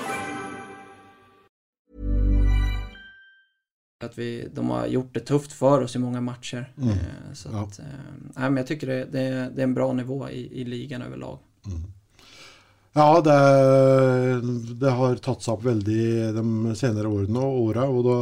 Att 4.03 4.17
vi, 4.17 4.47
de 4.53 4.69
har 4.69 4.87
gjort 4.87 5.13
det 5.13 5.19
tufft 5.19 5.53
för 5.53 5.81
oss 5.81 5.95
i 5.95 5.99
många 5.99 6.21
matcher. 6.21 6.73
Mm. 6.77 6.89
Eh, 6.89 7.33
så 7.33 7.49
att, 7.49 7.79
ja. 7.79 7.83
nej, 8.35 8.49
men 8.49 8.57
jag 8.57 8.67
tycker 8.67 8.87
det, 8.87 9.05
det, 9.05 9.51
det 9.55 9.61
är 9.61 9.63
en 9.63 9.73
bra 9.73 9.93
nivå 9.93 10.29
i, 10.29 10.61
i 10.61 10.65
ligan 10.65 11.01
överlag. 11.01 11.39
Ja, 12.93 13.21
det, 13.21 14.75
det 14.75 14.91
har 14.91 15.15
tatt 15.23 15.43
seg 15.45 15.55
opp 15.55 15.63
veldig 15.63 16.33
de 16.35 16.73
senere 16.75 17.07
årene 17.07 17.39
og 17.39 17.69
åra. 17.69 17.85
Og 17.87 18.03
da 18.03 18.17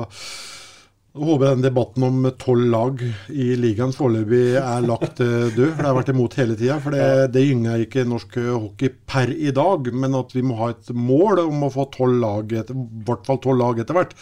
håper 1.17 1.47
jeg 1.47 1.57
den 1.57 1.65
debatten 1.65 2.05
om 2.05 2.27
tolv 2.37 2.67
lag 2.69 3.01
i 3.33 3.47
ligaen 3.57 3.95
foreløpig 3.95 4.59
er 4.61 4.85
lagt 4.85 5.17
du, 5.17 5.25
død. 5.25 5.73
For 5.73 5.81
det 5.81 5.89
har 5.89 5.97
vært 5.97 6.13
imot 6.13 6.37
hele 6.37 6.59
tida. 6.59 6.77
For 6.83 6.93
det, 6.93 7.09
det 7.33 7.45
gynger 7.47 7.85
ikke 7.87 8.05
norsk 8.05 8.37
hockey 8.45 8.93
per 9.09 9.33
i 9.33 9.49
dag. 9.57 9.89
Men 9.89 10.21
at 10.21 10.37
vi 10.37 10.45
må 10.45 10.59
ha 10.61 10.69
et 10.75 10.93
mål 10.93 11.47
om 11.47 11.65
å 11.65 11.73
få 11.73 11.89
tolv 11.95 12.21
lag, 12.21 12.53
i 12.53 12.61
hvert 13.09 13.25
fall 13.25 13.41
tolv 13.41 13.63
lag 13.63 13.81
etter 13.81 13.97
hvert. 13.97 14.13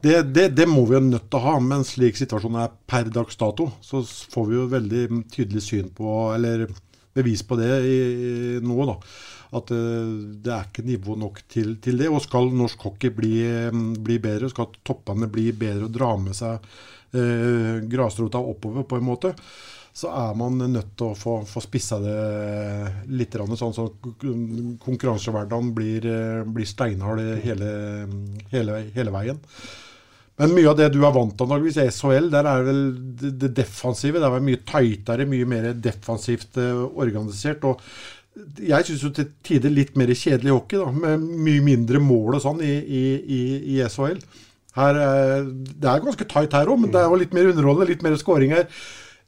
Det, 0.00 0.22
det, 0.30 0.48
det 0.54 0.66
må 0.70 0.84
vi 0.86 0.94
jo 0.94 1.00
nødt 1.02 1.26
til 1.26 1.40
å 1.40 1.42
ha, 1.42 1.54
men 1.62 1.82
slik 1.86 2.18
situasjonen 2.20 2.60
er 2.62 2.74
per 2.86 3.08
dags 3.10 3.38
dato, 3.38 3.66
så 3.82 4.04
får 4.06 4.44
vi 4.46 4.54
jo 4.54 4.68
veldig 4.70 5.06
tydelig 5.34 5.64
syn 5.66 5.88
på, 5.94 6.12
eller 6.36 6.68
bevis 7.18 7.42
på 7.42 7.58
det 7.58 7.72
i, 7.82 7.96
i 7.98 8.60
nå, 8.62 8.76
da. 8.86 8.94
At 9.58 9.72
eh, 9.74 10.12
det 10.44 10.52
er 10.54 10.68
ikke 10.68 10.84
nivå 10.86 11.16
nok 11.18 11.40
til, 11.50 11.74
til 11.82 11.98
det. 11.98 12.10
Og 12.12 12.22
skal 12.22 12.50
norsk 12.52 12.84
hockey 12.84 13.10
bli, 13.14 13.32
bli 14.04 14.20
bedre, 14.22 14.50
skal 14.52 14.70
toppene 14.86 15.26
bli 15.32 15.48
bedre 15.56 15.88
og 15.88 15.96
dra 15.96 16.12
med 16.20 16.36
seg 16.36 16.68
eh, 17.16 17.80
grasrota 17.88 18.38
oppover 18.38 18.86
på 18.86 19.00
en 19.00 19.08
måte, 19.08 19.32
så 19.98 20.12
er 20.14 20.36
man 20.38 20.60
nødt 20.60 20.92
til 20.98 21.08
å 21.08 21.18
få, 21.18 21.40
få 21.48 21.62
spissa 21.64 21.98
det 21.98 22.18
litt, 23.18 23.34
sånn 23.34 23.74
så 23.74 23.88
konkurransehverdagen 24.84 25.72
blir, 25.74 26.06
eh, 26.06 26.44
blir 26.46 26.68
steinhard 26.68 27.24
hele, 27.42 27.72
hele, 28.52 28.82
hele 28.94 29.14
veien. 29.16 29.42
Men 30.38 30.54
mye 30.54 30.68
av 30.70 30.76
det 30.78 30.92
du 30.94 31.00
er 31.02 31.14
vant 31.14 31.32
til 31.34 31.48
antageligvis 31.48 31.80
i 31.82 31.88
SHL, 31.90 32.28
der 32.30 32.46
er 32.46 32.66
vel 32.68 32.84
det, 33.18 33.50
defensive. 33.56 34.20
Det 34.22 34.28
er 34.28 34.46
mye 34.46 34.60
tightere, 34.68 35.26
mye 35.26 35.48
mer 35.50 35.72
defensivt 35.74 36.60
eh, 36.62 36.84
organisert. 37.02 37.66
og 37.66 37.82
jeg 38.62 38.86
syns 38.86 39.02
jo 39.02 39.10
til 39.14 39.32
tider 39.42 39.72
litt 39.74 39.96
mer 39.98 40.12
kjedelig 40.14 40.52
hockey, 40.54 40.78
da, 40.78 40.92
med 40.94 41.24
mye 41.46 41.64
mindre 41.64 41.98
mål 42.02 42.38
og 42.38 42.44
sånn 42.44 42.62
i, 42.62 42.74
i, 42.78 43.02
i, 43.18 43.40
i 43.74 43.80
SHL. 43.82 44.20
Her, 44.78 45.00
eh, 45.02 45.48
det 45.74 45.90
er 45.90 46.04
ganske 46.04 46.28
tight 46.30 46.54
her 46.54 46.70
òg, 46.70 46.78
men 46.84 46.94
det 46.94 47.02
er 47.02 47.10
jo 47.10 47.18
litt 47.18 47.34
mer 47.34 47.50
underholdende, 47.50 47.90
litt 47.90 48.06
mer 48.06 48.14
scoring 48.20 48.54
her. 48.54 48.68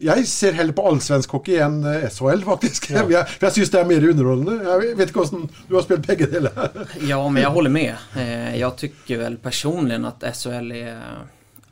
Jeg 0.00 0.26
ser 0.30 0.56
heller 0.56 0.76
på 0.76 0.84
allsvensk 0.88 1.34
hockey 1.36 1.58
enn 1.60 1.82
eh, 1.84 2.06
SHL, 2.08 2.44
faktisk. 2.46 2.88
For 2.94 3.12
jeg, 3.12 3.26
for 3.34 3.48
jeg 3.48 3.56
syns 3.58 3.72
det 3.74 3.80
er 3.82 3.90
mer 3.90 4.06
underholdende. 4.12 4.56
Jeg 4.64 4.94
vet 4.98 5.10
ikke 5.10 5.24
hvordan 5.24 5.50
Du 5.68 5.74
har 5.76 5.84
spilt 5.84 6.08
begge 6.08 6.30
deler. 6.30 6.56
Ja, 7.10 7.20
men 7.28 7.42
jeg 7.42 7.52
holder 7.56 7.74
med. 7.74 8.08
Jeg 8.16 8.80
syns 8.84 9.20
vel 9.20 9.36
personlig 9.42 10.00
at 10.08 10.24
SHL 10.36 10.72
er 10.80 11.04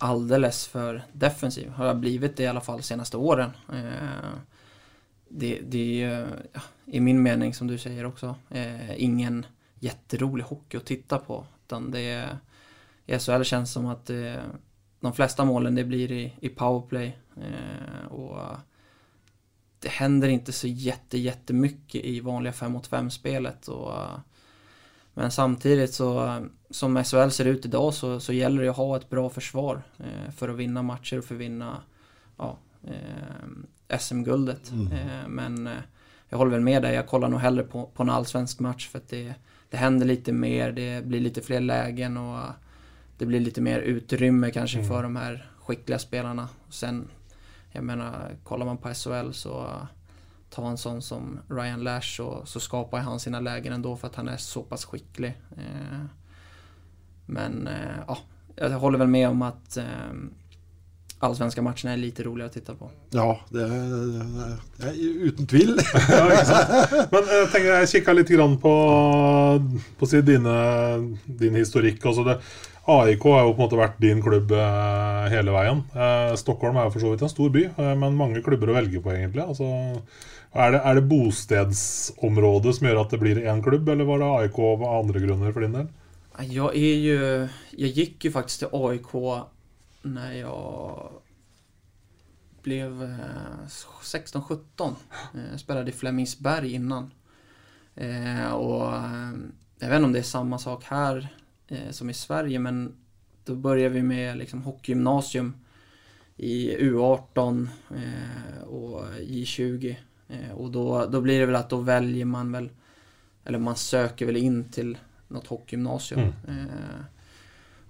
alldeles 0.04 0.64
for 0.70 1.00
defensiv. 1.12 1.72
Har 1.78 1.96
blivit 1.98 2.36
det 2.38 2.46
i 2.46 2.50
alle 2.52 2.62
fall 2.62 2.82
de 2.82 2.86
seneste 2.86 3.18
årene. 3.18 3.52
det, 5.28 5.58
det 5.72 5.86
er 6.04 6.28
ja, 6.54 6.62
i 6.90 7.00
min 7.00 7.22
mening, 7.22 7.54
som 7.54 7.66
du 7.66 7.78
sier 7.78 8.06
också, 8.06 8.34
eh, 8.50 9.02
ingen 9.02 9.46
jätterolig 9.80 10.44
hockey 10.44 10.78
å 10.78 10.80
titta 10.80 11.18
på. 11.18 11.44
Utan 11.66 11.90
det 11.90 12.00
är, 12.00 12.38
i 13.06 13.18
SHL 13.18 13.42
känns 13.42 13.72
som 13.72 13.86
at 13.86 14.10
eh, 14.10 14.44
de 15.00 15.12
flesta 15.12 15.44
målen 15.44 15.74
det 15.74 15.84
blir 15.84 16.12
i, 16.12 16.32
i 16.40 16.48
powerplay. 16.48 17.18
Eh, 17.36 18.12
och 18.12 18.56
det 19.78 19.88
händer 19.88 20.28
inte 20.28 20.52
så 20.52 20.66
jätte, 20.66 21.18
jättemycket 21.18 22.04
i 22.04 22.20
vanliga 22.20 22.52
5 22.52 22.72
mot 22.72 22.86
5 22.86 23.10
spelet. 23.10 23.68
Men 25.14 25.30
samtidigt 25.30 25.94
så 25.94 26.38
som 26.70 27.04
SHL 27.04 27.28
ser 27.28 27.44
ut 27.44 27.66
idag 27.66 27.94
så, 27.94 28.20
så 28.20 28.32
gäller 28.32 28.62
det 28.62 28.68
att 28.68 28.76
ha 28.76 28.96
ett 28.96 29.10
bra 29.10 29.30
försvar 29.30 29.82
eh, 29.98 30.32
för 30.36 30.48
att 30.48 30.56
vinna 30.56 30.82
matcher 30.82 31.18
och 31.18 31.24
för 31.24 31.34
att 31.34 31.40
vinna 31.40 31.82
ja, 32.36 32.58
eh, 32.84 33.98
SM-guldet. 33.98 34.70
Mm. 34.70 34.92
Eh, 34.92 35.28
men 35.28 35.66
eh, 35.66 35.72
jag 36.28 36.38
håller 36.38 36.52
väl 36.52 36.60
med 36.60 36.82
dig, 36.82 36.94
jag 36.94 37.06
kollar 37.06 37.28
nog 37.28 37.40
hellre 37.40 37.62
på, 37.62 37.86
på 37.86 38.02
en 38.02 38.10
allsvensk 38.10 38.60
match 38.60 38.88
för 38.88 38.98
att 38.98 39.08
det, 39.08 39.34
det 39.70 39.76
händer 39.76 40.06
lite 40.06 40.32
mer, 40.32 40.72
det 40.72 41.04
blir 41.04 41.20
lite 41.20 41.42
fler 41.42 41.60
lägen 41.60 42.16
och 42.16 42.38
det 43.18 43.26
blir 43.26 43.42
litt 43.42 43.58
mer 43.58 43.80
utrymme 43.80 44.50
kanskje 44.54 44.84
for 44.86 45.02
de 45.02 45.16
her 45.16 45.40
skickliga 45.66 45.98
spelarna. 45.98 46.48
Sen, 46.70 47.08
jag 47.72 47.84
menar, 47.84 48.36
kollar 48.44 48.66
man 48.66 48.78
på 48.78 48.94
SHL 48.94 49.32
så 49.32 49.62
ta 50.50 50.64
en 50.64 50.78
sånn 50.80 51.02
som 51.04 51.38
Ryan 51.48 51.82
Lash 51.84 52.16
så, 52.16 52.42
så 52.46 52.60
skapar 52.60 53.04
han 53.04 53.20
sine 53.20 53.40
lägen 53.40 53.72
ändå 53.72 53.96
for 53.96 54.08
att 54.08 54.16
han 54.16 54.28
er 54.28 54.36
såpass 54.36 54.84
skikkelig 54.84 55.08
skicklig. 55.18 55.34
Eh, 55.56 56.04
men 57.26 57.66
eh, 57.66 57.98
ja, 58.06 58.18
jag 58.56 58.70
håller 58.70 58.98
väl 58.98 59.08
med 59.08 59.28
om 59.28 59.42
at 59.42 59.76
eh, 59.76 60.12
allsvenska 61.18 61.62
matcherna 61.62 61.92
är 61.92 61.96
lite 61.96 62.22
roligere 62.22 62.48
å 62.48 62.52
titta 62.52 62.74
på. 62.74 62.90
Ja, 63.10 63.40
det 63.50 63.62
er, 63.62 64.58
det 64.76 64.88
er, 64.88 64.94
uten 65.28 65.46
tvil. 65.46 65.76
Ja, 66.08 66.24
ikke 66.30 66.46
sant? 66.46 66.96
Men 67.12 67.30
jeg 67.32 67.50
tenker 67.52 67.68
jeg 67.74 67.90
kikka 67.92 68.14
litt 68.16 68.32
grann 68.32 68.56
på, 68.62 68.74
på 69.98 70.08
si, 70.08 70.22
dine, 70.22 70.56
din 71.26 71.58
historikk. 71.58 72.04
Altså 72.06 72.24
det, 72.24 72.38
AIK 72.88 73.24
har 73.28 73.42
jo 73.44 73.50
på 73.52 73.60
en 73.60 73.64
måte 73.66 73.76
vært 73.76 73.98
din 74.00 74.20
klubb 74.24 74.52
eh, 74.56 75.24
hele 75.28 75.52
veien. 75.52 75.82
Eh, 75.92 76.30
Stockholm 76.40 76.78
er 76.80 76.86
jo 76.86 76.94
for 76.94 77.04
så 77.04 77.10
vidt 77.12 77.24
en 77.26 77.32
stor 77.32 77.50
by, 77.52 77.64
eh, 77.68 77.90
men 78.00 78.16
mange 78.16 78.40
klubber 78.44 78.72
å 78.72 78.76
velge 78.78 79.02
på, 79.04 79.12
egentlig. 79.12 79.44
Altså, 79.44 79.68
er, 80.54 80.72
det, 80.72 80.80
er 80.80 80.96
det 80.96 81.04
bostedsområdet 81.10 82.72
som 82.78 82.88
gjør 82.88 83.02
at 83.02 83.12
det 83.12 83.20
blir 83.20 83.42
én 83.44 83.60
klubb, 83.64 83.90
eller 83.92 84.08
var 84.08 84.22
det 84.22 84.30
AIK 84.38 84.60
av 84.70 84.86
andre 84.88 85.24
grunner 85.26 85.52
for 85.52 85.66
din 85.66 85.76
del? 85.76 85.90
Jag 86.48 86.76
är 86.76 86.96
ju, 87.04 87.20
jag 87.76 87.90
gick 88.00 88.24
ju 88.24 88.32
faktiskt 88.32 88.64
till 88.64 88.72
AIK 88.72 89.12
när 90.08 90.32
jag 90.32 91.10
blev 92.62 93.02
eh, 93.02 93.68
16-17. 94.00 94.56
Eh, 94.78 95.50
Jag 95.50 95.60
spelade 95.60 95.90
i 95.90 95.94
Flemingsberg 95.94 96.72
innan. 96.72 97.10
Och 98.54 98.92
jag 99.80 99.88
vet 99.88 99.96
inte 99.96 100.04
om 100.04 100.12
det 100.12 100.18
är 100.18 100.22
samma 100.22 100.58
sak 100.58 100.84
här 100.84 101.28
eh, 101.68 101.90
som 101.90 102.10
i 102.10 102.14
Sverige 102.14 102.58
men 102.58 102.94
då 103.44 103.54
började 103.54 103.94
vi 103.94 104.02
med 104.02 104.38
liksom 104.38 104.62
hockeygymnasium 104.62 105.54
i 106.36 106.76
U18 106.76 107.68
eh, 107.90 108.62
och 108.62 109.04
J20. 109.20 109.96
Eh, 110.28 110.52
och 110.52 110.70
då, 110.70 111.06
då 111.06 111.20
blir 111.20 111.40
det 111.40 111.46
väl 111.46 111.56
att 111.56 111.70
då 111.70 111.76
väljer 111.76 112.24
man 112.24 112.52
väl, 112.52 112.70
eller 113.44 113.58
man 113.58 113.76
söker 113.76 114.26
väl 114.26 114.36
in 114.36 114.64
till 114.64 114.98
något 115.28 115.46
hockeygymnasium. 115.46 116.20
Eh, 116.20 117.00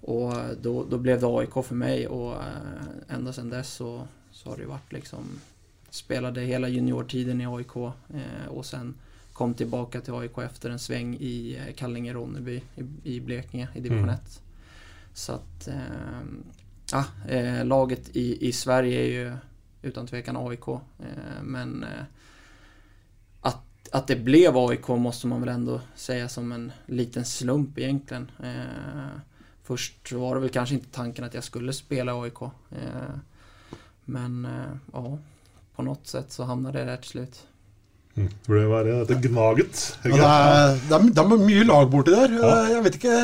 och 0.01 0.33
då, 0.61 0.85
då 0.89 0.97
blev 0.97 1.21
det 1.21 1.27
AIK 1.27 1.65
för 1.65 1.75
mig 1.75 2.07
och 2.07 2.33
eh, 2.33 3.15
ända 3.15 3.33
sedan 3.33 3.49
dess 3.49 3.73
så, 3.73 4.07
så 4.31 4.49
har 4.49 4.57
det 4.57 4.65
varit 4.65 4.93
liksom 4.93 5.39
Spelade 5.89 6.41
hela 6.41 6.67
juniortiden 6.67 7.41
i 7.41 7.45
AIK 7.47 7.75
eh, 7.75 8.47
och 8.47 8.65
sen 8.65 8.93
kom 9.39 9.53
tilbake 9.55 10.01
til 10.03 10.17
AIK 10.19 10.37
efter 10.43 10.73
en 10.73 10.81
sveng 10.81 11.13
i 11.23 11.55
eh, 11.55 11.71
Kallinge-Ronneby 11.79 12.57
i, 12.59 12.85
i 13.15 13.19
Blekinge 13.23 13.69
i 13.75 13.83
division 13.83 14.09
Mm. 14.09 14.15
1. 14.15 14.41
Så 15.13 15.33
at 15.39 15.67
eh, 15.67 16.25
ja, 16.91 17.03
eh, 17.27 17.65
laget 17.65 18.09
i, 18.15 18.47
i 18.47 18.51
Sverige 18.51 18.99
er 18.99 19.13
jo 19.13 19.37
uten 19.89 20.07
tvekan 20.07 20.37
AIK. 20.37 20.67
Eh, 20.99 21.39
men 21.43 21.83
eh, 21.83 22.03
at, 23.41 23.63
att 23.91 24.07
det 24.07 24.19
ble 24.25 24.43
AIK 24.51 24.87
måste 24.99 25.27
man 25.27 25.41
vel 25.41 25.49
ändå 25.55 25.81
si 25.95 26.19
som 26.29 26.51
en 26.51 26.71
liten 26.87 27.25
slump 27.25 27.77
egentlig. 27.77 28.27
Eh, 28.43 29.19
först 29.63 30.11
var 30.11 30.35
det 30.35 30.41
vel 30.41 30.49
kanskje 30.51 30.79
ikke 30.81 30.91
tanken 30.91 31.23
at 31.29 31.33
jeg 31.39 31.43
skulle 31.43 31.73
spela 31.73 32.17
AIK. 32.23 32.41
Eh, 32.71 33.19
men 34.05 34.47
ja, 34.93 35.17
på 35.75 35.83
noe 35.85 35.97
sett 36.03 36.33
så 36.33 36.47
hamnade 36.49 36.79
det 36.79 36.89
der 36.89 36.97
til 37.03 37.11
slut. 37.11 37.45
Mm. 38.17 38.31
Det 38.47 38.63
jo 38.63 38.71
være 38.73 38.97
dette 39.07 39.29
Gnaget. 39.29 39.83
Ja, 40.05 40.09
det, 40.11 40.23
er, 40.25 40.73
det, 40.89 40.97
er, 40.97 41.05
det 41.13 41.23
er 41.23 41.45
mye 41.45 41.67
lag 41.69 41.91
borti 41.91 42.15
der. 42.15 42.33
Jeg 42.73 42.83
vet 42.83 42.97
ikke 42.99 43.19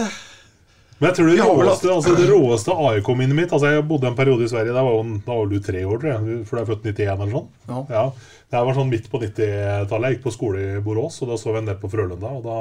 Men 0.99 1.09
jeg 1.09 1.17
tror 1.17 1.27
det 1.27 1.35
Vi 1.35 1.43
råeste, 1.43 1.89
altså 1.91 2.13
det 2.15 2.29
råeste 2.29 2.75
AIK-minnet 2.89 3.35
mitt 3.35 3.51
altså 3.55 3.73
Jeg 3.73 3.87
bodde 3.89 4.07
en 4.07 4.15
periode 4.15 4.45
i 4.45 4.51
Sverige. 4.51 4.75
Da 4.75 4.83
var, 4.85 5.11
da 5.25 5.39
var 5.41 5.51
du 5.51 5.57
tre 5.63 5.83
år, 5.83 5.99
tror 5.99 6.13
jeg. 6.13 6.37
For 6.47 6.55
du 6.55 6.61
er 6.61 6.69
født 6.71 6.87
91 6.87 7.11
eller 7.15 7.35
sånn. 7.35 7.83
Ja. 7.91 8.05
Det 8.45 8.61
var 8.61 8.77
sånn 8.77 8.91
midt 8.91 9.09
på 9.11 9.19
90-tallet. 9.19 10.07
Jeg 10.07 10.17
gikk 10.17 10.25
på 10.27 10.33
skole 10.35 10.63
i 10.63 10.79
Borås, 10.83 11.17
og 11.23 11.31
da 11.31 11.37
så 11.41 11.51
vi 11.51 11.59
en 11.63 11.69
del 11.69 11.77
på 11.81 11.89
Frølunda. 11.91 12.29
Og 12.37 12.45
da, 12.45 12.57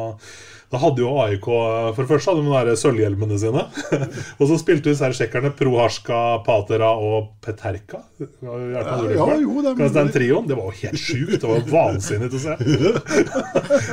da 0.72 0.80
hadde 0.80 1.02
jo 1.04 1.10
AIK 1.22 1.46
For 1.46 2.00
det 2.00 2.08
første 2.08 2.32
hadde 2.32 2.42
de 2.42 2.48
de 2.48 2.62
der 2.70 2.80
sølvhjelmene 2.80 3.36
sine. 3.38 3.66
og 4.38 4.48
så 4.48 4.56
spilte 4.58 4.88
disse 4.88 5.04
her 5.04 5.14
tsjekkerne 5.14 5.52
Proharska, 5.58 6.20
Patera 6.46 6.88
og 6.96 7.34
Peterka. 7.44 8.00
Ja, 8.18 8.56
jo, 9.42 9.60
det 9.60 9.74
er 9.74 9.92
den 9.98 10.12
trioen. 10.14 10.48
Det 10.48 10.56
var 10.56 10.72
jo 10.72 10.80
helt 10.80 11.02
sjukt. 11.04 11.36
Det 11.44 11.50
var 11.52 11.68
vansinnig 11.68 12.32
å 12.32 12.42
se. 12.42 12.56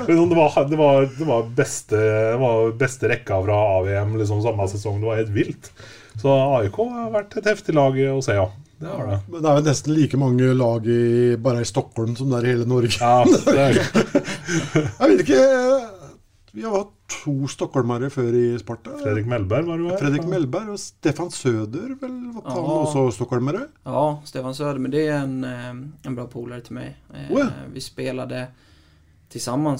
Liksom, 0.08 0.30
det, 0.32 0.36
var, 0.38 0.56
det, 0.70 0.78
var, 0.80 1.06
det, 1.18 1.26
var 1.28 1.48
beste, 1.56 1.98
det 2.00 2.39
var 2.39 2.72
beste 2.80 3.10
rekka 3.12 3.38
fra 3.44 3.58
AVM 3.78 4.16
liksom, 4.20 4.30
samme 4.39 4.67
sesong. 4.71 5.01
Det 5.01 5.09
var 5.09 5.19
helt 5.19 5.34
vilt. 5.36 5.71
Så 6.21 6.32
AIK 6.32 6.77
har 6.93 7.11
vært 7.11 7.36
et 7.41 7.49
heftig 7.51 7.75
lag 7.75 7.97
å 8.15 8.21
se, 8.23 8.38
ja. 8.39 8.47
Det 8.82 8.89
har 8.89 9.05
det. 9.11 9.17
Men 9.29 9.43
det 9.43 9.49
er 9.51 9.59
jo 9.59 9.65
nesten 9.67 9.93
like 9.93 10.17
mange 10.17 10.53
lag 10.57 10.88
i, 10.89 11.01
bare 11.38 11.61
i 11.61 11.67
Stockholm 11.69 12.15
som 12.17 12.32
det 12.32 12.39
er 12.39 12.47
i 12.47 12.53
hele 12.55 12.65
Norge. 12.65 12.95
Ja, 12.97 13.25
det 13.27 13.65
er, 13.67 13.77
Jeg 15.01 15.11
vet 15.11 15.21
ikke 15.25 15.43
Vi 16.55 16.63
har 16.65 16.73
hatt 16.79 16.95
to 17.11 17.34
stockholmere 17.51 18.09
før 18.09 18.34
i 18.39 18.45
Sparta. 18.59 18.95
Fredrik 19.03 19.27
Melberg 19.29 19.67
var 19.69 19.84
jo 19.84 19.91
her. 19.91 19.99
Fredrik 20.01 20.25
Melberg 20.32 20.71
og 20.73 20.79
Stefan 20.82 21.29
Søder 21.36 21.93
vel, 22.01 22.15
var 22.39 22.47
han 22.47 22.71
også 22.71 23.05
stockholmere? 23.19 23.65
Ja, 23.86 24.05
Stefan 24.25 24.55
Søder. 24.57 24.79
men 24.82 24.91
det 24.95 25.05
er 25.09 25.19
en, 25.19 25.38
eh, 25.45 25.69
en 26.07 26.15
bra 26.17 26.25
polare 26.32 26.63
til 26.65 26.79
mig. 26.79 26.95
Eh, 27.13 27.29
Oh 27.29 27.39
ja. 27.43 27.49
Vi 27.71 27.84
spelade 27.84 28.47
sammen 29.38 29.77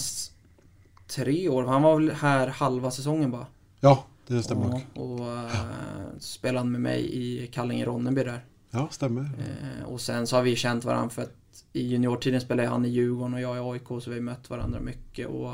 tre 1.12 1.36
år. 1.50 1.66
Han 1.68 1.84
var 1.84 1.98
vel 2.00 2.12
her 2.22 2.54
halva 2.62 2.92
sesongen 2.92 3.32
bare. 3.34 3.48
Ja, 3.84 3.98
det 4.36 4.44
stemmer 4.44 4.68
nok. 4.68 4.86
Ja, 4.94 5.02
och 5.02 5.28
eh, 5.28 6.20
spelade 6.20 6.70
med 6.70 6.82
mig 6.82 7.16
i 7.16 7.48
Kallinge-Ronneby 7.48 8.24
där. 8.24 8.46
Ja, 8.72 8.88
stemmer. 8.92 9.22
Eh, 9.24 9.86
och 9.86 10.02
sen 10.02 10.28
så 10.28 10.36
har 10.36 10.44
vi 10.44 10.56
känt 10.56 10.86
varandra 10.86 11.10
för 11.10 11.22
att 11.22 11.66
i 11.74 11.88
juniortiden 11.88 12.42
spelade 12.42 12.70
han 12.70 12.86
i 12.86 12.90
Djurgården 12.90 13.34
och 13.34 13.42
jag 13.42 13.58
i 13.58 13.60
AIK 13.60 13.88
så 13.88 14.10
vi 14.10 14.16
har 14.16 14.22
mött 14.22 14.50
varandra 14.50 14.80
mycket 14.80 15.28
och 15.28 15.54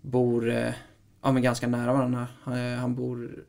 bor 0.00 0.50
eh, 0.50 0.72
ja, 1.22 1.32
men 1.32 1.42
ganska 1.42 1.66
nära 1.68 1.92
varandra. 1.92 2.26
Eh, 2.46 2.80
han 2.80 2.94
bor 2.94 3.44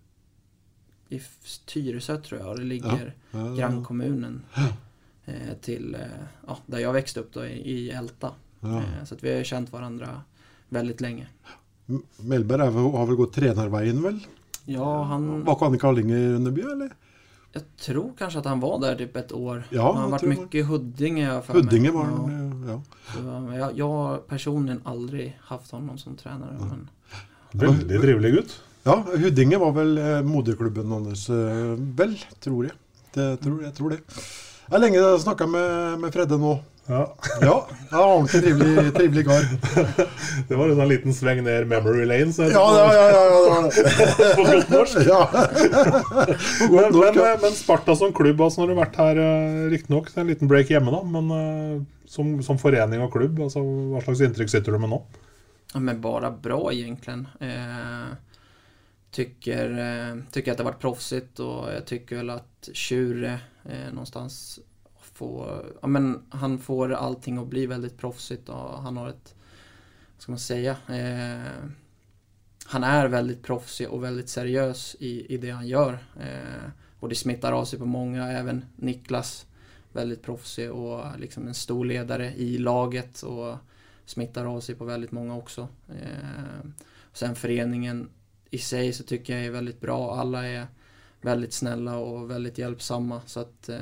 i 1.10 1.20
Tyresø, 1.20 1.62
Tyresö 1.66 2.18
tror 2.18 2.41
jag 2.41 2.50
og 2.50 2.58
det 2.58 2.64
ligger 2.64 3.16
Ja, 3.32 3.39
ja, 3.39 3.47
ja. 3.47 3.56
grannkommunen 3.56 4.41
eh, 5.26 5.54
till 5.62 5.95
eh, 5.95 6.02
ja, 6.47 6.58
där 6.66 6.80
jag 6.80 6.93
växte 6.93 7.20
upp 7.20 7.34
då 7.34 7.45
i, 7.45 7.72
i 7.72 7.89
Älta. 7.89 8.32
Ja. 8.60 8.84
Så 9.06 9.16
att 9.16 9.24
vi 9.24 9.36
har 9.36 9.43
känt 9.43 9.72
varandra 9.72 10.22
väldigt 10.70 11.02
länge. 11.02 11.28
Melberg 12.18 12.62
er, 12.62 12.72
har 12.72 13.06
vel 13.06 13.16
gått 13.16 13.34
trenerveien, 13.34 14.04
vel? 14.04 14.20
Ja, 14.70 14.89
han... 15.09 15.30
Var 15.47 15.55
ikke 15.57 15.70
han 15.70 15.78
i 15.78 15.82
Kallinge-Ronneby, 15.84 16.65
eller? 16.76 16.91
Jeg 17.49 17.63
tror 17.82 18.11
kanskje 18.17 18.43
at 18.43 18.47
han 18.51 18.59
var 18.61 18.76
der 18.84 18.97
typ 18.99 19.15
ett 19.17 19.32
år. 19.34 19.63
Ja, 19.74 19.88
han 19.89 20.03
har 20.03 20.11
vært 20.13 20.28
mye 20.30 20.59
i 20.59 20.65
Huddinge. 20.67 21.39
Huddinge 21.49 21.93
var 21.95 22.11
han, 22.11 22.36
ja. 22.67 22.76
Så, 23.09 23.24
Jeg, 23.26 23.57
jag, 23.57 23.78
jag 23.80 23.93
har 23.95 24.20
hatt 24.30 24.91
aldrig 24.91 25.26
haft 25.49 25.72
honom 25.74 25.97
som 25.97 26.17
tränare. 26.20 26.53
Men, 26.61 26.88
Veldig 27.57 28.01
trivelig 28.03 28.34
gutt. 28.36 28.53
Ja, 28.86 28.99
Huddinge 29.15 29.57
var 29.57 29.74
vel 29.76 29.97
eh, 29.97 30.22
moderklubben 30.22 30.93
hans, 30.93 31.26
eh, 31.34 31.74
vel, 31.97 32.13
tror 32.39 32.70
jeg. 32.70 32.78
Det, 33.15 33.26
tror, 33.41 33.63
jeg 33.65 33.74
tror 33.74 33.95
det. 33.95 34.03
Det 34.05 34.78
er 34.78 34.84
lenge 34.84 34.99
jeg 34.99 35.09
har 35.09 35.17
snakka 35.24 35.47
med, 35.49 35.97
med 36.03 36.13
Fredde 36.13 36.38
nå. 36.38 36.53
Ja. 36.90 37.16
Ja, 37.42 37.68
det 37.90 37.96
var 37.96 38.16
ordentlig 38.16 38.42
trivelig, 38.44 38.94
trivelig 38.96 39.26
kar. 39.28 39.44
Det 40.50 40.58
var 40.58 40.72
en 40.72 40.80
sånn 40.80 40.90
liten 40.90 41.14
sveng 41.14 41.44
ned 41.46 41.68
memory 41.70 42.08
lane. 42.10 42.34
Så 42.34 42.48
Ja, 42.50 42.66
ja, 42.80 42.88
ja, 42.96 43.06
ja, 43.14 43.22
ja, 43.30 43.38
det 43.44 43.52
var 43.54 43.68
det. 43.68 44.34
På 44.40 44.48
godt 44.48 44.74
norsk. 44.74 44.98
Ja. 45.06 45.22
Men, 46.74 47.00
men, 47.00 47.22
men 47.44 47.54
Sparta 47.56 47.96
som 47.96 48.14
klubb, 48.14 48.42
altså 48.42 48.62
når 48.64 48.72
du 48.72 48.74
har 48.74 48.82
vært 48.82 49.00
her 49.00 49.22
uh, 49.22 49.70
riktignok 49.72 50.10
en 50.18 50.30
liten 50.30 50.50
break 50.50 50.74
hjemme, 50.74 50.92
da, 50.94 51.00
men 51.06 51.32
eh, 51.34 51.80
som, 52.10 52.32
som 52.46 52.60
forening 52.62 53.02
og 53.06 53.14
klubb, 53.14 53.40
altså, 53.46 53.62
hva 53.94 54.02
slags 54.04 54.22
inntrykk 54.26 54.52
sitter 54.52 54.76
du 54.76 54.82
med 54.82 54.92
nå? 54.92 55.00
ja, 55.74 55.80
men 55.80 56.02
bare 56.02 56.32
bra 56.32 56.72
egentlig. 56.74 57.26
Eh, 57.40 58.14
tycker, 59.12 59.70
eh, 59.80 60.18
tycker 60.32 60.52
att 60.52 60.58
det 60.58 60.64
har 60.64 60.72
varit 60.72 60.82
proffsigt 60.82 61.40
och 61.40 61.74
jag 61.74 61.86
tycker 61.86 62.16
väl 62.16 62.30
att 62.30 62.70
Tjure 62.74 63.40
eh, 63.66 63.92
någonstans 63.92 64.60
får, 65.20 65.65
ja 65.82 65.88
men 65.88 66.22
han 66.30 66.59
får 66.59 66.93
allting 66.93 67.38
att 67.38 67.47
bli 67.47 67.65
väldigt 67.65 67.97
proffsigt 67.97 68.49
och 68.49 68.82
han 68.82 68.97
har 68.97 69.09
ett, 69.09 69.36
vad 70.15 70.22
ska 70.22 70.32
man 70.32 70.39
säga, 70.39 70.72
eh, 70.72 71.70
han 72.65 72.84
är 72.84 73.07
väldigt 73.07 73.43
proffsig 73.43 73.89
och 73.89 74.03
väldigt 74.03 74.30
seriös 74.30 74.95
i, 74.99 75.34
i 75.34 75.38
det 75.38 75.49
han 75.49 75.67
gör. 75.67 75.93
Eh, 76.20 76.70
och 76.99 77.09
det 77.09 77.15
smittar 77.15 77.51
av 77.51 77.65
sig 77.65 77.80
på 77.80 77.86
många, 77.86 78.32
även 78.32 78.65
Niklas. 78.76 79.45
Väldigt 79.93 80.24
proffsig 80.24 80.72
och 80.72 81.20
liksom 81.20 81.47
en 81.47 81.53
stor 81.53 81.86
ledare 81.86 82.34
i 82.36 82.57
laget 82.57 83.22
och 83.22 83.55
smittar 84.05 84.45
av 84.45 84.59
sig 84.59 84.76
på 84.76 84.86
väldigt 84.86 85.11
många 85.11 85.36
också. 85.36 85.67
Eh, 85.89 86.70
sen 87.13 87.36
föreningen 87.36 88.09
i 88.49 88.57
sig 88.57 88.93
så 88.93 89.03
tycker 89.03 89.36
jag 89.36 89.45
är 89.45 89.51
väldigt 89.51 89.82
bra. 89.82 90.15
Alla 90.15 90.47
är 90.47 90.67
väldigt 91.22 91.53
snälla 91.53 91.97
och 91.97 92.32
väldigt 92.32 92.57
hjälpsamma. 92.57 93.22
Så 93.26 93.39
att 93.39 93.70
eh, 93.70 93.78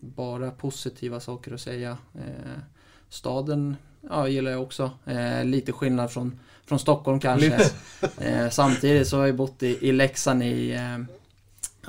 bara 0.00 0.50
positiva 0.50 1.20
saker 1.20 1.54
att 1.54 1.60
säga. 1.60 1.98
Eh, 2.14 2.60
staden 3.08 3.76
ja, 4.00 4.28
gillar 4.28 4.50
jag 4.50 4.62
också. 4.62 4.90
Eh, 5.04 5.44
lite 5.44 5.72
skillnad 5.72 6.10
från, 6.10 6.40
från 6.66 6.78
Stockholm 6.78 7.20
kanske. 7.20 7.70
Eh, 8.18 8.48
samtidigt 8.50 9.08
så 9.08 9.18
har 9.18 9.26
jag 9.26 9.36
bott 9.36 9.62
i, 9.62 9.88
i 9.88 9.92
Leksand 9.92 10.42
i 10.42 10.74
eh, 10.74 10.98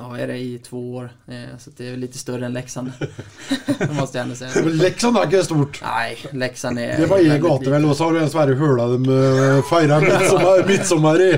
Ja, 0.01 0.17
är 0.17 0.27
det 0.27 0.37
i 0.37 0.59
två 0.59 0.95
år. 0.95 1.09
Eh, 1.27 1.57
så 1.59 1.69
det 1.77 1.89
är 1.89 1.97
lite 1.97 2.17
större 2.17 2.45
än 2.45 2.53
Leksand. 2.53 2.91
det 3.79 3.93
måste 3.99 4.17
jag 4.17 4.23
ändå 4.23 4.35
säga. 4.35 4.65
Leksand 4.65 5.17
er 5.17 5.25
ikke 5.27 5.43
stort. 5.43 5.81
Nej, 5.83 6.17
Leksand 6.31 6.79
är... 6.79 6.97
Det 6.97 7.05
var 7.05 7.17
en 7.17 7.29
väldigt 7.29 7.49
gate, 7.49 7.69
vel, 7.69 7.85
og 7.85 7.97
så 7.97 8.03
har 8.03 8.13
du 8.13 8.19
en 8.19 8.29
Sverre 8.29 8.55
Høla 8.55 8.85
de 8.87 9.09
uh, 9.09 9.63
feira 9.69 9.99
midsommar 9.99 10.67
midtsommer 10.67 11.21
i. 11.21 11.31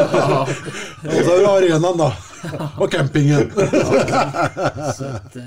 Ja. 0.00 0.48
Og 1.04 1.20
så 1.24 1.36
er 1.36 1.40
du 1.40 1.46
arenan 1.46 1.98
da. 1.98 2.12
Och 2.78 2.92
campingen. 2.92 3.50
Så 4.96 5.04
att, 5.04 5.36
eh, 5.36 5.42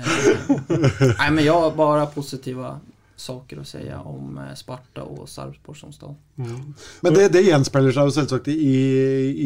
nej 1.18 1.30
men 1.30 1.44
jag 1.44 1.60
har 1.60 1.70
bara 1.70 2.06
positiva 2.06 2.80
saker 3.20 3.60
å 3.60 3.66
si 3.68 3.82
om 3.96 4.38
eh, 4.42 4.52
Sparta 4.58 5.04
og 5.04 5.28
Sarpsborg 5.30 5.78
som 5.78 5.92
stad. 5.94 6.16
Men 6.40 7.16
det, 7.16 7.28
det 7.34 7.44
gjenspeiler 7.46 7.94
seg 7.94 8.08
jo 8.08 8.14
selvsagt 8.16 8.48
i, 8.52 8.76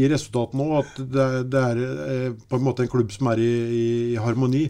i 0.00 0.04
resultatene 0.10 0.68
òg, 0.68 0.76
at 0.84 1.00
det, 1.16 1.26
det 1.52 1.64
er 1.72 1.82
eh, 1.86 2.28
på 2.34 2.60
en 2.60 2.66
måte 2.66 2.86
en 2.86 2.92
klubb 2.92 3.12
som 3.14 3.32
er 3.32 3.42
i, 3.42 3.50
i, 3.64 3.88
i 4.14 4.20
harmoni. 4.22 4.68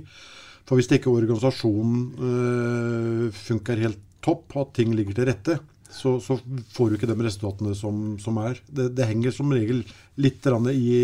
For 0.65 0.81
hvis 0.81 0.89
ikke 0.97 1.13
organisasjonen 1.13 2.05
øh, 2.31 3.25
funker 3.37 3.85
helt 3.85 4.01
topp, 4.25 4.57
at 4.57 4.73
ting 4.79 4.95
ligger 4.97 5.19
til 5.19 5.29
rette, 5.29 5.59
så, 5.95 6.17
så 6.23 6.39
får 6.75 6.91
du 6.91 6.97
ikke 6.97 7.09
de 7.11 7.17
resultatene 7.23 7.75
som, 7.79 8.17
som 8.23 8.39
er. 8.43 8.59
Det, 8.67 8.89
det, 8.97 9.07
henger 9.11 9.35
som 9.35 9.53
regel 9.55 9.85
litt 10.21 10.49
i, 10.73 10.97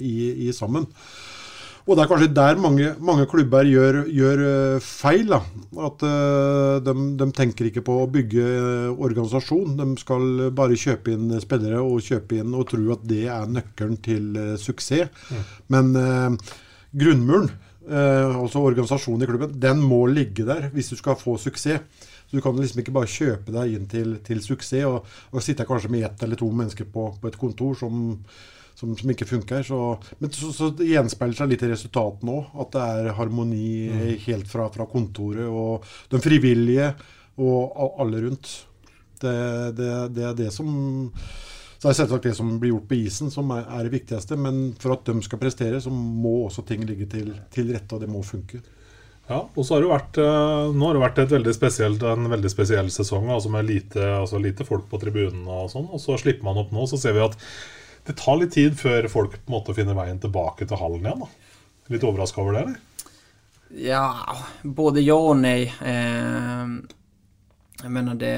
i, 0.00 0.16
i 0.48 0.54
sammen. 0.56 0.88
Og 1.82 1.96
det 1.96 2.04
er 2.04 2.10
kanskje 2.10 2.30
der 2.30 2.60
mange, 2.62 2.92
mange 3.02 3.24
klubber 3.30 3.66
gjør, 3.66 4.04
gjør, 4.06 4.42
eh, 4.46 4.84
feil. 4.84 5.32
Da. 5.32 5.40
At 5.88 6.04
uh, 6.06 6.76
de, 6.84 6.94
de, 7.18 7.26
tenker 7.34 7.68
ikke 7.68 7.82
på 7.86 7.96
å 8.02 8.10
bygge 8.12 8.44
organisasjon. 8.92 9.74
De 9.80 9.88
skal 9.98 10.46
bare 10.54 10.78
kjøpe 10.78 11.16
inn 11.16 11.32
spillere 11.42 11.82
og 11.82 12.04
kjøpe 12.06 12.38
inn 12.38 12.54
og 12.54 12.68
tro 12.70 12.84
at 12.94 13.02
det 13.08 13.24
er 13.32 13.50
nøkkelen 13.50 13.98
til 14.04 14.30
uh, 14.38 14.54
suksess. 14.60 15.10
Mm. 15.32 15.42
Men 15.74 15.92
uh, 15.98 16.54
grunnmuren, 16.92 17.52
altså 17.82 18.60
organisasjonen 18.62 19.24
i 19.24 19.26
klubben, 19.26 19.54
den 19.58 19.80
må 19.82 20.04
ligge 20.06 20.44
der 20.46 20.68
hvis 20.70 20.92
du 20.92 20.94
skal 21.00 21.16
få 21.18 21.34
suksess. 21.40 21.82
Så 22.30 22.38
Du 22.38 22.44
kan 22.44 22.54
liksom 22.54 22.78
ikke 22.78 22.94
bare 22.94 23.10
kjøpe 23.10 23.50
deg 23.52 23.74
inn 23.74 23.88
til, 23.90 24.14
til 24.22 24.38
suksess 24.44 24.86
og, 24.86 25.08
og 25.34 25.42
sitte 25.42 25.66
kanskje 25.66 25.90
med 25.90 26.06
ett 26.06 26.22
eller 26.22 26.38
to 26.38 26.46
mennesker 26.46 26.86
på, 26.94 27.08
på 27.18 27.32
et 27.32 27.40
kontor 27.40 27.74
som 27.80 28.12
som, 28.78 28.96
som 28.98 29.12
ikke 29.14 29.28
funker. 29.28 29.62
Så, 29.66 29.78
men 30.18 30.34
så, 30.34 30.50
så 30.56 30.70
det 30.76 30.90
gjenspeiler 30.90 31.38
seg 31.38 31.52
litt 31.52 31.64
i 31.66 31.70
resultatene 31.72 32.36
òg. 32.38 32.58
At 32.64 32.74
det 32.74 32.88
er 32.96 33.16
harmoni 33.18 33.70
mm. 33.92 34.02
helt 34.26 34.50
fra, 34.50 34.68
fra, 34.74 34.88
kontoret 34.90 35.48
og 35.48 35.88
de 36.12 36.20
frivillige 36.22 36.92
og 37.42 37.96
alle 38.02 38.26
rundt. 38.26 38.52
Det, 39.22 39.38
det, 39.78 39.94
det 40.16 40.28
er 40.28 40.36
det 40.36 40.50
som 40.52 40.68
så 41.82 41.88
det 41.88 41.96
er 41.96 41.96
selvsagt 41.98 42.26
det 42.28 42.36
som 42.38 42.50
blir 42.62 42.70
gjort 42.70 42.84
på 42.92 42.94
isen 42.94 43.30
som 43.34 43.48
er, 43.50 43.64
er, 43.66 43.80
det 43.82 43.90
viktigste. 43.96 44.36
Men 44.38 44.68
for 44.78 44.94
at 44.94 45.08
de 45.08 45.24
skal 45.26 45.40
prestere, 45.40 45.80
så 45.82 45.90
må 45.90 46.44
også 46.44 46.62
ting 46.68 46.84
ligge 46.86 47.08
til, 47.10 47.32
til 47.50 47.72
rette, 47.74 47.96
og 47.96 48.04
det 48.04 48.10
må 48.10 48.20
funke. 48.22 48.60
Ja, 49.26 49.40
og 49.42 49.66
så 49.66 49.74
har 49.74 49.82
det 49.82 49.90
vært, 49.90 50.20
eh, 50.22 50.68
Nå 50.78 50.86
har 50.86 50.94
det 50.94 51.02
vært 51.02 51.18
veldig 51.32 52.06
en 52.12 52.30
veldig 52.30 52.52
spesiell 52.52 52.90
sesong 52.90 53.32
altså 53.34 53.50
med 53.50 53.66
lite, 53.66 53.98
altså 53.98 54.38
lite 54.38 54.66
folk 54.68 54.86
på 54.90 55.00
tribunen. 55.02 55.42
Og 55.42 55.72
sånn, 55.74 55.88
og 55.90 55.98
så 55.98 56.14
slipper 56.22 56.46
man 56.46 56.62
opp 56.62 56.70
nå, 56.70 56.86
så 56.86 57.00
ser 57.02 57.18
vi 57.18 57.26
at 57.26 57.34
det 58.06 58.16
tar 58.18 58.38
litt 58.40 58.54
tid 58.54 58.78
før 58.78 59.06
folk 59.10 59.36
på 59.36 59.44
en 59.46 59.54
måte 59.54 59.74
finner 59.76 59.96
veien 59.98 60.18
tilbake 60.22 60.66
til 60.66 60.80
hallen 60.80 61.06
igjen. 61.06 61.22
da. 61.22 61.28
Litt 61.92 62.06
overraska 62.06 62.42
over 62.42 62.56
det, 62.56 62.64
eller? 62.64 62.80
Ja, 63.72 64.06
både 64.62 65.04
ja 65.04 65.16
og 65.16 65.38
nei. 65.40 65.62
Eh, 65.64 66.74
jeg 67.82 67.90
mener 67.90 68.18
det, 68.18 68.34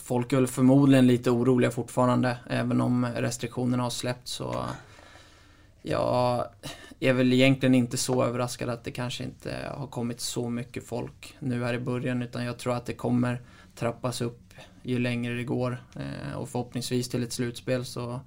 Folk 0.00 0.32
er 0.32 0.46
formodentlig 0.48 1.18
litt 1.18 1.26
urolige 1.28 1.74
fortfarande, 1.74 2.36
even 2.60 2.80
om 2.84 3.08
restriksjonene 3.16 3.84
har 3.84 3.92
sluppet. 3.92 4.36
Så 4.38 4.52
jeg 5.88 7.10
er 7.10 7.16
vel 7.16 7.32
egentlig 7.32 7.82
ikke 7.84 8.00
så 8.00 8.20
overrasket 8.20 8.72
at 8.72 8.84
det 8.84 8.96
kanskje 8.96 9.30
ikke 9.30 9.58
har 9.66 9.90
kommet 9.92 10.24
så 10.24 10.46
mye 10.52 10.84
folk 10.84 11.32
nå 11.40 11.60
her 11.64 11.78
i 11.78 11.84
begynnelsen. 11.84 12.38
Men 12.38 12.50
jeg 12.50 12.60
tror 12.60 12.76
at 12.78 12.92
det 12.92 13.00
kommer 13.00 13.40
trappes 13.78 14.22
opp 14.26 14.48
jo 14.88 14.98
lenger 14.98 15.36
det 15.36 15.46
går. 15.48 15.78
Eh, 16.00 16.34
og 16.38 16.48
forhåpentligvis 16.48 17.10
til 17.12 17.26
et 17.26 17.34
sluttspill 17.34 17.84
så 17.86 18.20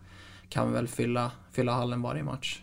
kan 0.52 0.70
vi 0.70 0.76
vel 0.76 0.88
fylle, 0.92 1.26
fylle 1.56 1.76
hallen 1.76 2.06
i 2.20 2.24
match. 2.24 2.60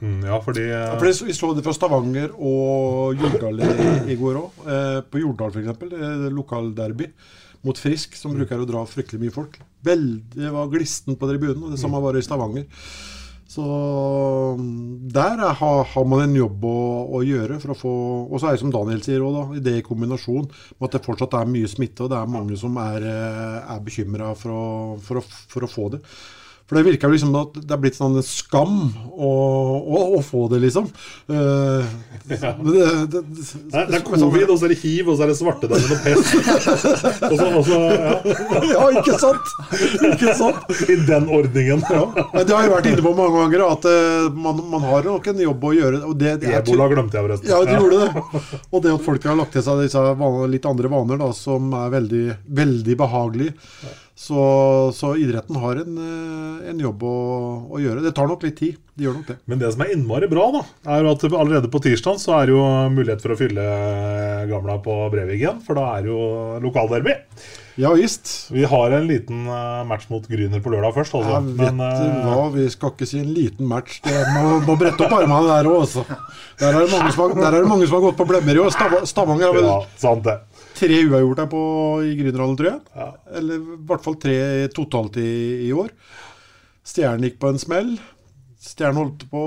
Mm, 0.00 0.24
ja, 0.26 0.40
fordi 0.42 0.66
uh... 0.70 0.74
ja, 0.74 0.98
for 0.98 1.26
Vi 1.26 1.34
så 1.34 1.52
det 1.54 1.64
fra 1.66 1.74
Stavanger 1.74 2.34
og 2.38 3.18
Jordal 3.18 3.62
i, 3.62 3.70
i 4.14 4.18
går 4.18 4.40
òg. 4.40 4.66
Eh, 4.66 4.98
på 5.10 5.22
Jordal 5.22 5.54
f.eks. 5.54 5.86
Lokalderby 6.30 7.10
mot 7.62 7.78
Frisk, 7.78 8.16
som 8.18 8.34
bruker 8.34 8.62
å 8.62 8.66
dra 8.66 8.82
fryktelig 8.88 9.20
mye 9.22 9.34
folk. 9.34 9.58
Veldig, 9.86 10.34
det 10.34 10.50
var 10.54 10.70
glisten 10.70 11.18
på 11.18 11.28
tribunen, 11.30 11.62
og 11.66 11.74
det 11.74 11.82
samme 11.82 12.00
var 12.02 12.18
i 12.18 12.24
Stavanger. 12.24 12.66
Så 13.52 13.62
mm, 14.58 15.10
der 15.12 15.36
er, 15.36 15.54
har, 15.58 15.82
har, 15.84 16.04
man 16.08 16.24
en 16.24 16.36
jobb 16.36 16.62
å, 16.64 16.76
å, 17.18 17.22
gjøre 17.26 17.58
for 17.60 17.74
å 17.74 17.76
få 17.76 17.94
Og 18.24 18.38
så 18.40 18.48
er 18.48 18.54
det 18.56 18.62
som 18.62 18.72
Daniel 18.72 19.02
sier 19.04 19.24
òg, 19.26 19.56
i 19.58 19.64
det 19.64 19.74
i 19.80 19.84
kombinasjon 19.84 20.46
med 20.46 20.86
at 20.86 20.96
det 20.96 21.02
fortsatt 21.04 21.36
er 21.36 21.50
mye 21.50 21.68
smitte, 21.68 22.06
og 22.06 22.12
det 22.12 22.20
er 22.20 22.32
mange 22.32 22.56
som 22.60 22.78
er, 22.80 23.04
eh, 23.10 23.58
er 23.74 23.82
bekymra 23.84 24.32
for, 24.38 24.96
for, 25.04 25.20
for, 25.52 25.66
å 25.66 25.70
få 25.70 25.90
det. 25.96 26.00
For 26.72 26.78
det 26.80 26.86
virker 26.86 27.10
liksom 27.12 27.34
at 27.36 27.56
det 27.60 27.74
er 27.74 27.80
blitt 27.82 27.96
sånn 27.98 28.14
en 28.16 28.24
skam 28.24 28.76
å, 29.12 29.30
å, 29.76 29.98
å 30.16 30.20
få 30.24 30.46
det, 30.48 30.62
liksom. 30.62 30.86
Uh, 31.28 31.84
ja. 32.32 32.54
det, 32.56 32.86
det, 33.12 33.20
det, 33.28 33.42
det, 33.74 33.98
er 33.98 34.04
covid, 34.06 34.46
og 34.46 34.56
så 34.56 34.64
er 34.64 34.72
det 34.72 34.78
hiv, 34.80 35.10
og 35.12 35.18
så 35.18 35.26
er 35.26 35.32
det 35.34 35.36
svartedauden 35.36 35.92
og 35.92 36.00
pest. 36.06 36.32
og 37.28 37.36
så, 37.36 37.50
og 37.50 37.66
så, 37.66 37.82
ja. 37.92 38.16
ja, 38.70 38.86
ikke 39.02 39.18
sant? 39.20 39.52
Ikke 40.14 40.32
sant? 40.38 40.72
I 40.88 40.96
den 41.10 41.28
ordningen. 41.28 41.84
ja. 41.92 42.06
Men 42.32 42.48
det 42.48 42.56
har 42.56 42.64
jeg 42.64 42.72
vært 42.72 42.88
inne 42.94 43.04
på 43.04 43.12
mange 43.20 43.42
ganger, 43.42 43.66
at 43.68 43.88
uh, 43.92 44.40
man, 44.48 44.64
man, 44.72 44.88
har 44.88 45.12
nok 45.12 45.28
en 45.34 45.44
jobb 45.44 45.68
å 45.68 45.76
gjøre. 45.76 46.04
Og 46.08 46.16
det, 46.24 46.38
Ebola 46.56 46.88
glemte 46.94 47.20
jeg 47.20 47.28
forresten. 47.28 47.52
Ja, 47.52 47.60
de 47.68 47.76
gjorde 47.76 48.00
det. 48.00 48.54
Og 48.72 48.80
det 48.80 48.96
at 48.96 49.10
folk 49.10 49.28
har 49.28 49.36
lagt 49.44 49.52
til 49.58 49.68
seg 49.68 49.84
disse 49.84 50.08
litt 50.56 50.72
andre 50.72 50.96
vaner 50.96 51.20
da, 51.20 51.34
som 51.36 51.68
er 51.82 51.92
veldig, 52.00 52.28
veldig 52.64 53.02
behagelige. 53.04 53.58
Så, 54.14 54.92
så, 54.94 55.14
idretten 55.16 55.56
har 55.56 55.78
en, 55.80 55.96
eh, 55.96 56.68
en 56.70 56.80
jobb 56.84 57.00
å, 57.08 57.16
å, 57.72 57.78
gjøre. 57.80 58.02
Det 58.04 58.12
tar 58.16 58.28
nok 58.28 58.44
litt 58.44 58.58
tid. 58.60 58.76
De 58.92 59.06
gjør 59.06 59.16
nok 59.18 59.30
det. 59.30 59.38
Men 59.48 59.62
det 59.62 59.70
som 59.72 59.82
er 59.82 59.94
innmari 59.94 60.28
bra, 60.28 60.50
da, 60.52 60.60
er 60.98 61.08
at 61.08 61.24
allerede 61.30 61.70
på 61.72 61.80
tirsdag 61.82 62.20
så 62.20 62.36
er 62.36 62.50
det 62.50 62.54
jo 62.54 62.66
mulighet 62.92 63.24
for 63.24 63.32
å 63.32 63.38
fylle 63.40 63.64
Gamla 64.50 64.76
på 64.84 64.98
Brevik 65.14 65.40
igjen. 65.40 65.62
For 65.64 65.80
da 65.80 65.88
er 65.96 66.04
det 66.04 66.12
jo 66.12 66.28
lokalderby. 66.62 67.16
Ja 67.80 67.94
visst. 67.96 68.50
Vi 68.52 68.66
har 68.68 68.92
en 68.92 69.08
liten 69.08 69.46
eh, 69.48 69.80
match 69.88 70.10
mot 70.12 70.28
Gryner 70.28 70.60
på 70.60 70.74
lørdag 70.74 70.92
først. 70.98 71.16
Altså. 71.16 71.38
Jeg 71.38 71.56
vet 71.56 71.72
Men, 71.72 71.80
eh, 71.88 72.20
hva, 72.28 72.46
vi 72.52 72.68
skal 72.76 72.92
ikke 72.92 73.08
si 73.08 73.22
en 73.24 73.32
liten 73.32 73.70
match. 73.70 74.02
Det 74.04 74.26
må, 74.36 74.58
må 74.68 74.76
brette 74.76 75.08
opp 75.08 75.16
armene 75.22 75.48
der 75.48 75.72
òg, 75.72 75.86
altså. 75.86 76.04
Der 76.60 76.68
er, 76.68 76.84
det 76.84 76.92
mange 76.92 77.88
som 77.88 77.96
har 77.96 78.06
gått 78.10 78.20
på 78.20 78.28
blemmer 78.28 78.60
i 78.60 78.60
år. 78.60 78.76
Stavanger 79.08 79.56
ja, 79.56 79.78
sant 79.96 80.28
det 80.28 80.36
tre 80.78 81.02
uavgjort 81.08 81.44
her 81.44 81.50
på, 81.52 81.62
i 82.06 82.16
Grünerhallen, 82.18 82.56
tror 82.58 82.70
jeg. 82.70 82.80
Ja. 82.96 83.10
Eller 83.38 83.60
i 83.60 83.78
hvert 83.90 84.04
fall 84.04 84.18
tre 84.22 84.38
totalt 84.74 85.18
i, 85.22 85.32
i 85.68 85.70
år. 85.76 85.92
Stjernen 86.86 87.28
gikk 87.28 87.38
på 87.42 87.52
en 87.52 87.62
smell. 87.62 87.94
Stjernen 88.62 89.00
holdt 89.00 89.24
på 89.30 89.40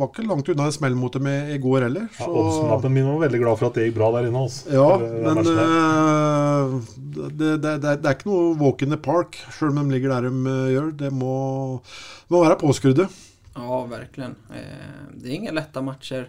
var 0.00 0.08
ikke 0.08 0.24
langt 0.24 0.48
unna 0.48 0.68
en 0.70 0.72
smell 0.72 0.94
mot 0.96 1.12
dem 1.12 1.26
i 1.28 1.58
går 1.60 1.84
heller. 1.84 2.06
Så... 2.16 2.28
Ja, 2.28 2.78
min 2.88 3.08
var 3.10 3.20
veldig 3.26 3.40
glad 3.42 3.60
for 3.60 3.68
at 3.68 3.76
det 3.76 3.88
gikk 3.88 3.98
bra 3.98 4.08
der 4.16 4.28
inne. 4.30 4.44
Altså. 4.46 4.72
Ja, 4.72 4.88
men 4.98 5.42
det, 5.44 7.26
det, 7.36 7.50
det, 7.60 7.74
det, 7.84 7.94
er 7.98 8.16
ikke 8.16 8.30
noe 8.30 8.54
walk 8.60 8.84
in 8.84 8.94
the 8.94 9.00
park, 9.00 9.36
sjøl 9.52 9.74
om 9.74 9.82
de 9.82 9.96
ligger 9.98 10.14
der 10.14 10.30
de 10.30 10.32
uh, 10.48 10.68
gjør. 10.72 10.90
Det 11.04 11.12
må, 11.12 11.36
må 12.32 12.42
være 12.46 12.60
påskrudde. 12.62 13.08
Ja, 13.58 13.80
virkelig. 13.90 14.32
Eh, 14.54 14.98
det 15.18 15.28
er 15.28 15.36
ingen 15.40 15.58
lette 15.58 15.82
matcher 15.84 16.28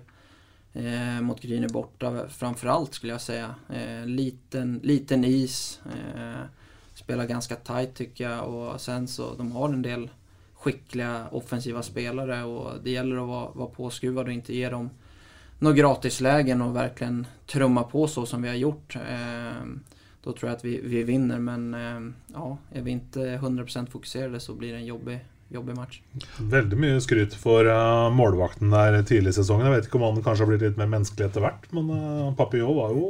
eh, 0.74 1.22
mot 1.22 1.41
Gryner 1.41 1.70
borta 1.70 2.28
framförallt 2.30 2.93
skulle 2.93 3.13
jag 3.13 3.22
säga. 3.22 3.55
Eh, 3.70 4.05
liten, 4.05 4.80
liten 4.84 5.26
is, 5.26 5.82
eh, 5.86 6.41
spelar 6.93 7.26
ganska 7.26 7.55
tight 7.55 7.95
tycker 7.95 8.30
jag 8.30 8.47
och 8.47 8.82
sen 8.82 9.07
så 9.07 9.36
de 9.36 9.51
har 9.51 9.70
en 9.70 9.82
del 9.82 10.09
skickliga 10.53 11.28
offensiva 11.32 11.84
spelare 11.84 12.43
och 12.43 12.84
det 12.84 12.91
gäller 12.91 13.15
att 13.15 13.28
vara, 13.28 13.51
vara 13.51 13.70
påskruvad 13.70 14.26
och 14.26 14.34
inte 14.34 14.55
ge 14.55 14.70
dem 14.70 14.89
några 15.59 15.76
gratislägen 15.76 16.61
och 16.61 16.76
verkligen 16.76 17.28
trumma 17.45 17.84
på 17.84 18.07
så 18.07 18.26
som 18.26 18.41
vi 18.41 18.47
har 18.47 18.55
gjort. 18.55 18.95
Eh, 18.95 19.63
då 20.24 20.34
tror 20.34 20.49
jag 20.49 20.57
att 20.57 20.65
vi, 20.65 20.82
vi 20.84 21.03
vinner 21.03 21.39
men 21.39 21.74
eh, 21.74 22.13
ja, 22.34 22.57
är 22.72 22.82
vi 22.82 22.91
inte 22.91 23.20
100% 23.20 23.86
fokuserade 23.86 24.39
så 24.39 24.53
blir 24.53 24.72
det 24.72 24.78
en 24.78 24.86
jobbig, 24.86 25.20
jobbig 25.54 25.78
match. 25.78 26.02
Veldig 26.52 26.78
mye 26.80 27.00
skryt 27.04 27.34
for 27.39 27.66
uh, 27.66 28.10
målvakten 28.14 28.74
der 28.74 29.00
tidlig 29.08 29.34
i 29.34 29.39
sesongen. 29.39 29.68
Jeg 29.68 29.78
vet 29.78 29.89
ikke 29.89 30.02
om 30.02 30.06
han 30.10 30.22
kanskje 30.26 30.45
har 30.45 30.52
blitt 30.52 30.68
litt 30.68 30.78
mer 30.80 30.91
menneskelig 30.91 31.30
etter 31.30 31.45
hvert, 31.45 31.66
men 31.76 31.89
uh, 31.89 32.30
Papillon 32.38 32.78
var 32.78 32.93
jo 32.93 33.10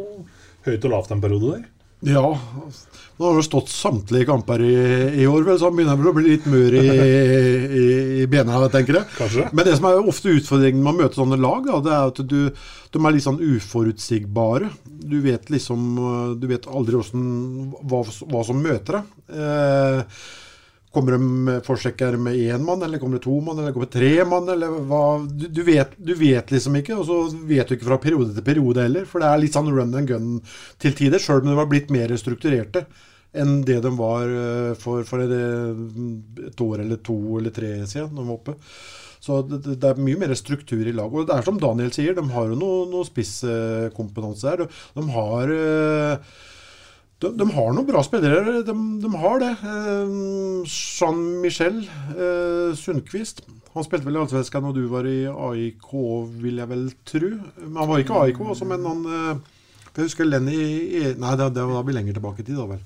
høyt 0.68 0.88
og 0.88 0.96
lavt 0.96 1.14
en 1.16 1.24
periode 1.24 1.58
der. 1.58 1.68
Ja, 2.08 2.24
nå 3.20 3.26
har 3.26 3.36
det 3.36 3.44
stått 3.44 3.68
samtlige 3.74 4.30
kamper 4.30 4.62
i, 4.64 4.76
i 5.20 5.26
år, 5.28 5.44
vel, 5.44 5.58
så 5.60 5.68
han 5.68 5.76
begynner 5.76 5.98
vel 6.00 6.12
å 6.14 6.14
bli 6.16 6.30
litt 6.30 6.46
mør 6.48 6.78
i, 6.80 6.84
i, 7.82 7.88
i 8.24 8.28
bena, 8.32 8.62
tenker 8.72 9.02
jeg. 9.02 9.10
Kanskje. 9.18 9.50
Men 9.52 9.68
det 9.68 9.76
som 9.76 9.90
er 9.90 10.08
ofte 10.08 10.32
utfordringen 10.32 10.80
med 10.80 10.94
å 10.94 11.00
møte 11.02 11.20
sånne 11.20 11.40
lag, 11.44 11.68
da, 11.68 11.82
det 11.84 11.96
er 11.98 12.14
at 12.14 12.22
du, 12.24 12.38
de 12.96 13.02
er 13.04 13.16
litt 13.18 13.28
sånn 13.28 13.42
uforutsigbare. 13.44 14.72
Du 15.10 15.18
vet 15.24 15.52
liksom 15.52 15.84
Du 16.40 16.46
vet 16.48 16.68
aldri 16.72 17.00
hvordan, 17.00 17.28
hva, 17.84 18.06
hva 18.32 18.46
som 18.48 18.64
møter 18.64 19.02
deg. 19.02 19.12
Eh, 19.36 20.22
Kommer 20.90 21.14
de 21.14 21.60
forsjekker 21.68 22.16
med 22.18 22.34
én 22.42 22.64
mann, 22.66 22.82
eller 22.82 22.98
kommer 22.98 23.20
det 23.20 23.26
to 23.28 23.36
mann, 23.46 23.60
eller 23.62 23.76
kommer 23.76 23.86
det 23.86 23.94
tre 24.00 24.24
mann? 24.26 24.48
eller 24.50 24.72
hva? 24.90 25.02
Du, 25.30 25.46
du, 25.54 25.62
vet, 25.68 25.92
du, 26.02 26.16
vet, 26.18 26.50
liksom 26.56 26.80
ikke, 26.80 26.96
og 26.98 27.06
så 27.06 27.20
vet 27.46 27.70
du 27.70 27.76
ikke 27.76 27.86
fra 27.92 28.00
periode 28.02 28.34
til 28.34 28.46
periode 28.48 28.88
heller. 28.88 29.06
For 29.06 29.22
det 29.22 29.30
er 29.30 29.44
litt 29.44 29.54
sånn 29.58 29.70
run 29.70 29.94
and 30.00 30.10
gun 30.10 30.32
til 30.82 30.96
tider, 30.98 31.22
sjøl 31.22 31.44
om 31.44 31.52
de 31.52 31.60
var 31.60 31.70
blitt 31.70 31.94
mer 31.94 32.16
strukturerte 32.18 32.88
enn 33.38 33.60
det 33.62 33.76
de 33.86 33.92
var 33.94 34.26
eh, 34.34 34.72
for, 34.82 35.04
for 35.06 35.22
et, 35.22 35.34
et 36.50 36.62
år 36.66 36.82
eller 36.82 36.98
to 37.06 37.18
eller 37.38 37.54
tre 37.54 37.76
siden 37.86 38.16
de 38.18 38.24
var 38.26 38.40
oppe. 38.40 38.56
Så 39.22 39.42
det, 39.46 39.60
det- 39.76 39.90
er 39.92 40.00
mye 40.02 40.18
mer 40.18 40.34
struktur 40.40 40.82
i 40.88 40.94
laget. 40.96 41.14
Og 41.22 41.28
det 41.30 41.36
er 41.38 41.46
som 41.46 41.60
Daniel 41.62 41.92
sier, 41.94 42.16
de 42.18 42.24
har 42.34 42.50
jo 42.50 42.58
noe, 42.58 42.86
noe 42.90 43.06
spisskompetanse 43.06 44.50
her. 44.50 44.64
De, 44.64 44.70
de 44.98 45.06
har 45.14 45.54
eh, 45.54 46.38
de, 47.20 47.30
de 47.36 47.46
har 47.52 47.74
noen 47.76 47.88
bra 47.88 48.02
spillere, 48.06 48.62
de, 48.64 48.74
de 49.04 49.10
har 49.20 49.40
det. 49.44 49.52
Eh, 49.68 50.12
Jean-Michel 50.72 51.82
eh, 52.16 52.76
Sundqvist. 52.80 53.42
Han 53.76 53.86
spilte 53.86 54.08
vel 54.08 54.18
i 54.18 54.22
Allsvenskan 54.24 54.64
når 54.66 54.78
du 54.80 54.86
var 54.92 55.06
i 55.08 55.18
AIK, 55.30 55.90
vil 56.42 56.62
jeg 56.62 56.70
vel 56.72 56.86
tro. 57.08 57.32
Men 57.60 57.78
han 57.82 57.90
var 57.92 58.02
ikke 58.04 58.22
AIK, 58.24 58.40
også, 58.56 58.68
men 58.72 58.88
han 58.88 59.04
eh, 59.06 59.42
Jeg 59.98 60.08
husker 60.08 60.26
Lenny 60.30 60.56
E- 61.02 61.16
Nei, 61.20 61.34
det, 61.40 61.50
det 61.58 61.66
var 61.68 61.76
da 61.80 61.84
vi 61.90 61.96
lenger 61.98 62.16
tilbake 62.18 62.42
i 62.44 62.48
tid, 62.48 62.58
da 62.58 62.66
vel. 62.72 62.82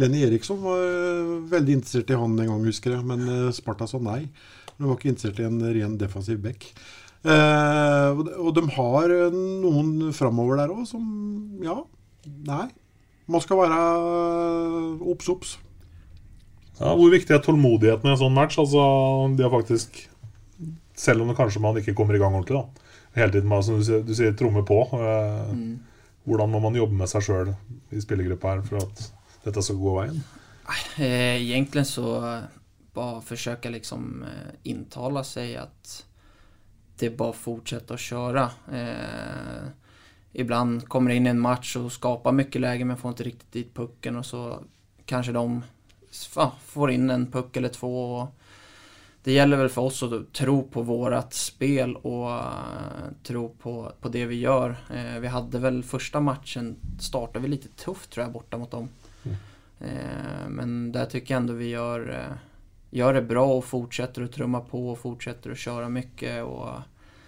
Lenny 0.00 0.24
Eriksson 0.26 0.58
var 0.64 0.80
eh, 0.82 1.34
veldig 1.52 1.76
interessert 1.78 2.10
i 2.12 2.18
han 2.20 2.34
en 2.40 2.50
gang, 2.52 2.64
husker 2.66 2.96
jeg. 2.96 3.04
Men 3.06 3.52
Sparta 3.56 3.86
sa 3.90 4.00
nei. 4.02 4.22
De 4.76 4.84
var 4.88 4.96
ikke 4.98 5.12
interessert 5.12 5.40
i 5.44 5.46
en 5.48 5.60
ren 5.62 5.94
defensiv 6.00 6.40
back. 6.44 6.66
Eh, 7.26 8.24
og 8.40 8.50
de- 8.56 8.66
har 8.76 9.14
noen 9.36 10.10
framover 10.16 10.60
der 10.64 10.72
òg 10.74 10.84
som 10.88 11.06
Ja, 11.64 11.78
nei. 12.48 12.66
Man 13.26 13.42
skal 13.42 13.58
være 13.62 13.78
eh, 13.78 15.06
obs, 15.12 15.28
obs. 15.32 15.54
Ja, 16.76 16.92
hvor 16.92 17.10
viktig 17.10 17.32
er 17.34 17.42
tålmodigheten 17.42 18.06
i 18.06 18.12
en 18.12 18.20
sånn 18.20 18.36
match? 18.36 18.58
Altså, 18.60 18.82
de 19.36 19.44
har 19.46 19.52
faktisk 19.54 20.02
Selv 20.96 21.22
om 21.24 21.28
det 21.28 21.36
kanskje 21.36 21.60
man 21.60 21.76
ikke 21.76 21.92
kommer 21.96 22.16
i 22.16 22.20
gang 22.20 22.32
ordentlig, 22.32 22.56
da. 22.56 22.92
Hele 23.16 23.32
tiden, 23.34 23.48
med, 23.50 23.64
som 23.64 23.76
du 23.76 23.84
sier, 23.84 24.00
du 24.04 24.14
sier 24.16 24.32
tromme 24.36 24.62
på. 24.66 24.80
Eh, 24.96 25.52
Mm. 25.52 25.76
Hvordan 26.26 26.50
må 26.50 26.58
man 26.58 26.74
jobbe 26.74 26.96
med 26.98 27.06
seg 27.06 27.22
sjøl 27.22 27.52
i 27.94 28.00
spillergruppa 28.02 28.56
her 28.56 28.62
for 28.66 28.80
at 28.82 29.02
dette 29.44 29.62
skal 29.62 29.76
gå 29.78 29.92
veien? 29.94 30.16
Eh, 30.98 31.36
egentlig 31.38 31.84
så 31.86 32.16
bare 32.96 33.20
forsøker 33.20 33.28
försöka 33.28 33.70
liksom 33.70 34.24
eh, 34.26 35.22
seg 35.22 35.54
at 35.60 35.70
att 35.70 36.04
det 36.98 37.12
bare 37.16 37.32
fortsetter 37.36 37.94
å 37.94 38.00
kjøre. 38.00 38.44
Eh, 38.72 39.66
ibland 40.38 40.88
kommer 40.88 41.10
det 41.10 41.16
in 41.16 41.26
i 41.26 41.30
en 41.30 41.40
match 41.40 41.76
och 41.76 41.92
skapar 41.92 42.32
mycket 42.32 42.60
läge 42.60 42.84
men 42.84 42.96
får 42.96 43.08
inte 43.08 43.22
riktigt 43.22 43.52
dit 43.52 43.74
pucken 43.74 44.16
och 44.16 44.26
så 44.26 44.58
kanske 45.04 45.32
de 45.32 45.62
ja, 46.36 46.52
får 46.64 46.90
in 46.90 47.10
en 47.10 47.30
puck 47.30 47.56
eller 47.56 47.68
två. 47.68 48.28
Det 49.22 49.32
gäller 49.32 49.56
väl 49.56 49.68
för 49.68 49.82
oss 49.82 50.02
att 50.02 50.32
tro 50.32 50.62
på 50.62 50.82
vårat 50.82 51.34
spel 51.34 51.96
och 51.96 52.28
uh, 52.28 53.12
tro 53.22 53.48
på, 53.48 53.92
på 54.00 54.08
det 54.08 54.26
vi 54.26 54.40
gör. 54.40 54.76
Uh, 54.94 55.20
vi 55.20 55.26
hade 55.26 55.58
väl 55.58 55.82
första 55.82 56.20
matchen, 56.20 56.76
startade 57.00 57.42
vi 57.42 57.48
lite 57.48 57.68
tufft 57.68 58.10
tror 58.10 58.24
jag 58.24 58.32
borta 58.32 58.58
mot 58.58 58.70
dem. 58.70 58.88
Eh, 59.80 60.48
men 60.48 60.92
där 60.92 61.06
tycker 61.06 61.34
jag 61.34 61.40
ändå 61.40 61.52
vi 61.52 61.68
gör, 61.68 62.28
gör 62.90 63.14
det 63.14 63.22
bra 63.22 63.46
och 63.46 63.64
fortsätter 63.64 64.22
att 64.22 64.32
trumma 64.32 64.60
på 64.60 64.90
och 64.90 64.98
fortsätter 64.98 65.50
att 65.50 65.58
köra 65.58 65.88
mycket 65.88 66.44
och 66.44 66.68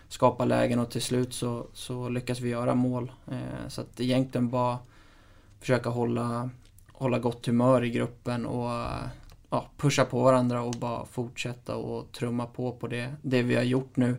skapa 0.08 0.44
lägen 0.44 0.78
och 0.78 0.90
till 0.90 1.02
slut 1.02 1.34
så, 1.34 1.66
så 1.72 2.08
lyckas 2.08 2.40
vi 2.40 2.48
göra 2.48 2.74
mål. 2.74 3.12
Eh, 3.26 3.68
så 3.68 3.80
att 3.80 4.00
egentligen 4.00 4.48
bara 4.48 4.78
försöka 5.60 5.90
hålla, 5.90 6.50
hålla 6.92 7.18
gott 7.18 7.46
humör 7.46 7.84
i 7.84 7.90
gruppen 7.90 8.46
och 8.46 8.70
eh, 8.70 9.08
ja, 9.50 9.70
pusha 9.76 10.04
på 10.04 10.22
varandra 10.22 10.62
och 10.62 10.74
bara 10.74 11.04
fortsätta 11.04 11.76
och 11.76 12.12
trumma 12.12 12.46
på 12.46 12.72
på 12.72 12.86
det, 12.86 13.14
det 13.22 13.42
vi 13.42 13.54
har 13.54 13.62
gjort 13.62 13.96
nu 13.96 14.16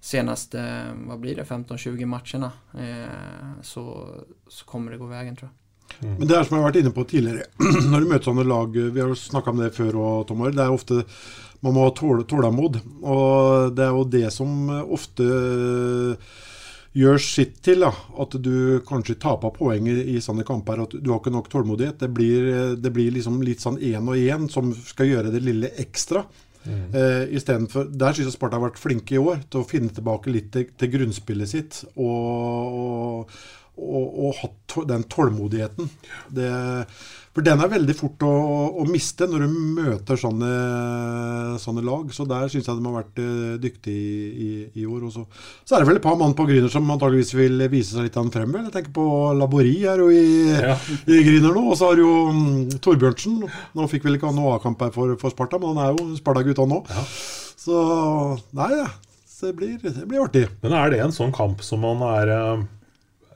senaste, 0.00 0.86
vad 1.06 1.20
blir 1.20 1.36
det, 1.36 1.44
15-20 1.44 2.06
matcherna. 2.06 2.52
Eh, 2.78 3.62
så, 3.62 4.14
så 4.48 4.64
kommer 4.64 4.92
det 4.92 4.98
gå 4.98 5.06
vägen 5.06 5.36
tror 5.36 5.50
jag. 5.50 5.65
Men 6.02 6.28
det 6.28 6.36
er 6.36 6.44
som 6.44 6.56
jeg 6.56 6.62
har 6.62 6.70
vært 6.70 6.80
inne 6.82 6.94
på 6.94 7.06
tidligere, 7.08 7.46
når 7.90 8.02
du 8.02 8.10
møter 8.10 8.28
sånne 8.28 8.44
lag 8.44 8.74
Vi 8.76 9.00
har 9.00 9.08
jo 9.08 9.16
snakka 9.16 9.52
om 9.52 9.62
det 9.62 9.72
før, 9.76 10.00
òg, 10.02 10.26
Tomar. 10.28 10.52
Det 10.54 10.64
er 10.64 10.74
ofte 10.74 11.04
man 11.64 11.72
må 11.72 11.86
ha 11.86 11.92
tål, 11.96 12.26
tålmod. 12.28 12.80
Og 13.02 13.72
det 13.76 13.86
er 13.86 13.94
jo 13.96 14.04
det 14.12 14.26
som 14.34 14.68
ofte 14.92 15.24
gjør 16.96 17.20
sitt 17.20 17.58
til 17.64 17.84
da, 17.84 17.90
at 18.22 18.36
du 18.40 18.80
kanskje 18.88 19.18
taper 19.20 19.52
poeng 19.56 19.88
i, 19.90 19.96
i 20.14 20.22
sånne 20.24 20.46
kamper. 20.48 20.84
At 20.86 20.96
du 20.96 21.10
har 21.12 21.20
ikke 21.20 21.34
nok 21.34 21.50
tålmodighet. 21.52 22.00
Det 22.04 22.10
blir, 22.12 22.50
det 22.80 22.92
blir 22.92 23.12
liksom 23.16 23.42
litt 23.44 23.64
sånn 23.64 23.80
én 23.80 24.08
og 24.08 24.20
én 24.20 24.48
som 24.52 24.72
skal 24.76 25.10
gjøre 25.10 25.32
det 25.34 25.44
lille 25.44 25.72
ekstra. 25.82 26.24
Mm. 26.66 26.86
Eh, 26.98 27.66
for, 27.70 27.84
Der 27.84 28.12
syns 28.16 28.26
jeg 28.26 28.34
Sparta 28.34 28.58
har 28.58 28.66
vært 28.68 28.80
flinke 28.80 29.14
i 29.14 29.20
år 29.22 29.44
til 29.50 29.62
å 29.62 29.68
finne 29.68 29.92
tilbake 29.94 30.32
litt 30.32 30.50
til, 30.54 30.66
til 30.74 30.92
grunnspillet 30.96 31.52
sitt. 31.52 31.82
Og, 31.94 32.80
og, 32.80 33.36
og, 33.76 34.18
og 34.26 34.36
hatt 34.40 34.76
den 34.88 35.04
tålmodigheten. 35.12 35.88
Det, 36.32 36.50
for 37.36 37.44
den 37.44 37.60
er 37.60 37.68
veldig 37.68 37.94
fort 37.98 38.22
å, 38.24 38.32
å 38.80 38.84
miste 38.88 39.26
når 39.28 39.42
du 39.44 39.56
møter 39.76 40.16
sånne, 40.16 40.50
sånne 41.60 41.84
lag. 41.84 42.08
Så 42.16 42.24
der 42.28 42.48
syns 42.48 42.70
jeg 42.70 42.78
de 42.78 42.86
har 42.88 42.94
vært 42.96 43.20
eh, 43.20 43.58
dyktige 43.60 43.92
i, 43.92 44.28
i, 44.46 44.50
i 44.80 44.86
år. 44.88 45.04
Også. 45.10 45.26
så, 45.60 45.74
er 45.76 45.84
det 45.84 45.90
vel 45.90 46.00
et 46.00 46.06
par 46.06 46.16
mann 46.16 46.32
på 46.38 46.46
Gryner 46.48 46.72
som 46.72 46.88
antageligvis 46.94 47.34
vil 47.36 47.66
vise 47.72 47.92
seg 47.92 48.08
litt 48.08 48.16
an 48.20 48.32
frem. 48.32 48.54
vel. 48.56 48.64
Jeg 48.70 48.76
tenker 48.78 48.94
på 48.96 49.06
Labori 49.36 49.74
er 49.84 50.00
jo 50.00 50.08
i, 50.08 50.54
i 51.12 51.20
Gryner 51.28 51.52
nå. 51.52 51.66
Og 51.74 51.76
så 51.76 51.90
har 51.90 52.00
du 52.00 52.06
jo 52.06 52.14
mm, 52.32 52.78
Torbjørnsen. 52.80 53.42
Nå 53.76 53.90
fikk 53.92 54.08
vel 54.08 54.16
ikke 54.16 54.32
han 54.32 54.40
noe 54.40 54.56
A-kamp 54.56 54.86
her 54.86 54.94
for, 54.96 55.12
for 55.20 55.34
Sparta, 55.34 55.60
men 55.60 55.76
han 55.76 55.84
er 55.84 55.92
jo 55.92 56.16
Sparta-gutt 56.16 56.64
han 56.64 56.78
òg. 56.78 56.94
Så 57.66 57.82
nei, 58.56 58.70
ja. 58.78 58.88
Det 59.36 59.52
blir, 59.52 59.76
det 59.84 60.06
blir 60.08 60.22
artig. 60.24 60.46
Men 60.62 60.72
er 60.78 60.94
det 60.94 61.02
en 61.04 61.12
sånn 61.12 61.36
kamp 61.36 61.60
som 61.60 61.82
man 61.84 62.00
er 62.08 62.30
eh, 62.32 62.64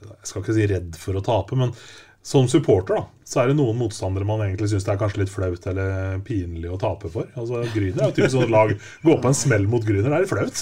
Jeg 0.05 0.31
skal 0.31 0.45
ikke 0.45 0.57
si 0.57 0.69
redd 0.71 0.97
for 1.01 1.19
å 1.19 1.25
tape, 1.25 1.59
men 1.59 1.75
som 2.23 2.49
supporter 2.49 2.95
da, 2.95 3.05
så 3.25 3.41
er 3.41 3.47
det 3.49 3.55
noen 3.57 3.79
motstandere 3.81 4.25
man 4.29 4.43
egentlig 4.45 4.69
syns 4.69 4.85
det 4.85 4.93
er 4.93 4.99
kanskje 5.01 5.23
litt 5.23 5.31
flaut 5.33 5.67
eller 5.71 6.19
pinlig 6.27 6.69
å 6.69 6.77
tape 6.81 7.09
for. 7.13 7.31
Altså 7.33 7.63
Gryner 7.73 8.03
er 8.03 8.11
jo 8.11 8.17
typisk 8.19 8.35
sånn 8.35 8.53
lag 8.53 8.75
Gå 9.07 9.15
på 9.23 9.29
en 9.31 9.39
smell 9.39 9.65
mot 9.71 9.85
Gryner, 9.87 10.11
det 10.13 10.17
er 10.19 10.25
litt 10.27 10.35
flaut. 10.35 10.59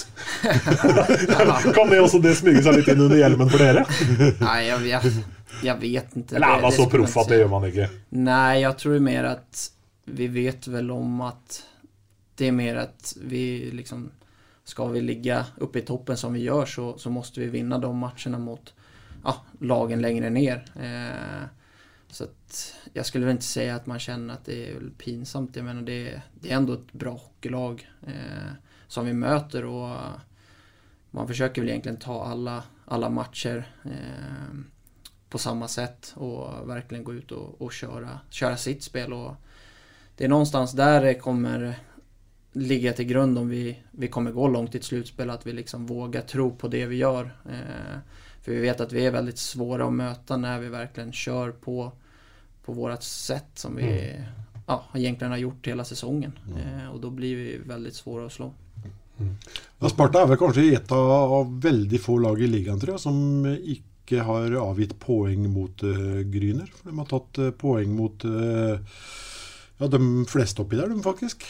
kan 1.75 1.91
det 1.91 1.99
også 1.99 2.21
det 2.23 2.35
smyge 2.39 2.63
seg 2.63 2.77
litt 2.79 2.87
inn 2.93 3.03
under 3.03 3.19
hjelmen 3.19 3.51
for 3.51 3.59
dere? 3.65 3.83
Nei, 4.39 4.59
jeg 4.69 4.79
vet, 4.85 5.19
jeg 5.67 5.75
vet 5.83 6.09
ikke. 6.21 6.37
Eller 6.39 6.55
er 6.55 6.63
man 6.63 6.77
så 6.77 6.87
proff 6.93 7.17
at 7.25 7.31
det 7.33 7.41
gjør 7.41 7.51
man 7.51 7.67
ikke? 7.67 7.87
Nei, 8.23 8.53
jeg 8.63 8.73
tror 8.85 8.97
mer 9.09 9.23
at 9.33 9.65
vi 10.09 10.25
vet 10.39 10.63
vel 10.71 10.87
om 10.95 11.11
at 11.27 11.59
det 12.39 12.47
er 12.47 12.55
mer 12.55 12.75
at 12.87 13.11
vi 13.27 13.43
liksom 13.75 14.07
Skal 14.69 14.91
vi 14.93 15.01
ligge 15.01 15.33
oppe 15.65 15.79
i 15.81 15.85
toppen 15.85 16.17
som 16.17 16.33
vi 16.37 16.43
gjør, 16.45 16.65
så, 16.69 16.83
så 17.01 17.09
måste 17.11 17.41
vi 17.41 17.47
vinne 17.57 17.79
de 17.81 17.89
matchene 17.89 18.37
mot 18.39 18.69
ja, 19.23 19.45
lagen 19.59 20.01
längre 20.01 20.29
ner. 20.29 20.65
Eh, 20.75 21.47
så 22.07 22.25
jag 22.93 23.05
skulle 23.05 23.25
väl 23.25 23.31
inte 23.31 23.45
säga 23.45 23.75
att 23.75 23.85
man 23.85 23.99
känner 23.99 24.33
att 24.33 24.45
det 24.45 24.73
väl 24.73 24.91
pinsamt. 24.91 25.55
Jag 25.55 25.65
menar 25.65 25.81
det, 25.81 26.21
det 26.39 26.51
är 26.51 26.55
ändå 26.55 26.73
ett 26.73 26.93
bra 26.93 27.11
hockeylag 27.11 27.89
eh, 28.07 28.51
som 28.87 29.05
vi 29.05 29.13
möter 29.13 29.65
och 29.65 29.97
man 31.11 31.27
försöker 31.27 31.61
väl 31.61 31.69
egentligen 31.69 31.97
ta 31.97 32.25
alla, 32.25 32.63
alla 32.85 33.09
matcher 33.09 33.71
eh, 33.85 34.59
på 35.29 35.37
samma 35.37 35.67
sätt 35.67 36.13
och 36.15 36.69
verkligen 36.69 37.03
gå 37.03 37.13
ut 37.13 37.31
och, 37.31 37.61
och 37.61 37.73
köra, 38.29 38.57
sitt 38.57 38.83
spel. 38.83 39.13
Och 39.13 39.35
det 40.15 40.25
är 40.25 40.29
någonstans 40.29 40.71
där 40.71 41.01
det 41.01 41.13
kommer 41.13 41.79
ligga 42.51 42.93
till 42.93 43.05
grund 43.05 43.37
om 43.37 43.49
vi, 43.49 43.79
vi 43.91 44.07
kommer 44.07 44.31
gå 44.31 44.47
långt 44.47 44.75
i 44.75 44.77
ett 44.77 44.83
slutspel, 44.83 45.29
att 45.29 45.47
vi 45.47 45.53
liksom 45.53 45.85
vågar 45.85 46.21
tro 46.21 46.55
på 46.55 46.67
det 46.67 46.85
vi 46.85 46.95
gör. 46.95 47.35
Eh, 47.49 47.97
för 48.49 48.53
vi 48.53 48.61
vet 48.61 48.81
att 48.81 48.91
vi 48.91 49.05
är 49.05 49.11
väldigt 49.11 49.37
svåra 49.37 49.85
att 49.85 49.93
möta 49.93 50.37
när 50.37 50.59
vi 50.59 50.69
verkligen 50.69 51.11
kör 51.11 51.51
på, 51.51 51.91
på 52.65 52.73
vårat 52.73 53.03
sätt 53.03 53.49
som 53.53 53.75
vi 53.75 54.15
ja, 54.67 54.83
egentligen 54.93 55.31
har 55.31 55.37
gjort 55.37 55.67
hela 55.67 55.83
säsongen. 55.83 56.31
Eh, 56.57 56.89
och 56.93 56.99
då 56.99 57.09
blir 57.09 57.35
vi 57.35 57.57
väldigt 57.65 57.95
svåra 57.95 58.25
att 58.25 58.31
slå. 58.31 58.53
Ja, 59.79 59.89
Sparta 59.89 60.23
er 60.23 60.31
vel 60.31 60.41
kanskje 60.41 60.65
et 60.73 60.91
av, 60.91 61.61
veldig 61.61 62.01
få 62.01 62.17
lag 62.17 62.41
i 62.41 62.47
ligan 62.47 62.81
tror 62.81 62.93
jag, 62.93 63.03
som 63.05 63.45
ikke 63.45 64.25
har 64.25 64.57
avgitt 64.57 64.97
poeng 64.99 65.45
mot 65.53 65.83
uh, 65.83 66.21
Gryner. 66.25 66.73
De 66.83 66.97
har 66.97 67.05
tatt 67.05 67.37
eh, 67.37 67.53
poeng 67.53 67.93
mot 67.93 68.25
uh, 68.25 68.81
ja, 69.77 69.87
de 69.93 70.25
fleste 70.25 70.65
oppi 70.65 70.81
der, 70.81 70.89
de 70.89 71.05
faktisk. 71.05 71.45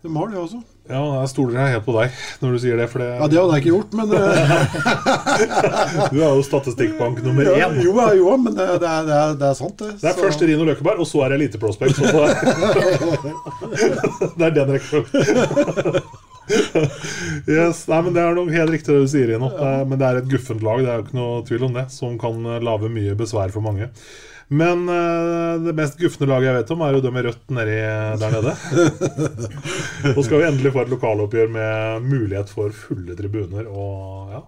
De 0.00 0.16
har 0.16 0.32
det 0.32 0.40
også. 0.40 0.64
Ja, 0.88 1.00
jeg 1.20 1.28
stoler 1.28 1.58
jeg 1.60 1.72
helt 1.76 1.84
på 1.84 1.92
deg 1.98 2.08
når 2.40 2.48
du 2.54 2.58
sier 2.62 2.76
det, 2.80 2.86
for 2.88 2.98
det 3.04 3.08
Ja, 3.18 3.26
Det 3.28 3.38
hadde 3.38 3.52
jeg 3.54 3.60
ikke 3.64 3.74
gjort, 3.74 3.92
men 3.98 4.06
eh, 4.16 6.08
Du 6.12 6.16
er 6.22 6.30
jo 6.32 6.42
statistikkbank 6.46 7.20
nummer 7.26 7.42
ja, 7.44 7.68
én. 7.68 7.76
Jo, 7.84 7.92
ja, 8.00 8.06
jo, 8.16 8.36
men 8.40 8.52
det, 8.56 8.66
det, 8.80 8.88
er- 8.88 9.36
det, 9.36 9.46
er, 9.50 9.54
sant, 9.58 9.76
det. 9.82 9.90
Det 10.00 10.08
er 10.08 10.16
Så- 10.16 10.22
først 10.24 10.40
Rino 10.48 10.64
Løkkeberg, 10.68 10.98
og 11.04 11.08
så 11.10 11.24
er 11.26 11.28
det 11.34 11.38
Elite 11.42 11.58
Prospect. 11.60 11.96
Så 11.96 12.04
det 14.38 14.46
er- 14.46 14.50
det 14.50 14.54
den 14.62 14.72
rekkefølgen. 14.78 15.12
Yes, 16.48 17.82
nei, 17.90 17.98
men 18.06 18.14
Det 18.16 18.22
er 18.24 18.32
nok 18.38 18.48
helt 18.54 18.70
riktig 18.72 18.94
det 18.94 19.02
du 19.04 19.10
sier, 19.12 19.28
Rino. 19.34 19.50
Er- 19.60 19.84
Men 19.84 19.98
det 20.00 20.06
er 20.08 20.16
et 20.22 20.30
guffent 20.32 20.62
lag, 20.64 20.78
det 20.80 20.88
er 20.88 20.96
jo 21.02 21.04
ikke 21.04 21.18
noe 21.18 21.42
tvil 21.48 21.66
om 21.68 21.74
det, 21.76 21.86
som 21.92 22.16
kan 22.20 22.40
lage 22.64 22.88
mye 22.92 23.12
besvær 23.18 23.52
for 23.52 23.60
mange. 23.64 23.90
Men 24.48 24.88
uh, 24.88 25.60
det 25.60 25.74
mest 25.76 25.98
gufne 26.00 26.28
laget 26.30 26.48
jeg 26.48 26.56
vet 26.56 26.70
om, 26.72 26.82
er 26.84 26.96
jo 26.96 27.02
de 27.04 27.12
med 27.12 27.26
rødt 27.28 27.50
nedi 27.52 27.78
der 28.22 28.36
nede. 28.36 28.54
Nå 30.16 30.24
skal 30.24 30.40
vi 30.40 30.46
endelig 30.48 30.72
få 30.72 30.84
et 30.84 30.92
lokaloppgjør 30.94 31.50
med 31.52 32.06
mulighet 32.08 32.52
for 32.52 32.72
fulle 32.72 33.16
tribuner 33.18 33.68
og 33.68 34.32
ja, 34.32 34.44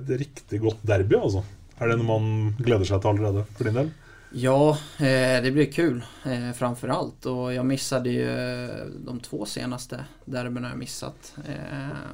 et 0.00 0.14
riktig 0.24 0.62
godt 0.64 0.82
derby, 0.86 1.20
altså. 1.20 1.44
Er 1.78 1.90
det 1.90 1.98
noe 2.00 2.08
man 2.08 2.56
gleder 2.62 2.86
seg 2.88 3.02
til 3.02 3.12
allerede, 3.12 3.44
for 3.56 3.68
din 3.68 3.78
del? 3.78 3.92
Ja, 4.32 4.58
eh, 4.98 5.38
det 5.44 5.50
blir 5.52 5.68
kul 5.68 5.98
framfor 6.56 6.92
alt. 6.94 7.26
Og 7.28 7.50
jeg 7.52 7.66
mistet 7.68 8.06
jo 8.08 8.26
eh, 8.26 8.84
de 9.06 9.16
to 9.26 9.42
seneste 9.48 9.98
derbyene 10.24 10.72
jeg 10.72 10.80
mistet. 10.80 11.32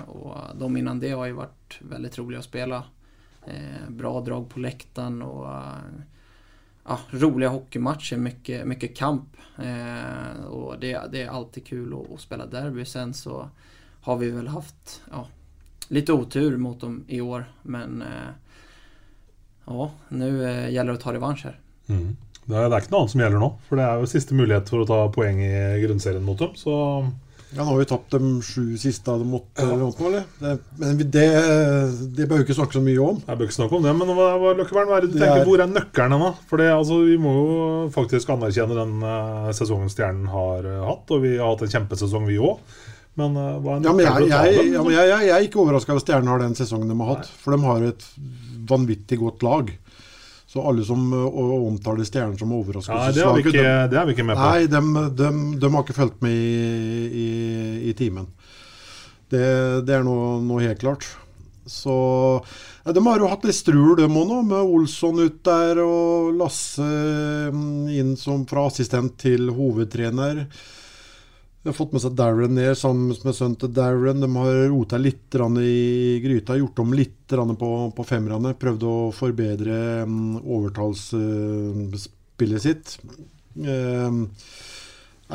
Og 0.09 0.33
och 0.33 0.57
de 0.59 0.79
innan 0.79 1.01
det 1.01 1.13
har 1.15 1.29
jo 1.31 1.39
vært 1.39 1.79
veldig 1.81 2.11
roliga 2.19 2.43
å 2.43 2.49
spela. 2.49 2.83
Eh, 3.47 3.89
bra 3.89 4.21
drag 4.21 4.49
på 4.49 4.61
lekten 4.61 5.23
och 5.23 5.47
eh, 5.47 6.18
ja, 6.89 6.99
roliga 7.11 7.49
hockeymatcher, 7.49 8.17
mycket, 8.17 8.67
mycket 8.67 8.97
kamp. 8.97 9.37
Eh, 9.59 10.45
och 10.45 10.81
det, 10.81 11.01
det 11.13 11.23
är 11.23 11.29
alltid 11.29 11.67
kul 11.67 11.95
att, 11.95 12.13
att 12.13 12.21
spela 12.21 12.47
derby. 12.47 12.85
Sen 12.85 13.15
så 13.15 13.49
har 14.01 14.17
vi 14.17 14.31
väl 14.31 14.49
haft 14.49 15.03
ja, 15.11 15.27
lite 15.89 16.13
otur 16.13 16.57
mot 16.57 16.81
dem 16.81 17.05
i 17.09 17.21
år 17.21 17.45
men 17.63 18.03
eh, 18.03 18.31
ja, 19.65 19.91
nu 20.09 20.45
eh, 20.45 20.71
gäller 20.71 20.93
det 20.93 20.99
att 20.99 21.05
ta 21.05 21.13
revansch 21.13 21.45
här. 21.45 21.61
Mm. 21.87 22.17
Det, 22.45 22.57
er, 22.57 22.69
det 22.69 22.77
er 22.79 22.85
ikke 22.85 22.95
noe 22.95 23.09
som 23.13 23.21
gjelder 23.21 23.43
nå, 23.43 23.49
for 23.69 23.77
det 23.77 23.85
er 23.85 23.99
jo 24.01 24.09
siste 24.09 24.37
mulighet 24.37 24.71
for 24.73 24.81
å 24.81 24.89
ta 24.89 24.99
poeng 25.13 25.43
i 25.45 25.81
grunnserien 25.83 26.25
mot 26.25 26.39
dem. 26.41 26.55
Så 26.57 26.73
Ja, 27.57 27.63
Nå 27.65 27.71
har 27.71 27.79
vi 27.81 27.85
tapt 27.89 28.11
dem 28.13 28.27
sju 28.45 28.77
siste 28.77 29.09
av 29.09 29.23
dem 29.23 29.31
mot, 29.33 29.47
eller 29.57 29.81
eller? 30.05 30.25
Det, 30.39 30.51
men 30.83 30.99
det, 31.01 31.23
det 32.19 32.27
bør 32.29 32.43
vi 32.43 32.45
ikke 32.45 32.57
snakke 32.59 32.77
så 32.77 32.83
mye 32.85 33.01
om. 33.01 33.23
Jeg 33.25 33.41
bør 33.41 33.49
ikke 33.49 33.57
snakke 33.57 33.79
om 33.79 33.87
det, 33.87 33.95
men 33.97 34.11
hva, 34.19 34.27
hva, 34.43 34.51
Løkkevern, 34.59 34.91
hva 34.91 34.99
er 34.99 35.07
det 35.07 35.15
du 35.15 35.17
tenker, 35.17 35.41
er- 35.41 35.49
hvor 35.49 35.63
er 35.65 35.71
nøkkelen 35.73 36.21
nå? 36.21 36.29
For 36.51 36.61
det, 36.61 36.67
altså, 36.75 36.99
Vi 37.09 37.17
må 37.23 37.33
jo 37.39 37.57
faktisk 37.95 38.35
anerkjenne 38.37 38.77
den 38.77 39.01
eh, 39.15 39.49
sesongen 39.57 39.89
Stjernen 39.95 40.29
har 40.29 40.69
eh, 40.69 40.85
hatt, 40.91 41.09
og 41.17 41.25
vi 41.25 41.33
har 41.39 41.55
hatt 41.55 41.65
en 41.65 41.73
kjempesesong, 41.73 42.29
vi 42.29 42.37
òg. 42.51 42.61
Men 43.19 43.41
eh, 43.41 43.57
hva 43.65 43.79
er 43.79 43.89
Ja, 43.89 43.97
men 43.97 44.05
jeg, 44.05 44.13
nøkkelen 44.13 44.29
jeg, 44.29 44.71
ja, 44.77 44.85
men 44.85 44.97
jeg, 44.99 45.13
jeg, 45.15 45.33
er 45.39 45.49
ikke 45.49 45.63
overraska 45.65 45.97
over 45.97 46.05
Stjernen 46.05 46.33
har 46.35 46.45
den 46.45 46.59
sesongen 46.61 46.93
de 46.93 46.99
har 47.01 47.15
hatt. 47.17 47.33
For 47.41 47.57
de 47.57 47.65
har 47.65 47.89
et 47.95 48.05
vanvittig 48.69 49.23
godt 49.25 49.43
lag. 49.49 49.73
Så 50.49 50.63
alle 50.65 50.85
som 50.89 51.03
ø, 51.13 51.27
omtaler 51.69 52.07
Stjernen 52.09 52.39
som 52.41 52.53
Ja, 52.55 52.59
overraskelseslag 52.63 53.51
det, 53.53 53.65
det 53.93 54.01
er 54.01 54.07
vi 54.09 54.15
ikke 54.17 54.25
med 54.31 54.39
på. 54.39 54.47
Nei, 54.49 54.69
de, 54.73 54.81
de, 55.19 55.31
de 55.61 55.73
har 55.75 55.85
ikke 55.85 55.97
fulgt 55.99 56.23
med 56.25 56.33
i, 56.33 57.09
i, 57.25 57.29
i 57.91 57.97
timen. 57.99 58.31
Det, 59.29 59.45
det 59.85 59.99
er 59.99 60.07
noe, 60.07 60.39
noe 60.41 60.65
helt 60.65 60.81
klart. 60.81 61.05
Så 61.69 61.93
ja, 62.85 62.95
De 62.97 63.05
har 63.05 63.21
jo 63.21 63.29
hatt 63.29 63.45
litt 63.45 63.59
strul, 63.59 63.93
de 63.99 64.09
òg 64.09 64.33
med 64.49 64.57
Olsson 64.73 65.21
ut 65.21 65.43
der 65.45 65.83
og 65.85 66.33
Lasse 66.41 66.89
mm, 67.53 67.93
inn 67.93 68.15
som 68.17 68.47
fra 68.49 68.65
assistent 68.71 69.19
til 69.21 69.51
hovedtrener. 69.53 70.47
De 71.63 71.69
har 71.69 71.75
fått 71.75 71.93
med 71.93 72.01
seg 72.05 72.13
Darren 72.19 72.55
ned 72.55 72.77
sammen 72.79 73.09
med 73.11 73.35
sønnen 73.35 73.57
til 73.59 73.73
Darren. 73.75 74.21
De 74.23 74.29
har 74.31 74.69
rota 74.71 74.97
litt 75.01 75.35
i 75.35 76.21
gryta, 76.23 76.57
gjort 76.57 76.79
om 76.85 76.93
litt 76.95 77.29
på, 77.29 77.93
på 77.97 78.05
femmerne. 78.07 78.55
Prøvd 78.55 78.83
å 78.87 79.13
forbedre 79.13 80.03
um, 80.07 80.37
overtallsspillet 80.39 82.63
sitt. 82.63 82.99
Eh, 83.59 84.11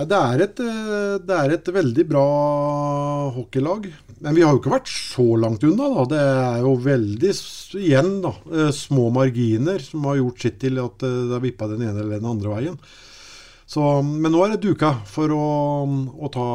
det, 0.07 0.17
er 0.17 0.39
et, 0.47 0.59
eh, 0.63 1.19
det 1.27 1.35
er 1.37 1.49
et 1.57 1.67
veldig 1.75 2.05
bra 2.07 2.27
hockeylag. 3.35 3.91
Men 4.23 4.35
vi 4.39 4.43
har 4.47 4.55
jo 4.55 4.63
ikke 4.63 4.77
vært 4.77 4.95
så 4.95 5.27
langt 5.35 5.59
unna. 5.67 5.91
Da. 5.91 6.07
Det 6.15 6.23
er 6.23 6.63
jo 6.63 6.71
veldig, 6.87 7.33
igjen, 7.83 8.23
da, 8.23 8.31
eh, 8.47 8.71
små 8.73 9.11
marginer 9.13 9.77
som 9.83 10.07
har 10.07 10.23
gjort 10.23 10.39
sitt 10.47 10.55
til 10.63 10.79
at 10.87 11.03
det 11.03 11.35
har 11.35 11.43
vippa 11.43 11.67
den 11.75 11.83
ene 11.83 11.99
eller 11.99 12.15
den 12.15 12.31
andre 12.31 12.47
veien. 12.55 12.79
Så, 13.69 13.81
men 14.03 14.33
nå 14.33 14.43
er 14.43 14.53
det 14.53 14.65
duka 14.65 14.91
for 15.09 15.31
å, 15.33 15.45
å 15.87 16.29
ta, 16.33 16.47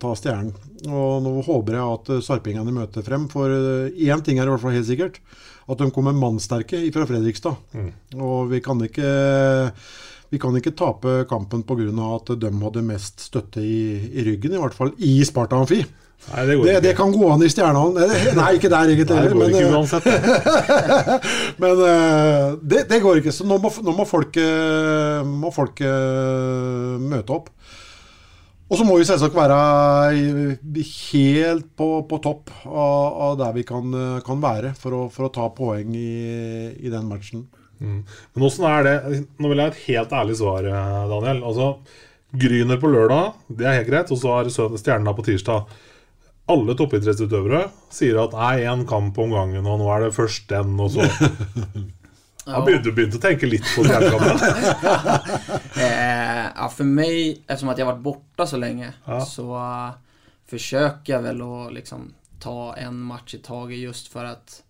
ta 0.00 0.14
stjernen. 0.18 0.54
Og 0.86 1.22
nå 1.24 1.34
håper 1.46 1.76
jeg 1.76 1.96
at 1.98 2.10
eh, 2.14 2.24
sarpingene 2.24 2.74
møter 2.74 3.04
frem. 3.06 3.28
For 3.32 3.52
eh, 3.52 4.00
én 4.08 4.24
ting 4.24 4.40
er 4.40 4.48
i 4.48 4.54
hvert 4.54 4.64
fall 4.64 4.76
helt 4.76 4.88
sikkert. 4.88 5.20
At 5.66 5.82
de 5.82 5.90
kommer 5.94 6.16
mannsterke 6.16 6.80
fra 6.94 7.06
Fredrikstad. 7.08 7.58
Og 8.16 8.52
vi 8.52 8.62
kan 8.64 8.80
ikke 8.86 9.10
vi 10.30 10.40
kan 10.42 10.56
ikke 10.58 10.74
tape 10.74 11.20
kampen 11.30 11.62
pga. 11.66 11.86
at 12.16 12.32
de 12.40 12.50
hadde 12.50 12.82
mest 12.82 13.28
støtte 13.28 13.62
i, 13.62 14.10
i 14.10 14.24
ryggen, 14.26 14.56
i 14.56 14.62
hvert 14.62 14.74
fall 14.74 14.92
i 14.98 15.20
Sparta 15.24 15.58
Amfi. 15.60 15.84
Nei, 16.26 16.42
det 16.46 16.56
Det, 16.64 16.80
det 16.82 16.92
kan 16.98 17.12
gå 17.14 17.28
an 17.30 17.42
i 17.44 17.48
Stjernehallen. 17.50 18.34
Nei, 18.34 18.48
ikke 18.58 18.70
der 18.72 18.90
egentlig. 18.90 19.06
Går 19.06 19.34
men, 19.38 19.52
ikke 19.54 19.66
eh, 19.68 19.74
uansett. 19.76 20.06
men 21.62 21.82
eh, 21.86 22.46
det, 22.62 22.80
det 22.90 23.02
går 23.04 23.20
ikke. 23.20 23.34
Så 23.34 23.46
nå 23.46 23.60
må, 23.62 23.70
nå 23.86 23.94
må 23.94 24.06
folk, 24.08 24.38
eh, 24.42 25.20
må 25.22 25.52
folk 25.54 25.82
møte 27.06 27.36
opp. 27.36 27.52
Og 28.66 28.80
så 28.80 28.82
må 28.82 28.96
vi 28.98 29.06
selvsagt 29.06 29.36
være 29.36 29.56
helt 30.82 31.68
på, 31.78 31.90
på 32.10 32.18
topp 32.18 32.50
av, 32.66 33.20
av 33.28 33.36
der 33.38 33.54
vi 33.54 33.62
kan, 33.68 33.94
kan 34.26 34.42
være 34.42 34.74
for 34.74 34.96
å, 34.96 35.04
for 35.12 35.28
å 35.28 35.34
ta 35.36 35.46
poeng 35.54 35.94
i, 35.94 36.72
i 36.74 36.90
den 36.90 37.06
matchen. 37.06 37.46
Mm. 37.78 38.00
Men 38.34 38.46
åssen 38.48 38.64
er 38.64 38.86
det 38.86 38.94
Nå 39.36 39.50
vil 39.50 39.60
jeg 39.60 39.68
ha 39.68 39.72
et 39.74 39.82
helt 39.84 40.14
ærlig 40.18 40.38
svar, 40.40 40.66
Daniel. 40.66 41.44
Altså, 41.46 41.76
Gryner 42.36 42.80
på 42.82 42.90
lørdag, 42.90 43.36
det 43.54 43.68
er 43.68 43.78
helt 43.78 43.92
greit. 43.92 44.10
Og 44.10 44.18
så 44.18 44.34
har 44.34 44.50
Stjerna 44.50 45.14
på 45.14 45.24
tirsdag. 45.28 45.70
Alle 46.46 46.76
toppidrettsutøvere 46.78 47.64
sier 47.90 48.20
at 48.22 48.34
nei, 48.36 48.60
én 48.70 48.84
kamp 48.86 49.16
om 49.18 49.32
gangen, 49.34 49.66
og 49.66 49.80
nå 49.80 49.88
er 49.96 50.06
det 50.06 50.14
først 50.14 50.46
den, 50.52 50.76
og 50.78 50.92
så 50.94 51.06
Jeg 52.46 52.62
begynte, 52.62 52.92
begynte 52.94 53.18
å 53.18 53.22
tenke 53.24 53.48
litt 53.50 53.66
på 53.74 53.82
det 53.82 53.96
Eh, 55.82 56.44
ja, 56.46 56.68
meg, 56.78 56.86
mig, 56.86 57.16
eftersom 57.48 57.72
jeg 57.72 57.82
har 57.82 57.90
vært 57.90 58.04
borta 58.04 58.46
så 58.46 58.60
lenge, 58.60 58.92
Ja. 59.08 59.18
så 59.26 59.48
uh, 59.50 59.96
forsøker 60.46 61.16
jeg 61.16 61.24
vel 61.26 61.42
å 61.42 61.66
liksom 61.74 62.06
ta 62.42 62.70
en 62.78 63.00
match 63.08 63.34
i 63.34 63.42
taget 63.42 63.82
just 63.82 64.12
for 64.12 64.28
at 64.30 64.60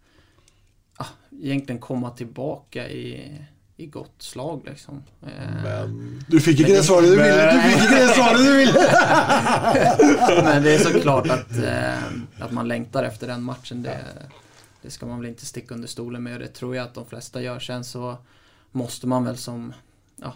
uh, 1.02 1.12
egentlig 1.36 1.76
komme 1.84 2.10
tilbake 2.16 2.88
i, 2.88 3.04
i 3.76 3.86
godt 3.92 4.22
slag 4.24 4.62
liksom. 4.64 5.02
Eh, 5.22 5.62
Men 5.62 6.22
Du 6.28 6.38
fikk 6.40 6.62
ikke 6.64 6.78
det 6.78 6.84
svaret 6.86 7.10
du 7.12 7.16
ville! 7.18 7.44
Du 7.52 7.58
fikk 7.60 7.82
ikke 7.84 7.98
det 8.00 8.14
svaret 8.16 8.40
du 8.40 8.52
ville! 8.56 8.86
Men 10.48 10.62
det 10.64 10.74
er 10.74 10.82
så 10.86 10.92
klart 11.00 11.28
at, 11.34 11.52
at 12.40 12.52
man 12.56 12.68
lengter 12.70 13.04
efter 13.10 13.34
den 13.34 13.44
matchen. 13.44 13.82
Det, 13.84 13.96
det 14.82 14.90
skal 14.94 15.08
man 15.10 15.20
vel 15.20 15.34
ikke 15.34 15.48
stikke 15.50 15.76
under 15.76 15.90
stolen 15.92 16.24
med 16.24 16.38
og 16.38 16.44
det 16.46 16.52
tror 16.56 16.74
jeg 16.76 16.84
at 16.86 16.96
de 16.96 17.04
fleste 17.10 17.42
gjør. 17.44 17.60
Sen 17.68 17.84
så 17.84 18.14
måste 18.76 19.08
man 19.12 19.28
vel 19.28 19.36
som, 19.40 19.68
ja, 20.22 20.32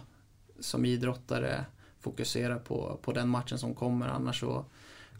som 0.61 0.85
idrottare 0.85 1.65
fokusere 2.05 2.59
på, 2.65 2.99
på 3.03 3.13
den 3.17 3.29
matchen 3.29 3.59
som 3.61 3.75
kommer. 3.75 4.09
Annars 4.09 4.41
så 4.41 4.65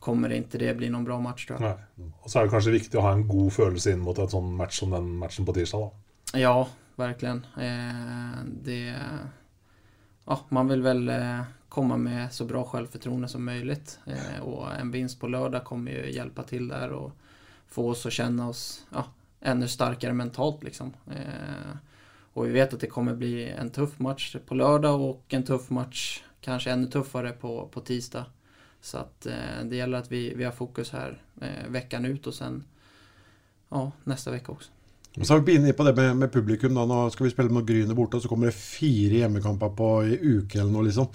kommer 0.01 0.29
det 0.33 0.43
ikke 0.45 0.61
det 0.63 0.75
bli 0.79 0.89
noen 0.93 1.05
bra 1.05 1.19
match 1.21 1.47
tror 1.49 1.61
jeg. 1.61 1.77
Nei. 2.01 2.13
Og 2.25 2.29
så 2.33 2.41
er 2.41 2.47
det 2.49 2.55
kanskje 2.55 2.73
viktig 2.77 3.01
å 3.01 3.05
ha 3.05 3.13
en 3.17 3.27
god 3.29 3.51
følelse 3.53 3.93
inn 3.93 4.01
mot 4.05 4.17
et 4.21 4.33
sånn 4.33 4.53
match 4.57 4.79
som 4.81 4.95
den 4.97 5.11
matchen 5.21 5.45
på 5.49 5.57
tirsdag. 5.57 5.89
da 6.33 6.41
Ja, 6.41 6.55
verkligen. 6.97 7.47
Eh, 7.57 8.45
det, 8.63 8.97
ja, 10.25 10.41
man 10.49 10.69
vill 10.69 10.83
väl 10.83 11.09
eh, 11.09 11.43
komma 11.69 11.97
med 11.97 12.33
så 12.33 12.45
bra 12.45 12.65
självförtroende 12.65 13.29
som 13.29 13.45
möjligt. 13.45 13.99
Eh, 14.07 14.41
och 14.41 14.75
en 14.75 14.91
vinst 14.91 15.21
på 15.21 15.29
lördag 15.29 15.65
kommer 15.65 15.93
ju 15.93 16.13
hjälpa 16.13 16.43
till 16.43 16.69
där 16.69 16.91
och 16.91 17.13
få 17.69 17.91
oss 17.91 18.07
att 18.07 18.13
känna 18.13 18.49
oss 18.49 18.87
ja, 18.93 19.05
ännu 19.41 19.69
starkare 19.69 20.13
mentalt. 20.13 20.63
Liksom. 20.63 20.93
Och 22.33 22.47
vi 22.47 22.51
vet 22.51 22.75
att 22.75 22.81
det 22.81 22.87
kommer 22.87 23.15
bli 23.15 23.51
en 23.51 23.71
tuff 23.71 23.99
match 23.99 24.37
på 24.47 24.55
lördag 24.55 25.01
och 25.01 25.25
en 25.29 25.43
tuff 25.43 25.71
match 25.71 26.23
kanske 26.41 26.71
ännu 26.71 26.87
tuffare 26.87 27.33
på, 27.33 27.69
på 27.69 27.81
tisdag. 27.81 28.25
Så 28.81 28.99
att 28.99 29.27
det 29.65 29.77
gäller 29.77 29.99
att 29.99 30.13
vi, 30.13 30.35
vi 30.35 30.45
har 30.45 30.53
fokus 30.53 30.91
här 30.91 31.23
veckan 31.69 32.05
ut 32.05 32.27
och 32.27 32.35
sen 32.35 32.65
ja, 33.69 33.93
nästa 34.05 34.31
vecka 34.31 34.53
också. 34.53 34.71
Og 35.19 35.27
så 35.27 35.35
har 35.35 35.41
vi 35.43 35.57
inne 35.59 35.73
på 35.75 35.83
det 35.83 35.93
med, 35.97 36.13
med 36.21 36.31
publikum. 36.31 36.75
da, 36.77 36.85
Nå 36.87 37.01
skal 37.11 37.27
vi 37.27 37.33
spille 37.33 37.51
mot 37.51 37.67
Gryner 37.67 37.97
borte, 37.99 38.17
og 38.19 38.23
så 38.23 38.31
kommer 38.31 38.47
det 38.47 38.55
fire 38.55 39.25
hjemmekamper 39.25 39.73
på 39.75 39.89
ei 40.05 40.19
uke 40.21 40.61
eller 40.61 40.71
noe, 40.71 40.85
liksom. 40.87 41.09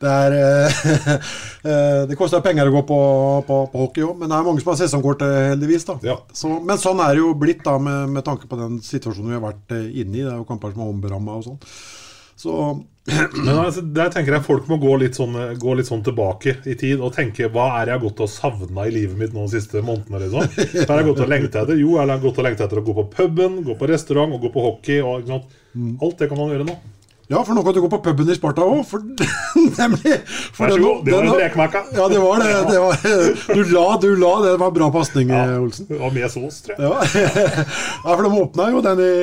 Det 0.00 0.12
er 0.12 0.36
eh, 0.38 0.78
eh, 1.70 2.00
Det 2.08 2.16
koster 2.16 2.40
penger 2.44 2.70
å 2.70 2.74
gå 2.78 2.82
på, 2.88 3.00
på, 3.44 3.58
på 3.72 3.82
hockey 3.82 4.06
òg, 4.06 4.16
men 4.22 4.32
det 4.32 4.38
er 4.38 4.46
mange 4.48 4.64
som 4.64 4.72
har 4.72 4.80
sesongkort, 4.80 5.26
eh, 5.28 5.50
heldigvis. 5.52 5.84
da. 5.90 5.98
Ja. 6.08 6.16
Så, 6.32 6.54
men 6.64 6.80
sånn 6.80 7.02
er 7.04 7.12
det 7.12 7.20
jo 7.20 7.34
blitt, 7.36 7.60
da, 7.66 7.76
med, 7.76 8.14
med 8.16 8.24
tanke 8.24 8.48
på 8.48 8.60
den 8.62 8.80
situasjonen 8.84 9.34
vi 9.34 9.38
har 9.38 9.44
vært 9.44 9.76
inne 9.76 10.22
i. 10.22 10.24
Det 10.24 10.32
er 10.32 10.40
jo 10.40 10.48
kamper 10.48 10.72
som 10.72 10.86
er 10.86 10.96
omberamma 10.96 11.36
og 11.36 11.46
sånn. 11.50 11.60
Så 12.44 12.84
Men 13.44 13.58
altså, 13.58 13.82
der 13.84 14.08
tenker 14.12 14.32
jeg 14.32 14.46
folk 14.46 14.68
må 14.70 14.78
gå 14.80 14.94
litt, 15.02 15.18
sånn, 15.18 15.34
gå 15.60 15.74
litt 15.76 15.90
sånn 15.90 16.00
tilbake 16.06 16.54
i 16.64 16.76
tid 16.80 17.02
og 17.04 17.12
tenke 17.12 17.50
hva 17.52 17.66
er 17.76 17.84
det 17.84 17.92
jeg 17.92 17.98
har 17.98 18.04
gått 18.06 18.22
og 18.24 18.30
savna 18.32 18.86
i 18.88 18.94
livet 18.94 19.18
mitt 19.20 19.34
nå 19.36 19.44
de 19.44 19.58
siste 19.58 19.82
månedene? 19.84 20.22
liksom? 20.22 20.46
Hva 20.78 20.88
har 20.88 21.02
jeg 21.02 21.10
gått 21.10 21.20
og 21.26 21.30
lengta 21.34 21.66
etter? 21.66 21.76
Jo, 21.82 21.98
jeg 21.98 22.08
har 22.08 22.22
gått 22.22 22.40
og 22.40 22.48
lengta 22.48 22.64
etter 22.64 22.80
å 22.80 22.86
gå 22.86 22.96
på 22.96 23.04
puben, 23.12 23.60
gå 23.66 23.76
på 23.76 23.90
restaurant 23.92 24.32
og 24.32 24.46
gå 24.46 24.52
på 24.54 24.64
hockey. 24.64 25.02
Og, 25.04 25.28
sant? 25.28 25.52
Alt 26.00 26.22
det 26.22 26.30
kan 26.32 26.40
man 26.40 26.54
gjøre 26.54 26.68
nå. 26.70 26.78
Ja, 27.28 27.40
for 27.40 27.56
nå 27.56 27.62
kan 27.64 27.72
du 27.76 27.80
gå 27.80 27.88
på 27.92 28.00
puben 28.04 28.28
i 28.28 28.36
Sparta 28.36 28.64
òg. 28.64 28.88
Nemlig. 29.78 30.16
For 30.56 30.64
Vær 30.64 30.74
så 30.74 30.80
god, 30.80 31.04
det 31.04 31.14
var 31.14 31.28
en 31.28 31.36
brekmerke. 31.36 31.84
Ja, 32.00 32.08
det 32.12 32.24
var 32.24 32.40
det. 32.40 32.50
det 32.72 32.82
var, 32.82 33.06
du 33.52 33.62
la, 33.68 33.86
du 34.00 34.10
la. 34.20 34.34
Det 34.48 34.56
var 34.64 34.74
bra 34.80 34.90
pasning, 34.96 35.32
ja, 35.32 35.46
Olsen. 35.60 35.92
Det 35.92 36.00
var 36.00 36.12
med 36.16 36.28
sås, 36.32 36.60
tror 36.66 36.76
jeg. 36.76 36.88
Ja. 36.88 37.24
ja, 38.04 38.10
for 38.10 38.24
de 38.24 38.44
åpna 38.44 38.68
jo 38.72 38.84
den 38.84 39.00
i 39.04 39.14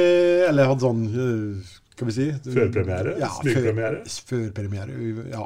Eller 0.50 0.70
hadde 0.70 0.86
sånn 0.86 1.06
eh, 1.14 1.78
Skal 2.02 2.10
vi 2.10 2.14
si 2.16 2.28
Førpremiere? 2.50 3.12
Ja, 3.22 3.28
Smygpremiere? 3.36 4.00
Før, 4.10 4.48
førpremiere, 4.50 4.96
ja. 5.30 5.44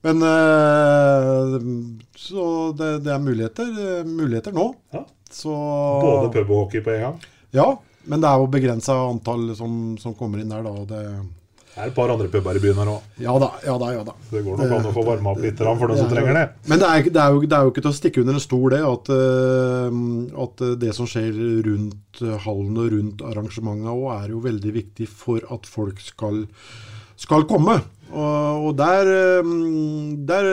Men 0.00 0.22
eh, 0.24 1.56
Så 2.16 2.44
det, 2.78 2.88
det 3.04 3.12
er 3.12 3.20
muligheter, 3.20 3.74
muligheter 4.08 4.56
nå. 4.56 4.70
Ja. 4.96 5.02
Så 5.28 5.52
Både 6.00 6.30
pub 6.32 6.48
og 6.48 6.62
hockey 6.64 6.80
på 6.80 6.94
en 6.94 7.04
gang. 7.04 7.18
Ja, 7.52 7.66
men 8.08 8.24
det 8.24 8.30
er 8.30 8.40
jo 8.40 8.48
begrensa 8.48 8.96
antall 9.04 9.50
som, 9.58 9.98
som 10.00 10.16
kommer 10.16 10.40
inn 10.40 10.48
der, 10.48 10.64
da. 10.64 10.72
og 10.72 10.88
Det, 10.88 11.02
Det 11.70 11.84
er 11.84 11.90
et 11.92 11.94
par 11.94 12.10
andre 12.10 12.26
puber 12.28 12.58
i 12.58 12.60
byen 12.62 12.80
her 12.82 12.88
òg. 12.90 13.04
Ja 13.22 13.34
da, 13.38 13.48
ja 13.62 13.76
da. 13.78 13.90
ja 13.94 14.02
da. 14.06 14.14
Det 14.30 14.42
går 14.42 14.58
nok 14.58 14.72
an 14.74 14.88
å 14.90 14.94
få 14.94 15.04
varma 15.06 15.34
opp 15.34 15.42
litt 15.44 15.60
for 15.60 15.86
den 15.86 16.00
som 16.00 16.10
trenger 16.10 16.36
det. 16.36 16.44
Men 16.66 16.82
det 16.82 16.88
er, 16.88 17.04
det, 17.06 17.22
er 17.22 17.36
jo, 17.36 17.44
det 17.46 17.56
er 17.56 17.66
jo 17.66 17.72
ikke 17.74 17.84
til 17.84 17.92
å 17.92 17.98
stikke 18.00 18.24
under 18.24 18.38
en 18.38 18.44
stol 18.44 18.66
det 18.74 18.80
at, 18.88 19.12
eh, 19.14 20.00
at 20.44 20.64
det 20.82 20.94
som 20.98 21.08
skjer 21.10 21.38
rundt 21.68 22.24
hallen 22.46 22.82
og 22.82 22.90
rundt 22.96 23.24
arrangementet 23.30 23.92
òg, 23.94 24.08
er 24.16 24.34
jo 24.34 24.42
veldig 24.48 24.74
viktig 24.80 25.08
for 25.08 25.46
at 25.54 25.70
folk 25.70 26.02
skal, 26.02 26.42
skal 27.20 27.46
komme. 27.50 27.78
Og, 28.10 28.66
og 28.66 28.72
der, 28.80 29.14
eh, 29.14 29.54
der 30.26 30.50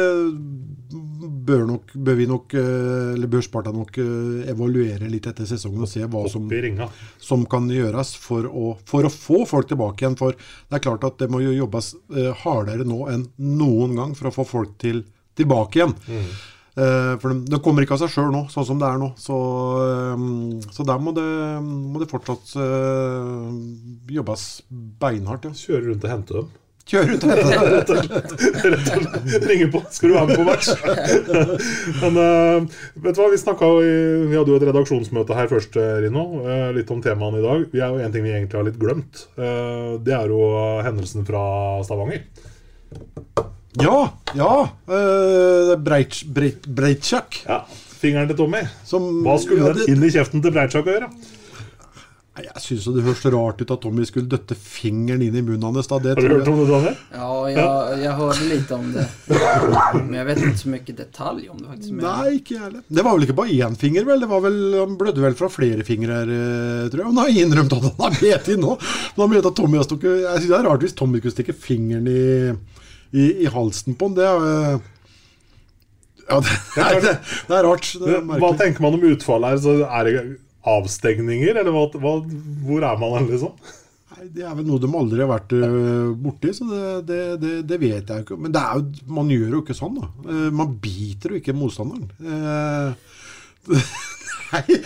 bør, 1.18 1.64
nok, 1.68 1.94
bør 1.94 2.18
vi 2.20 2.26
nok, 2.30 2.54
eh, 2.58 3.14
eller 3.14 3.30
bør 3.32 3.44
Sparta 3.46 3.72
nok 3.76 3.98
eh, 4.02 4.50
evaluere 4.52 5.10
litt 5.12 5.30
etter 5.30 5.48
sesongen 5.50 5.86
og 5.86 5.90
se 5.92 6.04
hva 6.06 6.24
som, 6.32 6.50
som 7.30 7.46
kan 7.50 7.70
gjøres 7.72 8.14
for 8.22 8.48
å, 8.48 8.74
for 8.88 9.08
å 9.08 9.14
få 9.14 9.44
folk 9.50 9.70
tilbake 9.72 10.06
igjen. 10.06 10.18
For 10.20 10.38
det 10.38 10.80
er 10.80 10.84
klart 10.84 11.08
at 11.08 11.18
det 11.22 11.30
må 11.34 11.42
jo 11.44 11.56
jobbes 11.56 11.94
eh, 12.16 12.30
hardere 12.44 12.88
nå 12.88 13.08
enn 13.14 13.26
noen 13.60 13.98
gang 13.98 14.14
for 14.18 14.30
å 14.30 14.36
få 14.40 14.48
folk 14.48 14.78
til, 14.84 15.04
tilbake 15.38 15.82
igjen. 15.82 15.98
Mm. 16.08 16.30
for 17.18 17.34
det, 17.50 17.58
kommer 17.66 17.82
ikke 17.82 17.96
av 17.96 18.04
seg 18.04 18.12
sjøl 18.14 18.28
nå, 18.30 18.44
sånn 18.54 18.68
som 18.68 18.78
det 18.78 18.86
er 18.86 19.00
nå. 19.02 19.08
Så, 19.18 19.38
så 20.76 20.86
der 20.86 21.02
må 21.02 21.10
det, 21.18 21.26
må 21.66 21.98
det 21.98 22.10
fortsatt 22.12 22.54
jobbes 24.14 24.46
beinhardt. 25.02 25.50
Ja. 25.50 25.58
Kjøre 25.58 25.88
rundt 25.88 26.06
og 26.06 26.14
hente 26.14 26.38
dem. 26.38 26.52
Kjøre 26.88 27.18
ut 27.18 27.26
og 27.26 27.32
hente 27.36 27.96
dem. 27.98 29.18
Ringe 29.50 29.68
på. 29.74 29.82
Skal 29.92 30.12
du 30.12 30.16
være 30.16 30.30
med 30.30 30.40
på 30.40 30.46
match? 30.48 30.70
Men 32.02 32.20
uh, 32.20 32.78
vet 33.04 33.18
du 33.18 33.22
hva, 33.22 33.28
vi 33.34 33.40
snakka 33.42 33.72
Vi 33.82 34.36
hadde 34.38 34.54
jo 34.54 34.60
et 34.60 34.68
redaksjonsmøte 34.70 35.36
her 35.38 35.50
først, 35.52 35.76
eh, 35.82 35.98
Rino. 36.06 36.26
Uh, 36.46 36.70
litt 36.78 36.92
om 36.94 37.02
temaene 37.04 37.42
i 37.42 37.46
dag. 37.46 37.66
Vi 37.74 37.84
er 37.84 37.92
jo 37.92 38.04
En 38.06 38.14
ting 38.14 38.24
vi 38.24 38.32
egentlig 38.36 38.60
har 38.60 38.68
litt 38.70 38.80
glemt. 38.80 39.26
Uh, 39.36 39.98
det 40.04 40.16
er 40.16 40.32
jo 40.32 40.42
hendelsen 40.86 41.28
fra 41.28 41.44
Stavanger. 41.88 42.24
Ja, 43.78 43.98
ja. 44.38 44.54
Uh, 44.88 45.76
Breit, 45.84 46.24
breit. 46.26 47.12
Ja, 47.44 47.62
Fingeren 47.98 48.30
til 48.30 48.38
Tommy. 48.40 48.64
Som, 48.88 49.10
Hva 49.26 49.36
skulle 49.42 49.68
ja, 49.68 49.76
den 49.76 49.98
inn 49.98 50.08
i 50.08 50.14
kjeften 50.14 50.44
til 50.44 50.54
Breitsjak 50.56 50.88
å 50.88 50.96
gjøre? 50.96 51.12
Jeg 52.38 52.62
syns 52.62 52.86
det 52.94 53.02
høres 53.02 53.24
rart 53.34 53.62
ut 53.64 53.72
at 53.74 53.82
Tommy 53.82 54.04
skulle 54.06 54.30
døtte 54.30 54.54
fingeren 54.58 55.24
inn 55.26 55.36
i 55.40 55.42
munnen 55.42 55.64
hans. 55.66 55.88
Da. 55.90 55.98
Det 56.04 56.12
Har 56.14 56.22
du 56.22 56.36
hørt 56.36 56.50
om 56.52 56.60
det, 56.60 56.68
Daniel? 56.70 56.98
Ja, 57.16 57.30
jeg, 57.50 58.02
jeg 58.04 58.14
hørte 58.20 58.50
litt 58.52 58.74
om 58.76 58.86
det. 58.94 59.06
Men 59.98 60.14
jeg 60.20 60.28
vet 60.30 60.42
ikke 60.44 60.62
så 60.62 60.72
mye 60.74 60.96
detalj 61.00 61.48
om 61.50 61.62
det 61.64 61.70
faktisk. 61.72 61.96
Men 61.98 62.06
Nei, 62.06 62.36
ikke 62.38 62.54
jeg 62.54 62.64
heller. 62.68 62.84
Det 63.00 63.06
var 63.08 63.18
vel 63.18 63.28
ikke 63.28 63.38
bare 63.42 63.58
én 63.68 63.78
finger, 63.82 64.06
vel? 64.10 64.22
Det 64.22 64.30
var 64.30 64.44
vel, 64.46 64.60
Han 64.78 64.98
blødde 65.02 65.26
vel 65.26 65.38
fra 65.40 65.50
flere 65.52 65.88
fingre 65.88 66.22
eh, 66.26 66.84
tror 66.92 67.02
jeg. 67.02 67.10
Han 67.10 67.22
har 67.24 67.42
innrømt 67.44 67.78
at 67.80 67.88
han 67.90 68.02
har 68.06 68.20
bitt 68.22 68.52
i 68.54 68.60
nå. 68.62 68.76
Men 68.84 69.24
han 69.26 69.34
mente 69.34 69.54
at 69.54 69.58
Tommy 69.58 69.82
har 69.82 69.88
stukket 69.90 70.22
Jeg 70.22 70.44
synes 70.44 70.52
det 70.54 70.60
er 70.62 70.70
rart 70.70 70.86
hvis 70.86 70.98
Tommy 71.02 71.22
skulle 71.24 71.38
stikke 71.40 71.58
fingeren 71.58 72.10
i, 72.12 72.26
i, 73.18 73.30
i 73.48 73.54
halsen 73.54 73.98
på 73.98 74.12
han. 74.12 74.18
Det 74.20 74.28
er 74.30 74.50
eh, 74.52 74.92
Ja, 76.28 76.42
det, 76.44 76.58
nei, 76.76 76.92
det, 77.02 77.16
det 77.48 77.56
er 77.62 77.66
rart. 77.72 77.94
Det 78.04 78.20
er 78.20 78.28
Hva 78.44 78.52
tenker 78.60 78.86
man 78.86 79.00
om 79.00 79.08
utfallet 79.10 79.56
her? 79.56 79.64
Så 79.64 79.80
er 79.88 80.10
det 80.12 80.16
avstengninger, 80.68 81.60
eller 81.62 81.74
hva, 81.74 81.86
hva, 82.02 82.16
hvor 82.68 82.86
er 82.86 83.02
man 83.02 83.16
hen, 83.18 83.30
liksom? 83.32 83.54
Nei, 84.18 84.28
Det 84.34 84.46
er 84.48 84.56
vel 84.58 84.68
noe 84.68 84.82
de 84.82 84.90
aldri 85.00 85.24
har 85.24 85.32
vært 85.32 85.56
uh, 85.60 86.14
borti, 86.18 86.54
så 86.56 86.68
det, 86.70 86.84
det, 87.10 87.22
det, 87.44 87.54
det 87.70 87.80
vet 87.82 88.14
jeg 88.14 88.26
ikke. 88.26 88.40
Men 88.42 88.56
jo, 88.56 88.84
man 89.20 89.32
gjør 89.34 89.58
jo 89.58 89.64
ikke 89.64 89.78
sånn, 89.78 90.00
da. 90.00 90.10
Eh, 90.28 90.48
man 90.56 90.78
biter 90.82 91.36
jo 91.36 91.42
ikke 91.42 91.56
motstanderen. 91.58 92.08
Eh, 92.18 93.78
nei, 94.52 94.80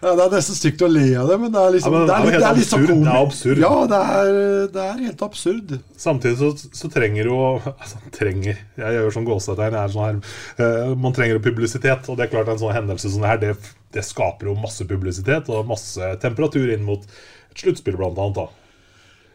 ja, 0.00 0.12
det 0.16 0.24
er 0.24 0.32
nesten 0.32 0.56
stygt 0.56 0.82
å 0.84 0.88
le 0.88 1.06
av 1.20 1.28
det, 1.28 1.36
men 1.42 1.52
det 1.52 1.60
er 1.60 1.74
liksom 1.74 1.94
Ja, 1.94 1.98
men 2.00 2.06
det 2.08 2.14
er 2.16 2.38
det 2.40 2.46
er 2.48 2.56
litt 2.56 2.70
så 2.70 2.78
absurd. 2.78 3.02
Det 3.04 3.10
er 3.12 3.18
absurd. 3.20 3.58
Ja, 3.60 3.72
det 3.90 3.98
er, 4.12 4.30
det 4.72 4.84
er 4.84 5.02
helt 5.04 5.24
absurd. 5.26 5.74
Samtidig 6.00 6.38
så, 6.40 6.52
så 6.80 6.88
trenger 6.92 7.28
jo 7.28 7.40
altså, 7.58 8.00
Trenger 8.16 8.62
Jeg 8.80 8.96
gjør 8.96 9.12
sånn 9.16 9.28
gåsetegn. 9.28 9.76
Sånn 9.92 10.22
eh, 10.22 10.94
man 10.96 11.16
trenger 11.16 11.36
jo 11.36 11.44
publisitet. 11.44 12.08
Og 12.08 12.16
det 12.16 12.26
er 12.26 12.32
klart 12.32 12.48
en 12.48 12.62
sånn 12.62 12.72
hendelse 12.78 13.12
som 13.12 13.26
det 13.26 13.34
her, 13.34 13.42
det, 13.44 13.74
det 13.92 14.06
skaper 14.08 14.48
jo 14.48 14.56
masse 14.62 14.88
publisitet 14.88 15.52
og 15.52 15.68
masse 15.68 16.14
temperatur 16.24 16.72
inn 16.72 16.86
mot 16.86 17.04
et 17.04 17.66
sluttspill, 17.66 18.00
blant 18.00 18.16
annet. 18.16 18.40
da. 18.40 18.48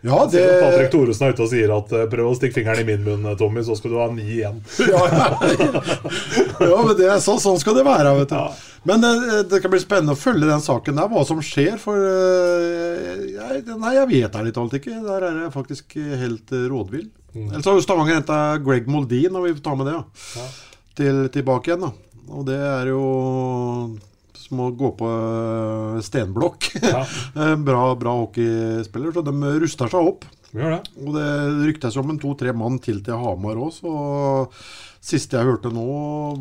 Ja, 0.05 0.29
det 0.31 0.61
Patrick 0.61 0.91
Thoresen 0.93 1.25
er 1.25 1.33
ute 1.33 1.41
og 1.45 1.49
sier 1.49 1.71
at 1.73 1.93
eh, 1.97 2.05
prøv 2.09 2.27
å 2.29 2.35
stikke 2.37 2.59
fingeren 2.59 2.83
i 2.83 2.85
min 2.85 3.01
munn, 3.05 3.23
eh, 3.25 3.37
Tommy, 3.39 3.63
så 3.65 3.73
skal 3.77 3.93
du 3.93 3.97
ha 3.97 4.05
ni 4.13 4.25
igjen. 4.37 4.59
ja, 4.85 5.01
ja, 6.61 6.81
men 6.85 6.93
det 6.99 7.07
er 7.09 7.21
sånn, 7.23 7.41
sånn 7.41 7.57
skal 7.61 7.77
det 7.79 7.85
være, 7.87 8.11
vet 8.19 8.33
du. 8.33 8.65
Men 8.85 9.03
eh, 9.03 9.41
det 9.49 9.61
kan 9.63 9.73
bli 9.73 9.81
spennende 9.81 10.13
å 10.13 10.19
følge 10.19 10.47
den 10.49 10.63
saken 10.63 10.99
der, 10.99 11.09
hva 11.11 11.25
som 11.27 11.41
skjer. 11.43 11.77
For 11.81 11.97
eh, 11.97 13.27
jeg, 13.33 13.63
Nei, 13.71 13.93
jeg 13.97 14.11
vet 14.13 14.39
ærlig 14.39 14.55
talt 14.55 14.77
ikke. 14.77 14.99
Der 15.05 15.27
er 15.29 15.39
jeg 15.45 15.53
faktisk 15.55 15.97
helt 15.97 16.53
eh, 16.53 16.67
rådvill. 16.71 17.07
Ellers 17.35 17.67
har 17.67 17.75
jo 17.75 17.83
Stavanger 17.83 18.21
henta 18.21 18.39
Greg 18.63 18.85
Moldin, 18.87 19.35
og 19.35 19.47
vi 19.47 19.55
får 19.57 19.63
ta 19.65 19.73
med 19.75 19.89
det, 19.89 19.95
ja. 19.97 20.45
Til, 20.95 21.17
tilbake 21.33 21.73
igjen, 21.73 21.83
da. 21.83 22.21
Og 22.31 22.45
det 22.47 22.55
er 22.55 22.93
jo 22.93 23.01
som 24.39 24.61
å 24.61 24.69
gå 24.77 24.91
på 24.95 25.09
stenblokk. 26.05 26.69
Ja. 26.79 27.01
bra, 27.67 27.89
bra 27.99 28.13
hockeyspiller, 28.21 29.11
så 29.11 29.25
de 29.25 29.57
ruster 29.59 29.91
seg 29.91 30.13
opp. 30.13 30.23
Gjør 30.55 30.75
det. 30.77 30.81
Og 31.03 31.15
det 31.17 31.29
ryktes 31.67 31.97
om 31.99 32.11
en 32.13 32.19
to-tre 32.21 32.53
mann 32.55 32.79
til 32.83 33.01
til 33.03 33.19
Hamar 33.19 33.59
òg, 33.59 33.73
så 33.75 33.95
Siste 35.05 35.37
jeg 35.37 35.45
hørte 35.45 35.69
nå, 35.69 35.83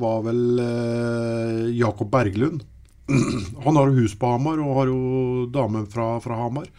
var 0.01 0.23
vel 0.25 0.61
eh, 0.63 1.65
Jakob 1.77 2.09
Berglund. 2.09 2.63
Han 3.67 3.77
har 3.77 3.91
jo 3.91 3.99
hus 3.99 4.15
på 4.17 4.31
Hamar 4.31 4.63
og 4.65 4.79
har 4.79 4.89
jo 4.89 5.01
damen 5.53 5.85
fra, 5.91 6.15
fra 6.25 6.39
Hamar. 6.39 6.71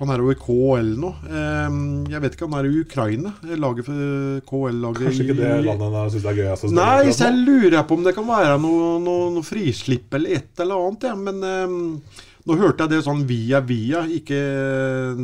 Han 0.00 0.10
er 0.10 0.22
jo 0.22 0.30
i 0.30 0.38
KL 0.38 0.90
nå. 0.98 1.12
Eh, 1.26 1.78
jeg 2.10 2.22
vet 2.22 2.34
ikke, 2.34 2.46
han 2.46 2.58
er 2.58 2.66
i 2.68 2.82
Ukraina. 2.84 3.32
Laget 3.58 3.86
for 3.86 4.42
KL-laget 4.46 5.08
Kanskje 5.08 5.24
ikke 5.26 5.38
det 5.40 5.54
landet 5.66 5.96
han 5.98 6.12
syns 6.14 6.28
er 6.30 6.38
gøyest 6.38 6.68
Nei, 6.74 7.10
så 7.10 7.26
jeg 7.26 7.40
lurer 7.48 7.82
på 7.86 7.98
om 7.98 8.04
det 8.06 8.14
kan 8.14 8.28
være 8.28 8.60
noe, 8.62 8.92
noe, 9.02 9.32
noe 9.34 9.46
frislipp 9.46 10.14
eller 10.18 10.38
et 10.38 10.62
eller 10.62 10.84
annet. 10.86 11.08
Ja. 11.10 11.16
Men 11.18 11.42
eh, 11.46 12.22
nå 12.48 12.56
hørte 12.56 12.86
jeg 12.86 12.96
det 12.96 13.04
sånn 13.04 13.26
via 13.28 13.60
via, 13.64 14.06
ikke 14.08 14.38
eh, 14.38 15.22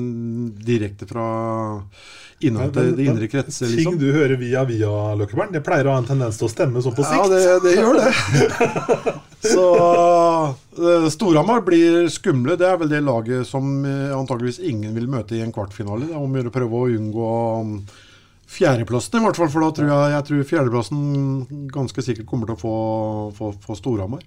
direkte 0.67 1.09
fra 1.09 1.27
innad 2.45 2.75
til 2.75 2.91
de 2.99 3.07
indre 3.09 3.29
kretser. 3.31 3.71
Ting 3.71 3.79
Liksom. 3.79 3.99
du 4.01 4.11
hører 4.13 4.37
via 4.41 4.65
via, 4.69 4.91
Løkkeberg, 5.17 5.53
det 5.55 5.63
pleier 5.65 5.89
å 5.89 5.95
ha 5.95 6.03
en 6.03 6.09
tendens 6.09 6.39
til 6.41 6.49
å 6.49 6.53
stemme 6.53 6.83
sånn 6.85 6.97
på 6.97 7.07
sikt. 7.07 7.17
Ja, 7.17 7.29
det, 7.31 7.61
det 7.65 7.77
gjør 7.79 8.01
det. 8.01 9.15
Så 9.55 9.65
eh, 10.81 11.07
Storhamar 11.13 11.65
blir 11.67 12.09
skumle. 12.13 12.57
Det 12.61 12.69
er 12.69 12.81
vel 12.81 12.93
det 12.93 13.03
laget 13.05 13.49
som 13.49 13.85
eh, 13.89 14.13
antageligvis 14.17 14.61
ingen 14.65 14.97
vil 14.97 15.09
møte 15.11 15.37
i 15.37 15.45
en 15.45 15.53
kvartfinale. 15.55 16.09
Det 16.09 16.17
er 16.17 16.21
om 16.21 16.33
å 16.33 16.41
gjøre 16.41 16.55
prøve 16.55 16.81
å 16.81 16.91
unngå 16.99 17.31
um, 17.61 17.75
fjerdeplassen, 18.55 19.21
i 19.21 19.27
hvert 19.27 19.41
fall. 19.41 19.53
For 19.53 19.65
da 19.65 19.73
tror 19.77 19.93
jeg, 19.93 20.13
jeg 20.17 20.29
tror 20.29 20.49
fjerdeplassen 20.53 21.69
ganske 21.73 22.07
sikkert 22.07 22.29
kommer 22.31 22.51
til 22.51 22.57
å 22.57 22.63
få, 22.63 22.77
få, 23.37 23.53
få 23.65 23.79
Storhamar. 23.81 24.25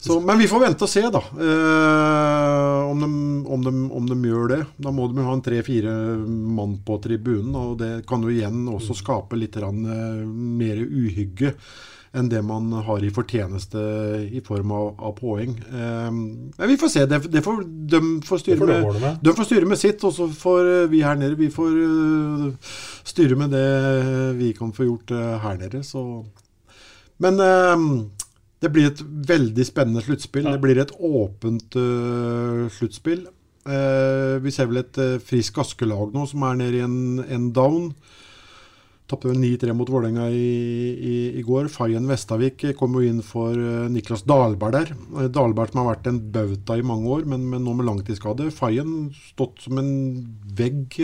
Så, 0.00 0.16
men 0.24 0.38
vi 0.40 0.48
får 0.48 0.62
vente 0.62 0.86
og 0.86 0.88
se, 0.88 1.02
da. 1.12 1.20
Eh, 1.20 2.88
om, 2.88 3.02
de, 3.04 3.08
om, 3.52 3.64
de, 3.66 3.72
om 3.98 4.06
de 4.08 4.16
gjør 4.30 4.46
det. 4.54 4.60
Da 4.80 4.92
må 4.96 5.10
de 5.10 5.20
jo 5.20 5.26
ha 5.28 5.34
en 5.36 5.44
tre-fire 5.44 5.92
mann 6.24 6.78
på 6.86 6.96
tribunen. 7.04 7.52
Og 7.60 7.74
det 7.82 7.92
kan 8.08 8.24
jo 8.24 8.32
igjen 8.32 8.62
også 8.72 8.96
skape 8.96 9.36
litt 9.36 9.58
eh, 9.60 9.70
mer 10.24 10.80
uhygge 10.80 11.52
enn 12.16 12.26
det 12.26 12.40
man 12.42 12.72
har 12.88 13.04
i 13.06 13.10
fortjeneste 13.14 13.80
i 14.34 14.40
form 14.42 14.72
av, 14.74 14.86
av 15.10 15.12
poeng. 15.18 15.52
Eh, 15.68 16.08
men 16.10 16.72
vi 16.72 16.78
får 16.80 16.92
se. 16.94 17.04
Det, 17.10 17.20
det 17.30 17.42
får, 17.44 17.60
de, 17.92 18.00
får 18.26 18.42
styre 18.42 18.56
Det 18.56 18.78
får 18.80 18.96
med, 18.96 19.02
med. 19.04 19.20
de 19.28 19.34
får 19.36 19.48
styre 19.50 19.68
med 19.68 19.82
sitt, 19.82 20.06
og 20.08 20.16
så 20.16 20.30
får 20.32 20.70
eh, 20.78 20.86
vi 20.90 21.04
her 21.04 21.20
nede 21.20 21.36
vi 21.38 21.50
får 21.52 21.76
eh, 21.84 22.72
styre 23.12 23.36
med 23.38 23.52
det 23.52 23.68
vi 24.40 24.54
kan 24.56 24.72
få 24.72 24.88
gjort 24.88 25.12
her 25.44 25.60
nede. 25.60 25.84
Så. 25.84 26.06
Men 27.20 27.44
eh, 27.44 27.86
det 28.60 28.70
blir 28.72 28.90
et 28.90 29.02
veldig 29.02 29.64
spennende 29.64 30.04
sluttspill. 30.04 30.48
Det 30.48 30.60
blir 30.60 30.80
et 30.82 30.92
åpent 31.00 31.76
uh, 31.80 32.66
sluttspill. 32.76 33.24
Uh, 33.64 34.40
vi 34.44 34.52
ser 34.52 34.68
vel 34.68 34.82
et 34.82 34.98
uh, 35.00 35.20
Frisk 35.20 35.60
Aske-lag 35.60 36.14
nå 36.16 36.24
som 36.28 36.44
er 36.48 36.58
nede 36.60 36.80
i 36.80 36.84
en, 36.84 37.22
en 37.24 37.46
down. 37.56 37.90
Tapte 39.10 39.26
vel 39.26 39.40
9-3 39.42 39.74
mot 39.74 39.88
Vålerenga 39.90 40.28
i, 40.30 40.50
i, 40.92 41.14
i 41.40 41.44
går. 41.44 41.70
Fayen 41.72 42.06
Vestavik 42.08 42.62
kom 42.78 42.94
jo 42.98 43.04
inn 43.08 43.24
for 43.26 43.56
uh, 43.56 43.88
Niklas 43.90 44.26
Dalberg 44.28 44.76
der. 44.76 44.92
Dalberg 44.92 45.32
Dahlberg 45.38 45.72
som 45.72 45.82
har 45.82 45.90
vært 45.94 46.10
en 46.12 46.20
bauta 46.36 46.76
i 46.76 46.84
mange 46.86 47.08
år, 47.16 47.24
men, 47.32 47.48
men 47.52 47.64
nå 47.64 47.74
med 47.78 47.88
langtidsskade. 47.88 48.52
Fayen 48.54 49.08
stått 49.32 49.64
som 49.64 49.80
en 49.80 49.94
vegg. 50.56 51.00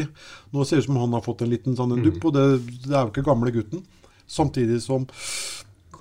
Nå 0.53 0.65
ser 0.65 0.83
det 0.83 0.85
ut 0.85 0.91
som 0.91 1.01
han 1.01 1.17
har 1.17 1.25
fått 1.25 1.45
en 1.47 1.55
liten 1.57 1.79
sånn 1.79 1.97
en 1.97 2.05
dupp, 2.05 2.21
og 2.21 2.37
det, 2.37 2.49
det 2.85 2.93
er 2.93 3.01
jo 3.01 3.15
ikke 3.15 3.31
gamle 3.33 3.55
gutten. 3.57 3.87
Samtidig 4.29 4.83
som 4.85 5.09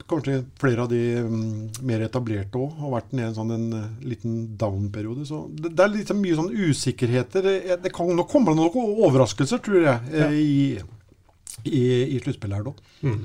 kanskje 0.09 0.43
flere 0.61 0.81
av 0.85 0.89
de 0.91 0.99
mm, 1.25 1.69
mer 1.87 1.99
etablerte 2.05 2.57
òg 2.61 2.69
har 2.81 2.89
vært 2.93 3.11
nede 3.15 3.25
i 3.25 3.29
en 3.31 3.37
sånn 3.37 3.53
en 3.55 3.67
eh, 3.77 3.93
liten 4.05 4.33
down-periode. 4.59 5.23
Så 5.29 5.35
det, 5.53 5.69
det 5.77 5.83
er 5.85 5.95
liksom 5.95 6.17
mye 6.21 6.39
sånn 6.39 6.53
usikkerheter. 6.53 7.39
Det, 7.45 7.55
det 7.83 7.91
kan, 7.95 8.05
nå 8.13 8.23
kommer 8.29 8.49
det 8.53 8.59
noen 8.61 8.99
overraskelser, 9.07 9.59
tror 9.65 9.81
jeg, 9.81 9.97
ja. 10.13 10.27
i, 10.31 10.33
i, 11.65 11.85
i 12.15 12.17
sluttspillet 12.23 12.57
her 12.59 12.65
nå. 12.67 12.73
Mm. 13.05 13.21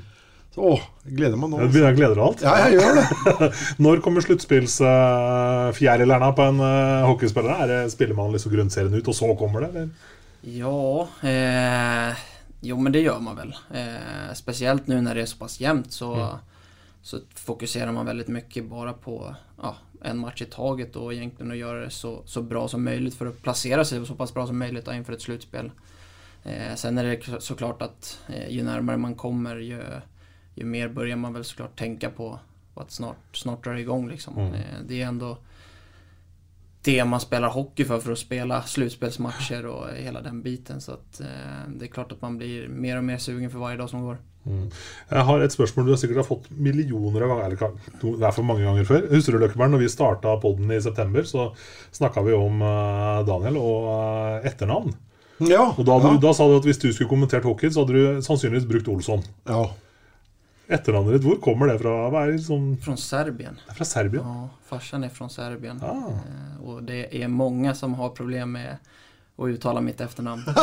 Så 0.51 0.59
å, 0.67 0.73
gleder 1.07 1.37
meg 1.39 1.47
nå. 1.53 1.57
Jeg 1.61 1.71
begynner 1.71 1.93
å 1.93 1.95
glede 1.95 2.15
deg 2.17 2.25
alt. 2.25 2.41
Ja, 2.43 2.53
jeg 2.65 2.71
gjør 2.75 2.91
det. 2.97 3.05
Når 3.85 3.95
kommer 4.03 4.21
sluttspillsfjærilerne 4.25 6.29
på 6.35 6.43
en 6.49 6.59
uh, 6.59 7.07
hockeyspiller? 7.07 7.51
Er 7.55 7.65
det, 7.71 7.79
spiller 7.93 8.15
man 8.17 8.33
liksom 8.35 8.51
grunnserien 8.57 8.97
ut, 8.97 9.07
og 9.07 9.15
så 9.15 9.27
kommer 9.39 9.59
det? 9.63 9.69
Eller? 9.71 9.87
Ja, 10.51 11.07
eh, 11.29 12.11
jo 12.65 12.75
men 12.81 12.93
det 12.93 13.03
gjør 13.05 13.19
man 13.23 13.37
vel. 13.37 13.51
Eh, 13.77 14.31
spesielt 14.35 14.87
nå 14.89 14.97
når 15.05 15.13
det 15.21 15.23
er 15.23 15.29
såpass 15.31 15.55
jevnt, 15.61 15.91
så, 15.95 16.09
Mm. 16.17 16.39
Så 17.01 17.19
fokuserar 17.35 17.91
man 17.91 18.05
väldigt 18.05 18.27
mycket 18.27 18.65
bara 18.65 18.93
på 18.93 19.35
ja, 19.61 19.75
en 20.01 20.17
match 20.17 20.41
i 20.41 20.45
taget 20.45 20.95
och 20.95 21.13
egentligen 21.13 21.51
att 21.51 21.57
göra 21.57 21.79
det 21.79 21.89
så, 21.89 22.21
så 22.25 22.41
bra 22.41 22.67
som 22.67 22.83
möjligt 22.83 23.15
för 23.15 23.25
att 23.25 23.41
placera 23.41 23.85
sig 23.85 24.05
så 24.05 24.15
pass 24.15 24.33
bra 24.33 24.47
som 24.47 24.59
möjligt 24.59 24.87
inför 24.87 25.13
ett 25.13 25.21
slutspel. 25.21 25.71
Eh, 26.43 26.75
sen 26.75 26.97
är 26.97 27.03
det 27.03 27.41
såklart 27.41 27.81
att 27.81 28.19
eh, 28.27 28.49
ju 28.49 28.63
närmare 28.63 28.97
man 28.97 29.15
kommer 29.15 29.55
ju, 29.55 29.83
ju 30.55 30.65
mer 30.65 30.87
börjar 30.87 31.15
man 31.15 31.33
väl 31.33 31.43
såklart 31.43 31.79
tänka 31.79 32.09
på 32.09 32.39
att 32.75 32.91
snart, 32.91 33.37
snart 33.37 33.63
drar 33.63 33.73
det 33.73 33.81
igång 33.81 34.09
liksom. 34.09 34.37
Mm. 34.37 34.53
Eh, 34.53 34.79
det 34.87 35.01
är 35.01 35.07
ändå 35.07 35.37
det 36.83 37.05
man 37.05 37.19
spelar 37.19 37.49
hockey 37.49 37.85
för, 37.85 37.99
för 37.99 38.11
att 38.11 38.19
spela 38.19 38.63
slutspelsmatcher 38.63 39.65
och 39.65 39.89
hela 39.89 40.21
den 40.21 40.41
biten. 40.41 40.81
Så 40.81 40.91
att, 40.91 41.19
eh, 41.19 41.27
det 41.67 41.85
är 41.85 41.89
klart 41.89 42.11
att 42.11 42.21
man 42.21 42.37
blir 42.37 42.67
mer 42.67 42.97
och 42.97 43.03
mer 43.03 43.17
sugen 43.17 43.49
för 43.49 43.59
varje 43.59 43.77
dag 43.77 43.89
som 43.89 44.01
går. 44.01 44.17
Jeg 44.45 45.25
har 45.27 45.43
et 45.43 45.53
spørsmål 45.53 45.85
du 45.85 45.91
har 45.93 45.99
sikkert 46.01 46.23
har 46.23 46.27
fått 46.27 46.47
millioner 46.55 47.25
av 47.25 47.33
ganger. 47.35 47.45
Eller 47.51 48.17
det 48.17 48.25
er 48.25 48.33
for 48.35 48.47
mange 48.47 48.65
ganger 48.65 48.87
før. 48.87 49.05
Husker 49.11 49.37
du 49.37 49.43
Løkkeberg, 49.43 49.73
når 49.75 49.83
vi 49.83 49.91
starta 49.93 50.33
podden 50.41 50.73
i 50.73 50.81
september, 50.81 51.27
så 51.29 51.51
snakka 51.93 52.25
vi 52.25 52.33
om 52.37 52.63
eh, 52.65 53.21
Daniel 53.29 53.61
og 53.61 53.87
eh, 53.93 54.49
etternavn. 54.49 54.95
Ja. 55.45 55.71
Og 55.75 55.85
da, 55.85 55.97
ja. 55.97 56.09
du, 56.09 56.19
da 56.21 56.33
sa 56.37 56.49
du 56.49 56.57
at 56.59 56.67
hvis 56.67 56.81
du 56.81 56.89
skulle 56.89 57.09
kommentert 57.09 57.45
hockey, 57.47 57.71
så 57.73 57.83
hadde 57.85 57.97
du 57.97 58.25
sannsynligvis 58.25 58.69
brukt 58.69 58.91
Olsson. 58.93 59.25
ja. 59.49 59.69
Etternavnet 60.71 61.17
ditt, 61.17 61.25
hvor 61.27 61.35
kommer 61.43 61.67
det 61.67 61.81
fra? 61.81 61.91
Hva 62.07 62.21
er 62.23 62.37
liksom... 62.37 62.77
Fra 62.79 62.93
Serbien. 62.95 63.57
det 63.59 63.73
er 63.73 63.75
fra 63.75 63.87
Serbien? 63.89 64.23
Ja, 64.23 64.45
farsan 64.69 65.03
er 65.03 65.11
fra 65.11 65.27
Serbien. 65.27 65.81
Ah. 65.83 66.21
Og 66.63 66.85
det 66.87 67.09
er 67.11 67.27
mange 67.27 67.73
som 67.75 67.97
har 67.99 68.13
problem 68.15 68.53
med 68.55 68.93
att 69.37 69.47
uttale 69.47 69.81
mitt 69.81 70.01
efternamn. 70.01 70.43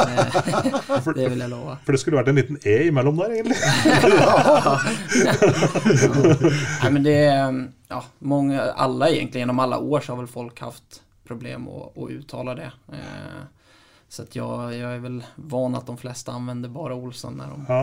Eh, 0.89 1.13
det 1.15 1.29
vil 1.29 1.41
jeg 1.41 1.51
love. 1.51 1.77
For 1.85 1.93
det 1.93 1.99
skulle 2.01 2.17
vært 2.21 2.29
en 2.33 2.39
liten 2.39 2.57
E 2.65 2.87
imellom 2.89 3.17
der, 3.19 3.31
egentlig. 3.35 3.57
Nei, 6.83 6.91
men 6.91 7.03
det 7.03 7.25
är, 7.25 7.69
ja, 7.89 8.05
mange, 8.19 8.73
alle 8.73 9.11
egentlig, 9.11 9.41
Gjennom 9.41 9.59
alle 9.59 9.77
år 9.77 10.01
så 10.01 10.13
har 10.13 10.17
vel 10.23 10.27
folk 10.31 10.61
haft 10.61 11.03
problem 11.29 11.69
å, 11.69 11.91
å 11.95 12.09
uttale 12.11 12.55
det. 12.59 12.71
Eh, 12.93 13.43
så 14.09 14.23
jeg, 14.25 14.31
jeg, 14.41 14.79
jag 14.81 14.95
är 14.95 14.99
väl 15.05 15.23
van 15.37 15.75
at 15.77 15.87
de 15.87 15.97
fleste 16.01 16.33
anvender 16.33 16.69
bare 16.73 16.95
Olsson 16.97 17.37
når 17.37 17.47
de 17.53 17.65
Ja, 17.69 17.83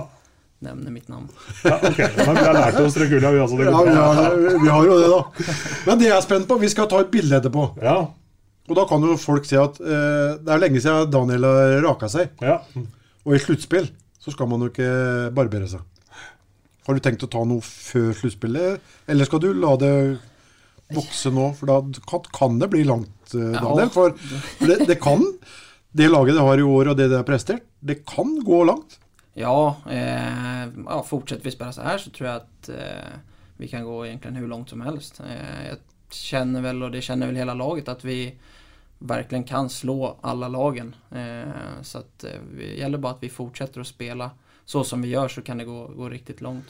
nevner 0.66 0.92
mitt 0.92 1.08
namn. 1.12 1.28
ja 1.64 1.76
ok. 1.78 2.00
Men 2.18 2.36
vi 2.40 2.46
har 2.48 2.54
lært 2.58 2.80
oss 2.82 2.94
det 2.98 3.08
gulla, 3.12 3.32
vi 3.32 3.40
altså. 3.44 3.58
Det 3.58 3.64
Ja, 3.70 3.84
vi 3.84 3.90
har, 4.00 4.36
vi 4.64 4.70
har 4.70 4.86
jo 4.90 4.96
det, 5.00 5.10
da. 5.12 5.22
Men 5.86 6.00
det 6.02 6.08
jeg 6.10 6.18
er 6.18 6.22
spent 6.26 6.48
på 6.50 6.58
Vi 6.64 6.70
skal 6.74 6.88
ta 6.90 6.98
et 7.04 7.12
bilde 7.14 7.38
etterpå. 7.38 7.64
Ja, 7.84 7.98
Og 8.66 8.78
da 8.78 8.86
kan 8.90 9.04
jo 9.06 9.18
folk 9.22 9.46
si 9.46 9.58
at 9.60 9.78
eh, 9.82 10.38
det 10.42 10.54
er 10.54 10.62
lenge 10.62 10.82
siden 10.82 11.12
Daniel 11.14 11.46
har 11.50 11.76
raka 11.86 12.10
seg. 12.12 12.34
ja. 12.42 12.62
Og 13.26 13.34
i 13.34 13.42
sluttspill 13.42 13.88
så 14.22 14.34
skal 14.34 14.50
man 14.50 14.62
jo 14.62 14.70
ikke 14.70 14.90
barbere 15.34 15.66
seg. 15.70 15.82
Har 16.86 16.98
du 16.98 17.02
tenkt 17.02 17.24
å 17.26 17.30
ta 17.30 17.42
noe 17.46 17.64
før 17.66 18.12
sluttspillet, 18.14 18.82
eller 19.10 19.26
skal 19.26 19.42
du 19.42 19.48
la 19.58 19.72
det 19.82 19.94
vokse 20.94 21.32
nå? 21.34 21.48
For 21.58 21.70
da 21.70 22.20
kan, 22.38 22.60
det 22.62 22.70
bli 22.74 22.84
langt, 22.86 23.34
eh, 23.34 23.56
Daniel. 23.58 23.90
For 23.94 24.14
for 24.18 24.70
det, 24.70 24.86
det 24.92 25.00
kan, 25.02 25.26
det 25.98 26.12
laget 26.12 26.38
det 26.38 26.46
har 26.46 26.62
i 26.62 26.68
år 26.76 26.92
og 26.92 27.00
det 27.00 27.10
det 27.10 27.18
har 27.22 27.26
prestert, 27.26 27.66
det 27.82 28.04
kan 28.06 28.38
gå 28.46 28.62
langt. 28.70 29.00
Ja, 29.36 29.76
eh, 29.90 30.66
ja, 30.70 31.00
fortsetter 31.04 31.44
vi 31.44 31.52
spela 31.52 31.74
så 31.76 31.84
her, 31.84 31.98
så 32.00 32.14
tror 32.14 32.30
jeg 32.30 32.44
at 32.44 32.70
eh, 32.72 33.18
vi 33.58 33.68
kan 33.68 33.84
gå 33.84 34.06
egentlig 34.06 34.46
hvor 34.46 34.54
langt 34.54 34.72
som 34.72 34.84
helst. 34.86 35.20
Eh, 35.26 35.66
jeg 35.72 35.82
kjenner 36.16 36.64
vel, 36.64 36.86
og 36.86 36.94
det 36.94 37.04
kjenner 37.04 37.32
vel 37.32 37.42
hele 37.42 37.58
laget, 37.58 37.92
at 37.92 38.06
vi 38.06 38.20
verkligen 39.08 39.44
kan 39.44 39.70
slå 39.70 40.18
alla 40.22 40.48
lagen. 40.48 40.96
Eh, 41.12 41.82
så 41.82 41.98
att 41.98 42.24
eh, 42.24 42.30
det 42.58 42.64
gäller 42.64 42.98
bara 42.98 43.14
att 43.14 43.24
vi 43.24 43.30
fortsätter 43.30 43.82
att 43.82 43.88
spela 43.88 44.32
så 44.66 44.84
som 44.84 45.02
vi 45.02 45.08
gör 45.08 45.28
så 45.28 45.42
kan 45.42 45.58
det 45.58 45.66
gå, 45.66 45.88
gå 45.88 46.10
riktigt 46.10 46.42
långt. 46.42 46.66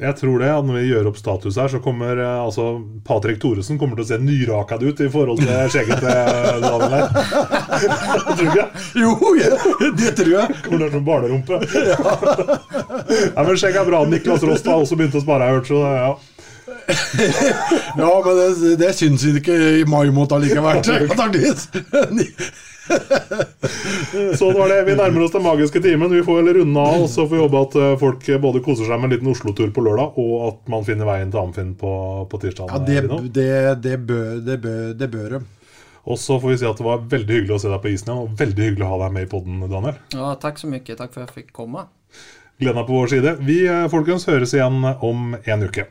Jeg 0.00 0.16
tror 0.16 0.38
det, 0.38 0.48
at 0.54 0.64
Når 0.64 0.76
vi 0.78 0.82
gjør 0.92 1.08
opp 1.10 1.16
status 1.18 1.56
her, 1.58 1.68
så 1.68 1.80
kommer 1.82 2.20
eh, 2.22 2.40
altså 2.44 2.68
Patrick 3.04 3.40
Thoresen 3.42 3.78
kommer 3.80 3.98
til 3.98 4.04
å 4.04 4.08
se 4.12 4.18
nyrakad 4.22 4.82
ut 4.82 5.00
i 5.00 5.08
forhold 5.10 5.42
til 5.42 5.72
skjegget 5.74 6.04
til 6.04 6.62
Daniel 6.62 6.94
her. 6.94 7.08
tror 8.28 8.38
du 8.38 8.44
ikke? 8.46 8.66
Jo, 8.94 9.10
det 9.98 10.14
tror 10.20 10.32
jeg. 10.36 10.58
Kommer 10.64 10.84
der 10.84 10.94
som 10.94 11.04
barnerumpe. 11.04 11.58
ja, 13.34 13.42
men 13.42 13.58
skjegget 13.58 13.82
er 13.82 13.90
bra. 13.90 14.04
Niklas 14.06 14.46
Rost 14.46 14.70
har 14.70 14.78
også 14.78 15.00
begynt 15.00 15.18
å 15.18 15.24
spare, 15.24 15.48
jeg 15.48 15.56
har 15.56 15.58
hørt. 15.58 15.72
Så 15.72 15.82
ja. 15.82 16.37
Ja, 17.98 18.22
men 18.24 18.36
det, 18.38 18.76
det 18.80 18.92
syns 18.96 19.24
ikke 19.28 19.56
i 19.80 19.84
mai 19.88 20.08
måned 20.14 20.32
allikevel. 20.38 20.82
så 22.88 24.38
Sånn 24.38 24.56
var 24.56 24.70
det. 24.72 24.78
Vi 24.86 24.94
nærmer 24.96 25.24
oss 25.26 25.34
den 25.34 25.44
magiske 25.44 25.82
timen. 25.84 26.12
Vi 26.14 26.22
får 26.24 26.40
vel 26.40 26.54
runde 26.60 26.80
av, 26.80 27.02
og 27.04 27.10
så 27.12 27.26
får 27.26 27.34
vi 27.34 27.42
håpe 27.42 27.62
at 27.66 27.76
eh, 27.82 27.92
folk 28.00 28.30
både 28.44 28.62
koser 28.64 28.88
seg 28.88 28.96
med 28.96 29.10
en 29.10 29.14
liten 29.16 29.30
Oslo-tur 29.32 29.70
på 29.74 29.84
lørdag, 29.84 30.16
og 30.22 30.32
at 30.48 30.72
man 30.72 30.86
finner 30.88 31.08
veien 31.08 31.32
til 31.34 31.42
Amfinn 31.42 31.74
på, 31.78 31.92
på 32.30 32.42
tirsdag. 32.44 32.72
Ja, 32.72 32.80
det, 32.86 32.98
det, 33.36 33.52
det, 33.84 33.96
bør, 34.08 34.40
det, 34.46 34.58
bør, 34.64 34.82
det 34.98 35.10
bør 35.12 35.28
de. 35.36 35.44
Og 36.08 36.16
så 36.16 36.38
får 36.40 36.54
vi 36.54 36.58
si 36.62 36.68
at 36.68 36.80
det 36.80 36.86
var 36.86 37.04
veldig 37.12 37.34
hyggelig 37.40 37.58
å 37.58 37.62
se 37.66 37.70
deg 37.72 37.84
på 37.84 37.92
isen 37.92 38.08
igjen, 38.08 38.24
og 38.24 38.40
veldig 38.40 38.68
hyggelig 38.70 38.86
å 38.86 38.92
ha 38.94 38.98
deg 39.04 39.14
med 39.18 39.26
i 39.26 39.30
podden, 39.34 39.62
Daniel. 39.68 40.02
Ja, 40.16 40.32
takk 40.40 40.60
så 40.60 40.70
mye. 40.70 40.84
Takk 40.88 41.12
for 41.12 41.20
at 41.20 41.28
jeg 41.28 41.42
fikk 41.42 41.54
komme. 41.56 41.88
Gleden 42.58 42.80
er 42.80 42.88
på 42.88 42.96
vår 42.96 43.12
side. 43.12 43.38
Vi 43.44 43.60
eh, 43.68 43.86
folkens 43.92 44.24
høres 44.30 44.56
igjen 44.56 44.80
om 45.04 45.34
en 45.36 45.68
uke. 45.68 45.90